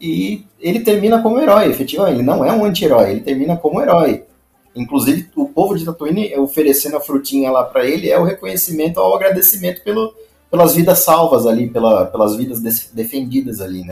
[0.00, 2.16] E ele termina como herói, efetivamente.
[2.16, 4.24] Ele não é um anti-herói, ele termina como herói.
[4.74, 9.16] Inclusive, o povo de Tatooine oferecendo a frutinha lá para ele é o reconhecimento ao
[9.16, 10.12] agradecimento pelo,
[10.50, 12.60] pelas vidas salvas ali, pela, pelas vidas
[12.92, 13.90] defendidas ali, né?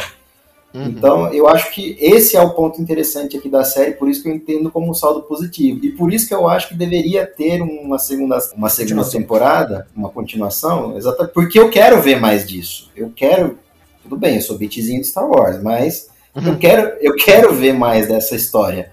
[0.75, 4.29] Então, eu acho que esse é o ponto interessante aqui da série, por isso que
[4.29, 5.85] eu entendo como um saldo positivo.
[5.85, 10.09] E por isso que eu acho que deveria ter uma segunda, uma segunda temporada, uma
[10.09, 12.91] continuação, exatamente porque eu quero ver mais disso.
[12.97, 13.57] Eu quero.
[14.03, 16.09] Tudo bem, eu sou beatzinho de Star Wars, mas
[16.45, 18.91] eu, quero, eu quero ver mais dessa história.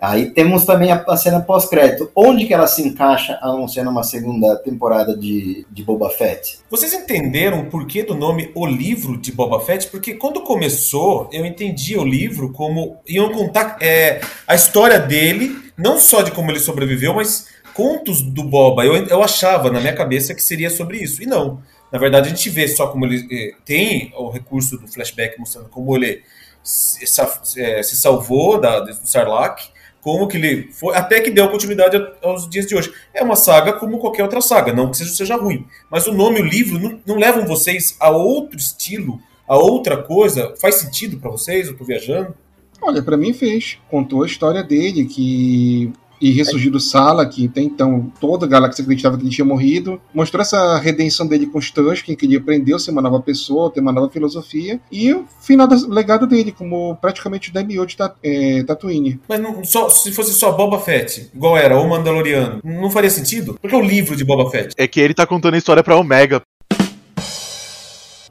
[0.00, 2.10] Aí temos também a, a cena pós-crédito.
[2.16, 6.58] Onde que ela se encaixa anunciando uma segunda temporada de, de Boba Fett?
[6.70, 9.88] Vocês entenderam o porquê do nome O Livro de Boba Fett?
[9.88, 15.98] Porque quando começou, eu entendi o livro como iam contar é, a história dele, não
[15.98, 18.84] só de como ele sobreviveu, mas contos do Boba.
[18.84, 21.22] Eu, eu achava na minha cabeça que seria sobre isso.
[21.22, 21.60] E não.
[21.92, 25.68] Na verdade, a gente vê só como ele eh, tem o recurso do flashback mostrando
[25.68, 26.22] como ele
[26.62, 29.60] se, sa- eh, se salvou da, do Sarlacc,
[30.00, 32.92] como que ele foi, até que deu continuidade aos dias de hoje.
[33.12, 35.66] É uma saga como qualquer outra saga, não que seja, seja ruim.
[35.90, 39.96] Mas o nome e o livro não, não levam vocês a outro estilo, a outra
[39.96, 40.54] coisa?
[40.60, 41.66] Faz sentido pra vocês?
[41.66, 42.34] Eu tô viajando?
[42.80, 43.78] Olha, pra mim fez.
[43.90, 45.92] Contou a história dele, que.
[46.20, 50.00] E ressurgiu do Sala, que até então toda a galáxia acreditava que ele tinha morrido.
[50.14, 53.70] Mostrou essa redenção dele com os Tusken, que ele aprendeu a ser uma nova pessoa,
[53.70, 54.78] ter uma nova filosofia.
[54.92, 59.18] E o final do legado dele, como praticamente o Daimyo de Ta- é, Tatooine.
[59.28, 63.56] Mas não- só, se fosse só Boba Fett, igual era, ou Mandaloriano, não faria sentido?
[63.60, 64.74] Porque é o livro de Boba Fett.
[64.76, 66.42] É que ele tá contando a história pra Omega.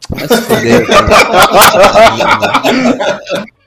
[0.10, 0.28] Vai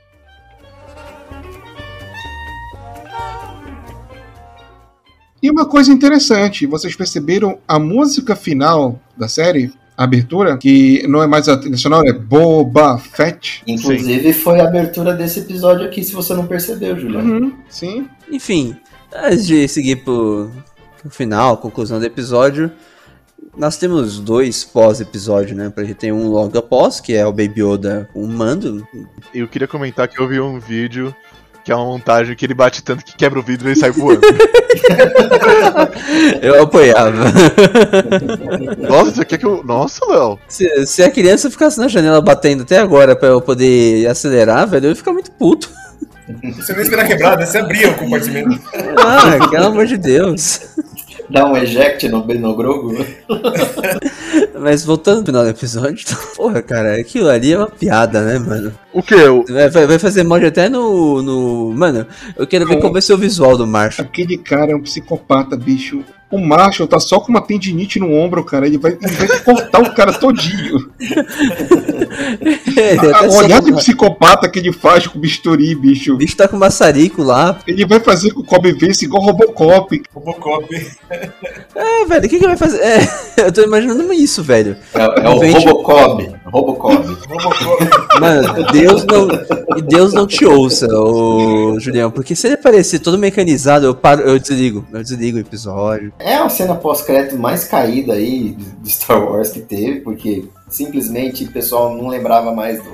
[5.42, 9.72] E uma coisa interessante, vocês perceberam a música final da série?
[9.96, 13.62] A abertura, que não é mais a trilha sonora, é Boba Fett.
[13.66, 17.34] Inclusive, foi a abertura desse episódio aqui, se você não percebeu, Juliano.
[17.34, 18.08] Uhum, sim.
[18.30, 18.76] Enfim,
[19.12, 20.50] antes de seguir pro,
[21.00, 22.70] pro final, conclusão do episódio,
[23.56, 25.68] nós temos dois pós-episódio, né?
[25.68, 28.86] Pra gente tem um logo após, que é o Baby Yoda com o mando.
[29.34, 31.14] Eu queria comentar que eu vi um vídeo
[31.64, 33.90] que é uma montagem que ele bate tanto que quebra o vidro e ele sai
[33.90, 34.20] voando.
[36.42, 37.32] Eu apoiava.
[38.88, 39.62] Nossa, você quer que eu.
[39.62, 40.38] Nossa, Léo.
[40.48, 44.86] Se, se a criança ficasse na janela batendo até agora pra eu poder acelerar, velho,
[44.86, 45.70] eu ia ficar muito puto.
[46.56, 47.38] Você nem esperar quebrar?
[47.44, 48.60] Você abria o compartimento.
[48.96, 50.60] Ah, pelo amor de Deus.
[51.28, 52.94] Dá um eject no, no Grogu.
[54.58, 56.04] Mas voltando pro final do episódio,
[56.36, 58.72] porra, cara, aquilo ali é uma piada, né, mano?
[58.92, 59.14] O que?
[59.52, 61.72] Vai, vai- vai fazer mod até no, no.
[61.74, 62.06] Mano,
[62.36, 62.80] eu quero ver É.
[62.80, 64.06] como vai ser o visual do Marshall.
[64.06, 66.04] Aquele cara é um psicopata, bicho.
[66.30, 68.66] O Marshall tá só com uma tendinite no ombro, cara.
[68.66, 70.90] Ele vai, ele vai cortar o cara todinho.
[72.76, 76.14] Ele A, olhar de psicopata que ele faz com o bisturi, bicho.
[76.14, 77.58] O bicho tá com maçarico lá.
[77.66, 80.02] Ele vai fazer com o Kobe Vance igual Robocop.
[80.14, 80.74] Robocop.
[81.74, 82.78] É, velho, o que que vai fazer?
[82.80, 82.98] É,
[83.46, 84.76] eu tô imaginando isso, velho.
[84.94, 86.30] É, é o Vende- Robocop.
[86.46, 87.06] Robocop.
[88.20, 89.28] Mano, Deus não.
[89.88, 92.10] Deus não te ouça, ô Julião.
[92.10, 94.84] Porque se ele aparecer todo mecanizado, eu paro, eu desligo.
[94.92, 96.12] Eu desligo o episódio.
[96.18, 101.52] É a cena pós-crédito mais caída aí de Star Wars que teve, porque simplesmente o
[101.52, 102.90] pessoal não lembrava mais do,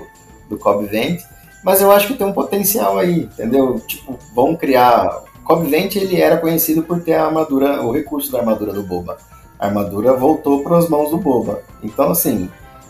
[0.50, 1.20] do Cobb Vent.
[1.64, 3.80] Mas eu acho que tem um potencial aí, entendeu?
[3.86, 5.22] Tipo, vão criar.
[5.44, 9.16] Cobb Vent ele era conhecido por ter a armadura, o recurso da armadura do Boba.
[9.58, 11.62] A armadura voltou para as mãos do Boba.
[11.82, 12.48] Então, assim,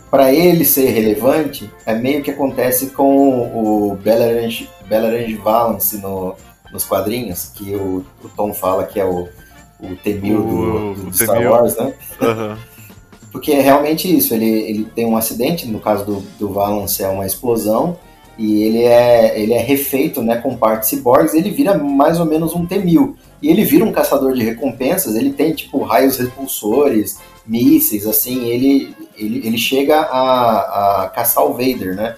[0.09, 6.35] para ele ser relevante, é meio que acontece com o Belarange Valance no,
[6.71, 9.27] nos quadrinhos, que o, o Tom fala que é o,
[9.79, 11.51] o Temil do, do o Star Temil.
[11.51, 11.93] Wars, né?
[12.21, 12.57] Aham.
[13.31, 17.07] Porque é realmente isso, ele, ele tem um acidente, no caso do, do Valance é
[17.07, 17.97] uma explosão,
[18.37, 22.55] e ele é, ele é refeito né, com partes ciborgues, ele vira mais ou menos
[22.55, 23.13] um T-1000.
[23.41, 28.93] E ele vira um caçador de recompensas, ele tem tipo raios repulsores, mísseis, assim, ele,
[29.17, 32.15] ele, ele chega a, a caçar o Vader, né?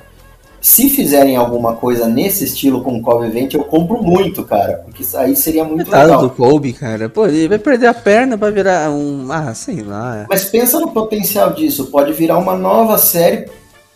[0.60, 4.74] Se fizerem alguma coisa nesse estilo com o Kobe Vent, eu compro muito, cara.
[4.86, 6.22] Porque isso aí seria muito Coitado legal.
[6.22, 7.10] do Kobe, cara.
[7.10, 9.26] Pô, ele vai perder a perna pra virar um.
[9.32, 10.28] Ah, sei lá.
[10.30, 11.88] Mas pensa no potencial disso.
[11.88, 13.48] Pode virar uma nova série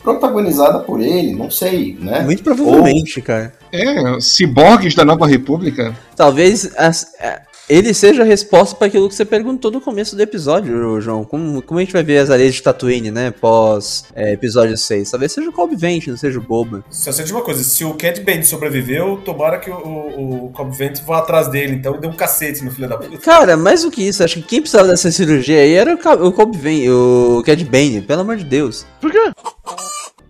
[0.06, 2.22] protagonizada por ele, não sei, né?
[2.22, 3.52] Muito provavelmente, cara.
[3.74, 5.94] É, ciborgues da Nova República.
[6.16, 10.22] Talvez as- é, ele seja a resposta para aquilo que você perguntou no começo do
[10.22, 11.24] episódio, João.
[11.26, 13.32] Como, como a gente vai ver as areias de Tatooine, né?
[13.32, 15.10] Pós é, episódio 6.
[15.10, 16.86] Talvez seja o Kobe Vent, não seja o Boba.
[16.92, 20.50] Só sei de uma coisa, se o Cad Bane sobreviveu, tomara que o, o, o
[20.52, 23.18] Cobb Vent vá atrás dele, então e deu um cacete no filho da puta.
[23.18, 26.32] Cara, mais do que isso, acho que quem precisava dessa cirurgia aí era o, o
[26.32, 28.86] Kobe Vent, o Cad Bane, pelo amor de Deus.
[29.02, 29.32] Por quê?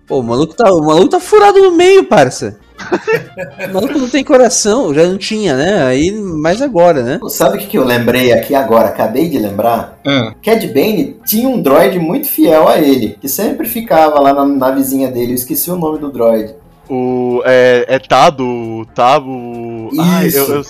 [0.07, 2.59] Pô, o maluco tá, o maluco tá furado no meio, parça.
[3.69, 5.83] o maluco não tem coração, já não tinha, né?
[5.83, 7.19] Aí, mais agora, né?
[7.29, 8.89] Sabe o que que eu lembrei aqui agora?
[8.89, 9.97] Acabei de lembrar.
[10.05, 14.45] Ah, Cad Bane tinha um droid muito fiel a ele, que sempre ficava lá na
[14.45, 15.31] navezinha dele.
[15.31, 16.53] Eu esqueci o nome do droid.
[16.87, 17.41] O.
[17.45, 19.89] É, é Tado, Tabo.
[19.99, 20.37] Ai, Isso.
[20.37, 20.65] eu, eu-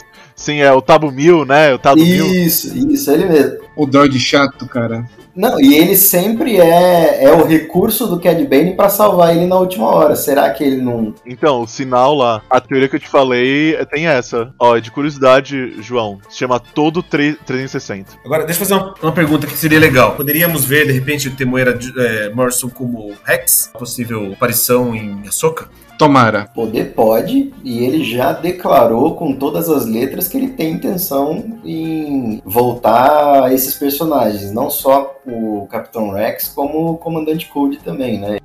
[0.46, 1.74] sim, é o Tabo Mil, né?
[1.74, 2.26] O Tado Mil.
[2.28, 3.58] Isso, isso, ele mesmo.
[3.76, 5.06] o droid chato, cara.
[5.36, 9.58] Não, e ele sempre é, é o recurso do Cad Bane pra salvar ele na
[9.58, 10.16] última hora.
[10.16, 11.14] Será que ele não.
[11.26, 14.54] Então, o sinal lá, a teoria que eu te falei é- tem essa.
[14.58, 18.14] Ó, de curiosidade, João, se chama Todo tre- 360.
[18.24, 20.14] Agora, deixa eu fazer uma, uma pergunta que seria legal.
[20.16, 23.72] Poderíamos ver, de repente, o Temoeira é, Morrison como Rex?
[23.78, 25.68] Possível aparição em Ahsoka?
[25.98, 26.50] Tomara.
[26.54, 32.42] Poder pode, e ele já declarou com todas as letras que ele tem intenção em
[32.44, 38.38] voltar a esses personagens, não só o Capitão Rex, como o Comandante Code também, né?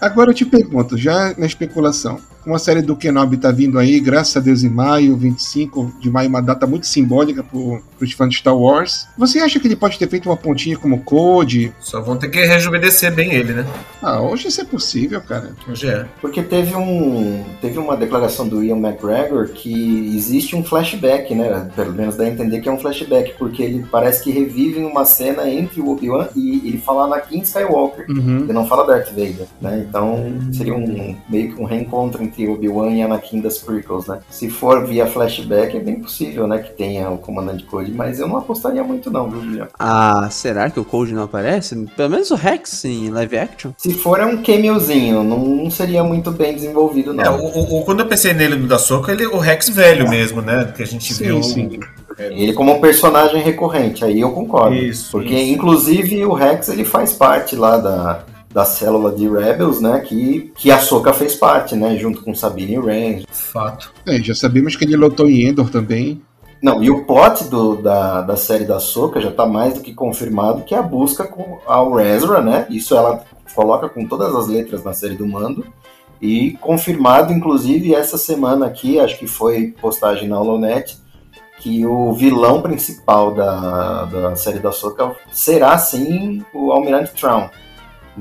[0.00, 4.00] Agora eu te pergunto, já na especulação, como a série do Kenobi tá vindo aí,
[4.00, 8.30] graças a Deus em maio, 25 de maio, uma data muito simbólica pro, pros fãs
[8.30, 11.74] de Star Wars, você acha que ele pode ter feito uma pontinha como Code?
[11.78, 13.66] Só vão ter que rejuvenescer bem ele, né?
[14.02, 15.52] Ah, hoje isso é possível, cara.
[15.68, 16.06] Hoje é.
[16.22, 21.70] Porque teve um teve uma declaração do Ian McGregor que existe um flashback, né?
[21.76, 25.04] Pelo menos dá a entender que é um flashback, porque ele parece que revive uma
[25.04, 28.06] cena entre o Obi-Wan e ele fala Anakin Skywalker.
[28.08, 28.44] Uhum.
[28.44, 29.84] Ele não fala Darth Vader, né?
[29.86, 34.20] Então seria um meio que um reencontro entre Obi-Wan e Anakin das prequels, né?
[34.30, 38.28] Se for via flashback é bem possível, né, que tenha o comandante Code, mas eu
[38.28, 39.66] não apostaria muito não, viu, Julião?
[39.78, 41.74] Ah, será que o Code não aparece?
[41.96, 43.72] Pelo menos o Rex em live action?
[43.76, 47.24] Se for é um cameozinho, não, não seria muito bem desenvolvido não.
[47.24, 50.40] É, o, o- quando eu pensei nele no da Soca, ele o Rex velho mesmo,
[50.42, 50.72] né?
[50.76, 51.42] Que a gente Sim, viu.
[51.42, 51.80] sim.
[52.18, 54.74] Ele como um personagem recorrente, aí eu concordo.
[54.74, 55.52] Isso, Porque, isso.
[55.54, 60.00] inclusive, o Rex ele faz parte lá da, da célula de Rebels, né?
[60.00, 61.96] Que, que a Soka fez parte, né?
[61.96, 63.22] Junto com Sabine Wren.
[63.30, 63.92] Fato.
[64.06, 66.22] É, já sabemos que ele lotou em Endor também.
[66.62, 69.94] Não, e o plot do, da, da série da Soka já tá mais do que
[69.94, 72.66] confirmado que é a busca com ao Ezra, né?
[72.68, 73.22] Isso ela
[73.54, 75.64] coloca com todas as letras na série do Mando.
[76.20, 80.96] E confirmado, inclusive, essa semana aqui, acho que foi postagem na Holonet,
[81.60, 87.48] que o vilão principal da, da série da Soka será sim o Almirante Traum.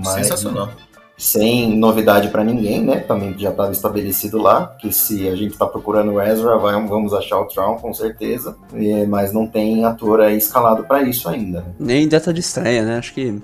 [0.03, 0.69] Mas Sensacional.
[1.17, 2.99] sem novidade pra ninguém, né?
[2.99, 7.13] Também já estava estabelecido lá que se a gente tá procurando o Ezra, vai- vamos
[7.13, 8.55] achar o Traum com certeza.
[8.73, 11.61] É, mas não tem ator aí escalado pra isso ainda.
[11.61, 11.65] né?
[11.79, 12.97] Nem data de estreia, né?
[12.97, 13.41] Acho que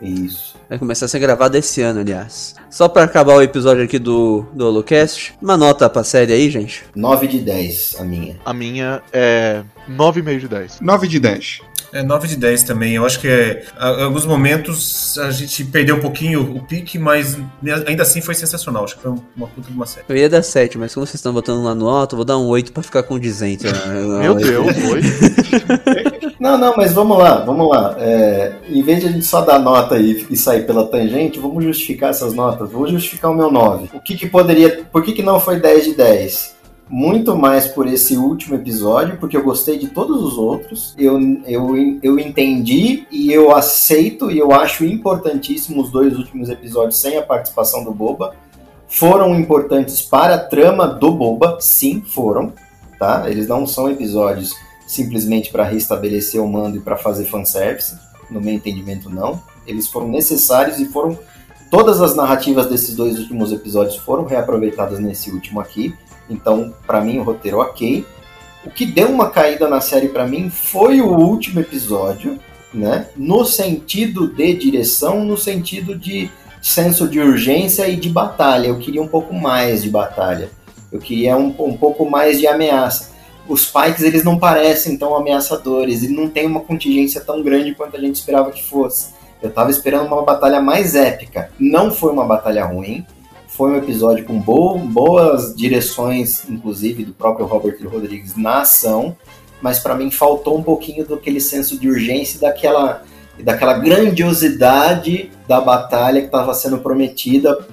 [0.00, 0.56] Isso.
[0.68, 2.54] vai começar a ser gravado esse ano, aliás.
[2.68, 6.84] Só pra acabar o episódio aqui do, do Holocast, uma nota pra série aí, gente.
[6.94, 8.36] 9 de 10 a minha.
[8.44, 10.80] A minha é 9,5 de 10.
[10.82, 11.60] 9 de 10.
[11.92, 12.94] É 9 de 10 também.
[12.94, 17.38] Eu acho que é, a- alguns momentos a gente perdeu um pouquinho o pique, mas
[17.86, 18.84] ainda assim foi sensacional.
[18.84, 20.04] Acho que foi uma puta de uma série.
[20.08, 22.38] Eu ia dar 7, mas como vocês estão botando lá no alto, eu vou dar
[22.38, 23.64] um 8 pra ficar condizente.
[23.64, 23.72] né?
[24.22, 25.00] Meu Deus, foi.
[26.38, 27.96] Não, não, mas vamos lá, vamos lá.
[27.98, 31.64] É, em vez de a gente só dar nota e, e sair pela tangente, vamos
[31.64, 32.70] justificar essas notas.
[32.70, 33.88] Vou justificar o meu 9.
[33.94, 34.84] O que, que poderia.
[34.92, 36.55] Por que, que não foi 10 de 10?
[36.88, 40.94] Muito mais por esse último episódio, porque eu gostei de todos os outros.
[40.96, 46.98] Eu, eu, eu entendi e eu aceito e eu acho importantíssimo os dois últimos episódios
[47.00, 48.36] sem a participação do Boba.
[48.86, 52.52] Foram importantes para a trama do Boba, sim, foram.
[53.00, 53.28] Tá?
[53.28, 54.54] Eles não são episódios
[54.86, 57.98] simplesmente para restabelecer o mando e para fazer fanservice.
[58.30, 59.42] No meu entendimento, não.
[59.66, 61.18] Eles foram necessários e foram.
[61.68, 65.92] Todas as narrativas desses dois últimos episódios foram reaproveitadas nesse último aqui.
[66.28, 68.04] Então, para mim, o roteiro ok.
[68.64, 72.38] O que deu uma caída na série para mim foi o último episódio,
[72.74, 73.08] né?
[73.16, 76.30] No sentido de direção, no sentido de
[76.60, 78.66] senso de urgência e de batalha.
[78.66, 80.50] Eu queria um pouco mais de batalha.
[80.90, 83.12] Eu queria um, um pouco mais de ameaça.
[83.48, 87.96] os Pikes eles não parecem tão ameaçadores, e não tem uma contingência tão grande quanto
[87.96, 89.14] a gente esperava que fosse.
[89.40, 91.50] Eu tava esperando uma batalha mais épica.
[91.58, 93.06] Não foi uma batalha ruim,
[93.56, 99.16] foi um episódio com bo boas direções, inclusive do próprio Robert Rodrigues na ação,
[99.62, 103.02] mas para mim faltou um pouquinho daquele senso de urgência e daquela,
[103.42, 107.66] daquela grandiosidade da batalha que estava sendo prometida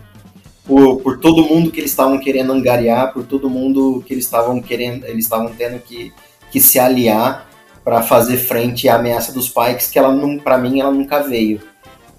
[0.64, 4.62] por, por todo mundo que eles estavam querendo angariar, por todo mundo que eles estavam
[4.62, 6.14] querendo, eles estavam tendo que,
[6.50, 7.50] que se aliar
[7.84, 11.73] para fazer frente à ameaça dos Pikes, que ela para mim ela nunca veio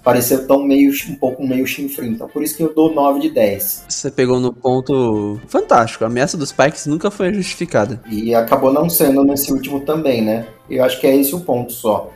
[0.05, 2.09] pareceu tão meio, um pouco meio chinfrim.
[2.09, 3.85] Então por isso que eu dou 9 de 10.
[3.89, 6.03] Você pegou no ponto fantástico.
[6.03, 7.99] A ameaça dos Pikes nunca foi justificada.
[8.09, 10.45] E acabou não sendo nesse último também, né?
[10.69, 12.11] Eu acho que é esse o ponto só.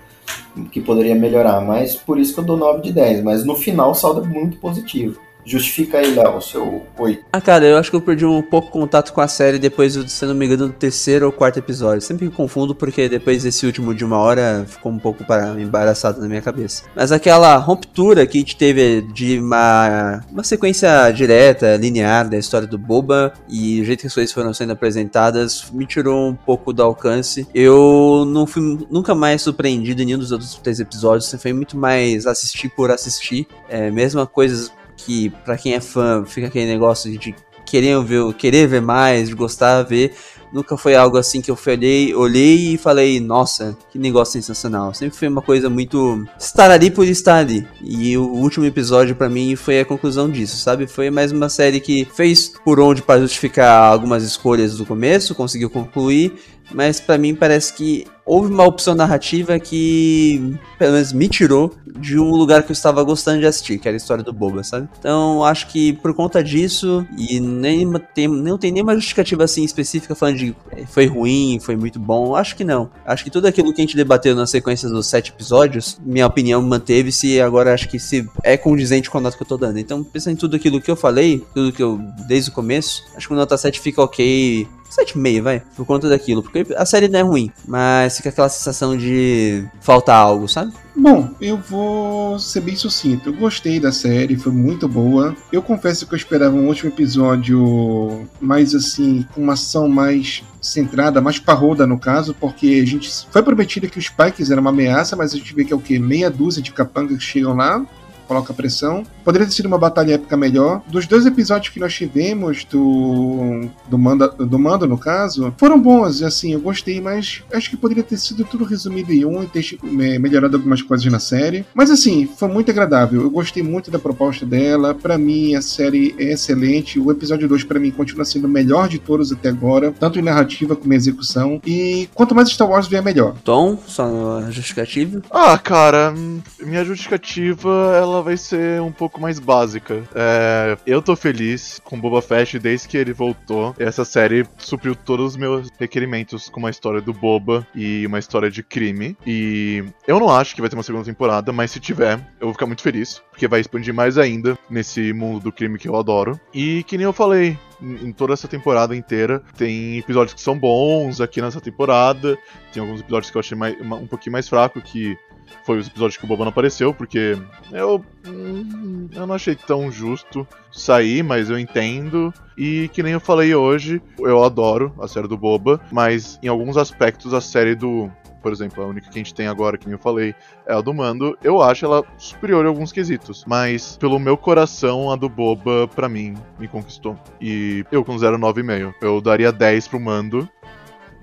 [0.72, 3.24] Que poderia melhorar, mas por isso que eu dou 9 de 10.
[3.24, 5.20] Mas no final o saldo é muito positivo.
[5.45, 7.26] Justifica aí, Léo, o seu 8.
[7.32, 10.26] Ah, cara, eu acho que eu perdi um pouco contato com a série depois, se
[10.26, 12.02] não me engano, do terceiro ou quarto episódio.
[12.02, 16.22] Sempre me confundo porque depois desse último de uma hora ficou um pouco para, embaraçado
[16.22, 16.84] na minha cabeça.
[16.95, 22.68] Mas aquela ruptura que a gente teve de uma, uma sequência direta, linear da história
[22.68, 26.74] do Boba e o jeito que as coisas foram sendo apresentadas me tirou um pouco
[26.74, 27.48] do alcance.
[27.53, 31.34] Eu não fui nunca mais surpreendido em nenhum dos outros três episódios.
[31.40, 33.48] Foi muito mais assistir por assistir.
[33.68, 34.72] É, mesma coisa
[35.06, 37.36] que para quem é fã fica aquele negócio de
[37.66, 40.14] querer ver, querer ver mais, de gostar de ver.
[40.52, 44.92] Nunca foi algo assim que eu olhei, olhei e falei, nossa, que negócio sensacional.
[44.96, 47.68] Sempre foi uma coisa muito estar ali por estar ali.
[47.84, 50.88] E o último episódio para mim foi a conclusão disso, sabe?
[50.88, 55.70] Foi mais uma série que fez por onde para justificar algumas escolhas do começo, conseguiu
[55.70, 56.34] concluir,
[56.72, 62.20] mas para mim parece que houve uma opção narrativa que, pelo menos, me tirou de
[62.20, 64.88] um lugar que eu estava gostando de assistir, que era a história do Boba, sabe?
[65.00, 70.14] Então, acho que por conta disso, e nem tem, não tem nenhuma justificativa assim específica
[70.14, 72.91] falando de eh, foi ruim, foi muito bom, acho que não.
[73.04, 76.62] Acho que tudo aquilo que a gente debateu na sequência dos sete episódios, minha opinião
[76.62, 79.80] manteve-se e agora acho que se é condizente com a nota que eu tô dando.
[79.80, 83.28] Então, pensando em tudo aquilo que eu falei, tudo que eu, desde o começo, acho
[83.28, 85.61] que o nota 7 fica ok 7,5, vai.
[85.76, 86.44] Por conta daquilo.
[86.44, 90.74] Porque a série não é ruim, mas fica aquela sensação de faltar algo, sabe?
[90.95, 93.30] Bom, eu vou ser bem sucinto.
[93.30, 95.36] Eu gostei da série, foi muito boa.
[95.52, 101.22] Eu confesso que eu esperava um último episódio mais assim, com uma ação mais centrada,
[101.22, 105.16] mais parruda no caso, porque a gente foi prometido que os Pikes eram uma ameaça,
[105.16, 105.98] mas a gente vê que é o que?
[105.98, 107.86] Meia dúzia de capangas que chegam lá,
[108.30, 109.04] coloca pressão.
[109.26, 110.84] Poderia ter sido uma batalha épica melhor.
[110.88, 116.22] Dos dois episódios que nós tivemos do do mando, do mando no caso, foram bons,
[116.22, 119.78] assim, eu gostei, mas acho que poderia ter sido tudo resumido em um e ter
[120.20, 121.66] melhorado algumas coisas na série.
[121.74, 123.22] Mas assim, foi muito agradável.
[123.22, 124.94] Eu gostei muito da proposta dela.
[124.94, 127.00] Para mim, a série é excelente.
[127.00, 130.22] O episódio 2 para mim continua sendo o melhor de todos até agora, tanto em
[130.22, 131.60] narrativa como em execução.
[131.66, 133.36] E quanto mais Star Wars vier melhor.
[133.44, 135.22] Tom, só justificativa?
[135.32, 136.14] Ah, cara,
[136.62, 140.04] minha justificativa ela ela vai ser um pouco mais básica.
[140.14, 143.74] É, eu tô feliz com Boba Fett desde que ele voltou.
[143.80, 148.52] Essa série supriu todos os meus requerimentos com uma história do Boba e uma história
[148.52, 149.18] de crime.
[149.26, 152.54] E eu não acho que vai ter uma segunda temporada, mas se tiver, eu vou
[152.54, 156.40] ficar muito feliz, porque vai expandir mais ainda nesse mundo do crime que eu adoro.
[156.54, 159.42] E que nem eu falei, em toda essa temporada inteira.
[159.58, 162.38] Tem episódios que são bons aqui nessa temporada.
[162.74, 165.18] Tem alguns episódios que eu achei mais, um pouquinho mais fraco, que
[165.64, 167.38] foi os episódios que o Boba não apareceu, porque
[167.72, 172.34] eu, hum, eu não achei tão justo sair, mas eu entendo.
[172.58, 176.78] E que nem eu falei hoje, eu adoro a série do Boba, mas em alguns
[176.78, 178.12] aspectos a série do.
[178.41, 180.34] Por exemplo, a única que a gente tem agora, que nem eu falei,
[180.66, 181.38] é a do Mando.
[181.44, 183.44] Eu acho ela superior em alguns quesitos.
[183.48, 187.18] Mas, pelo meu coração, a do Boba, pra mim, me conquistou.
[187.40, 188.94] E eu com 0,9,5.
[189.02, 190.49] Eu daria 10 pro Mando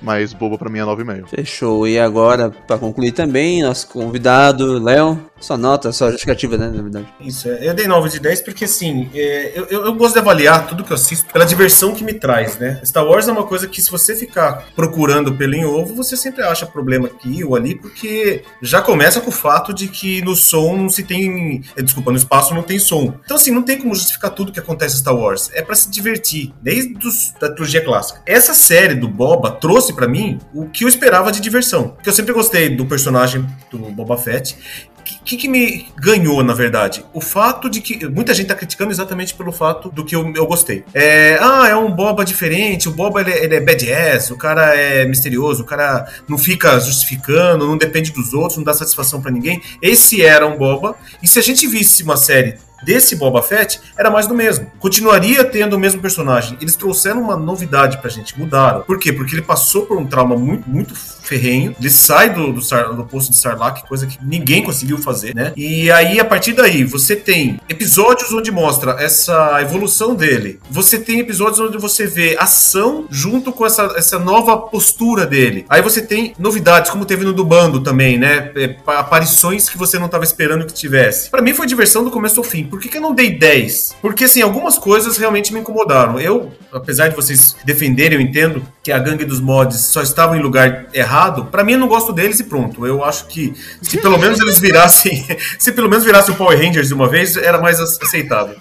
[0.03, 1.29] mas boba pra mim é 9,5.
[1.29, 1.87] Fechou.
[1.87, 7.07] E agora, para concluir também, nosso convidado, Léo, sua nota, sua justificativa, né, na verdade.
[7.21, 10.21] Isso, é, eu dei 9 de 10 porque, assim, é, eu, eu, eu, gosto de
[10.21, 12.81] avaliar tudo que eu assisto pela diversão que me traz, né?
[12.85, 16.43] Star Wars é uma coisa que, se você ficar procurando pelo em ovo, você sempre
[16.43, 20.77] acha problema aqui ou ali, porque já começa com o fato de que no som
[20.77, 21.63] não se tem.
[21.77, 23.15] É, desculpa, no espaço não tem som.
[23.25, 25.51] Então, assim, não tem como justificar tudo que acontece em Star Wars.
[25.53, 28.23] É para se divertir, desde os, da trilogia clássica.
[28.27, 31.91] Essa série do Boba trouxe trouxe para mim o que eu esperava de diversão.
[31.91, 34.57] Porque eu sempre gostei do personagem do Boba Fett.
[34.99, 37.05] O que, que, me ganhou, na verdade?
[37.13, 38.09] O fato de que.
[38.09, 40.85] Muita gente tá criticando exatamente pelo fato do que eu, eu gostei.
[40.93, 45.05] É, ah, é um Boba diferente, o Boba ele, ele é badass, o cara é
[45.07, 49.61] misterioso, o cara não fica justificando, não depende dos outros, não dá satisfação para ninguém.
[49.81, 50.97] Esse era um Boba.
[51.23, 54.71] E se a gente visse uma série desse Boba Fett era mais do mesmo.
[54.79, 56.59] Continuaria tendo o mesmo personagem.
[56.61, 58.83] Eles trouxeram uma novidade pra gente, mudaram.
[58.83, 59.13] Por quê?
[59.13, 60.95] Porque ele passou por um trauma muito, muito
[61.27, 61.75] ferrenho.
[61.79, 62.61] Ele sai do, do,
[62.95, 65.53] do posto de Sarlacc, coisa que ninguém conseguiu fazer, né?
[65.57, 70.61] E aí, a partir daí, você tem episódios onde mostra essa evolução dele.
[70.71, 75.67] Você tem episódios onde você vê ação junto com essa, essa nova postura dele.
[75.69, 78.51] Aí você tem novidades, como teve no do bando também, né?
[78.57, 81.31] É, aparições que você não estava esperando que tivesse.
[81.31, 82.65] Para mim foi diversão do começo ao fim.
[82.65, 83.97] Por que, que eu não dei 10?
[84.01, 86.21] Porque, assim, algumas coisas realmente me incomodaram.
[86.21, 90.41] Eu, apesar de vocês defenderem, eu entendo que a gangue dos mods só estava em
[90.41, 91.16] lugar errado.
[91.51, 92.87] Para mim, eu não gosto deles e pronto.
[92.87, 95.27] Eu acho que se pelo menos eles virassem,
[95.59, 98.57] se pelo menos virassem o Power Rangers de uma vez, era mais aceitável.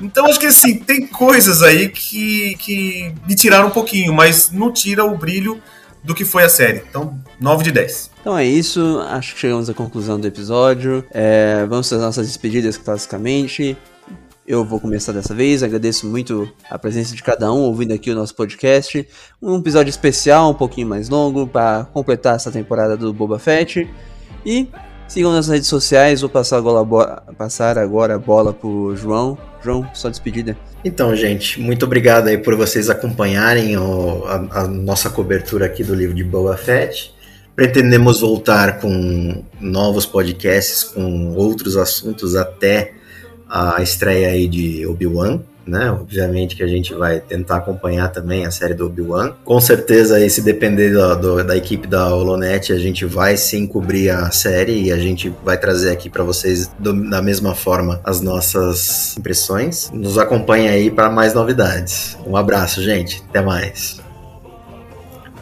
[0.00, 4.72] Então acho que assim, tem coisas aí que, que me tiraram um pouquinho, mas não
[4.72, 5.60] tira o brilho
[6.02, 6.82] do que foi a série.
[6.88, 8.10] Então, 9 de 10.
[8.20, 11.04] Então é isso, acho que chegamos à conclusão do episódio.
[11.10, 13.76] É, vamos fazer nossas despedidas classicamente.
[14.46, 18.14] Eu vou começar dessa vez, agradeço muito a presença de cada um ouvindo aqui o
[18.14, 19.08] nosso podcast.
[19.40, 23.88] Um episódio especial, um pouquinho mais longo, para completar essa temporada do Boba Fett.
[24.44, 24.68] E
[25.08, 29.38] sigam nas redes sociais, vou passar agora, passar agora a bola pro João.
[29.62, 30.54] João, só despedida.
[30.84, 35.94] Então, gente, muito obrigado aí por vocês acompanharem o, a, a nossa cobertura aqui do
[35.94, 37.14] livro de Boba Fett.
[37.56, 42.92] Pretendemos voltar com novos podcasts, com outros assuntos até
[43.54, 45.88] a estreia aí de Obi-Wan, né?
[45.92, 49.32] Obviamente que a gente vai tentar acompanhar também a série do Obi-Wan.
[49.44, 53.64] Com certeza, aí, se depender do, do, da equipe da Holonet, a gente vai sim
[53.64, 58.00] cobrir a série e a gente vai trazer aqui para vocês do, da mesma forma
[58.02, 59.88] as nossas impressões.
[59.92, 62.18] Nos acompanhe aí para mais novidades.
[62.26, 63.22] Um abraço, gente.
[63.30, 64.02] Até mais.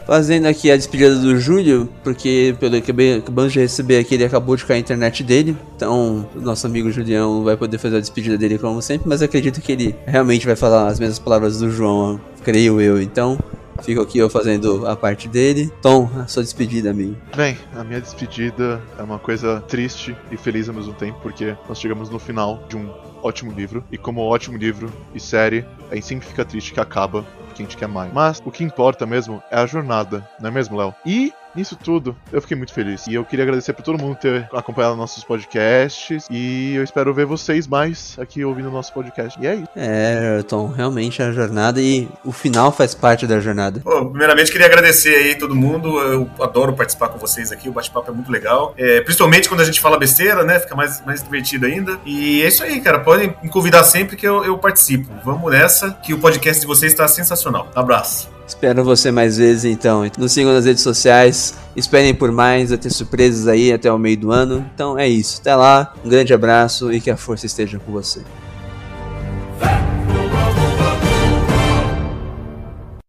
[0.06, 4.56] Fazendo aqui a despedida do Júlio, porque pelo que acabamos de receber aqui, ele acabou
[4.56, 5.56] de cair a internet dele.
[5.76, 9.72] Então, nosso amigo Julião vai poder fazer a despedida dele como sempre, mas acredito que
[9.72, 13.00] ele realmente vai falar as mesmas palavras do João, creio eu.
[13.00, 13.38] Então,
[13.82, 15.70] Fico aqui eu fazendo a parte dele.
[15.80, 17.16] Tom, a sua despedida, amigo.
[17.36, 21.80] Bem, a minha despedida é uma coisa triste e feliz ao mesmo tempo, porque nós
[21.80, 22.88] chegamos no final de um
[23.22, 23.84] ótimo livro.
[23.90, 27.76] E como ótimo livro e série, aí sempre fica triste que acaba, porque a gente
[27.76, 28.12] quer mais.
[28.12, 30.94] Mas o que importa mesmo é a jornada, não é mesmo, Léo?
[31.04, 33.06] E Nisso tudo, eu fiquei muito feliz.
[33.06, 36.26] E eu queria agradecer por todo mundo ter acompanhado nossos podcasts.
[36.30, 39.38] E eu espero ver vocês mais aqui ouvindo o nosso podcast.
[39.40, 39.68] E é isso.
[39.76, 43.80] É, Tom, realmente a jornada e o final faz parte da jornada.
[43.84, 45.98] Bom, primeiramente, queria agradecer aí todo mundo.
[46.00, 47.68] Eu adoro participar com vocês aqui.
[47.68, 48.74] O bate-papo é muito legal.
[48.76, 50.58] É, principalmente quando a gente fala besteira, né?
[50.58, 51.98] Fica mais, mais divertido ainda.
[52.04, 53.00] E é isso aí, cara.
[53.00, 55.12] Podem me convidar sempre que eu, eu participo.
[55.24, 57.68] Vamos nessa, que o podcast de vocês está sensacional.
[57.74, 58.41] Abraço.
[58.47, 60.02] Espero você mais vezes então.
[60.19, 61.55] Nos sigam nas redes sociais.
[61.74, 64.64] Esperem por mais, vai ter surpresas aí até o meio do ano.
[64.74, 65.40] Então é isso.
[65.40, 68.23] Até lá, um grande abraço e que a força esteja com você.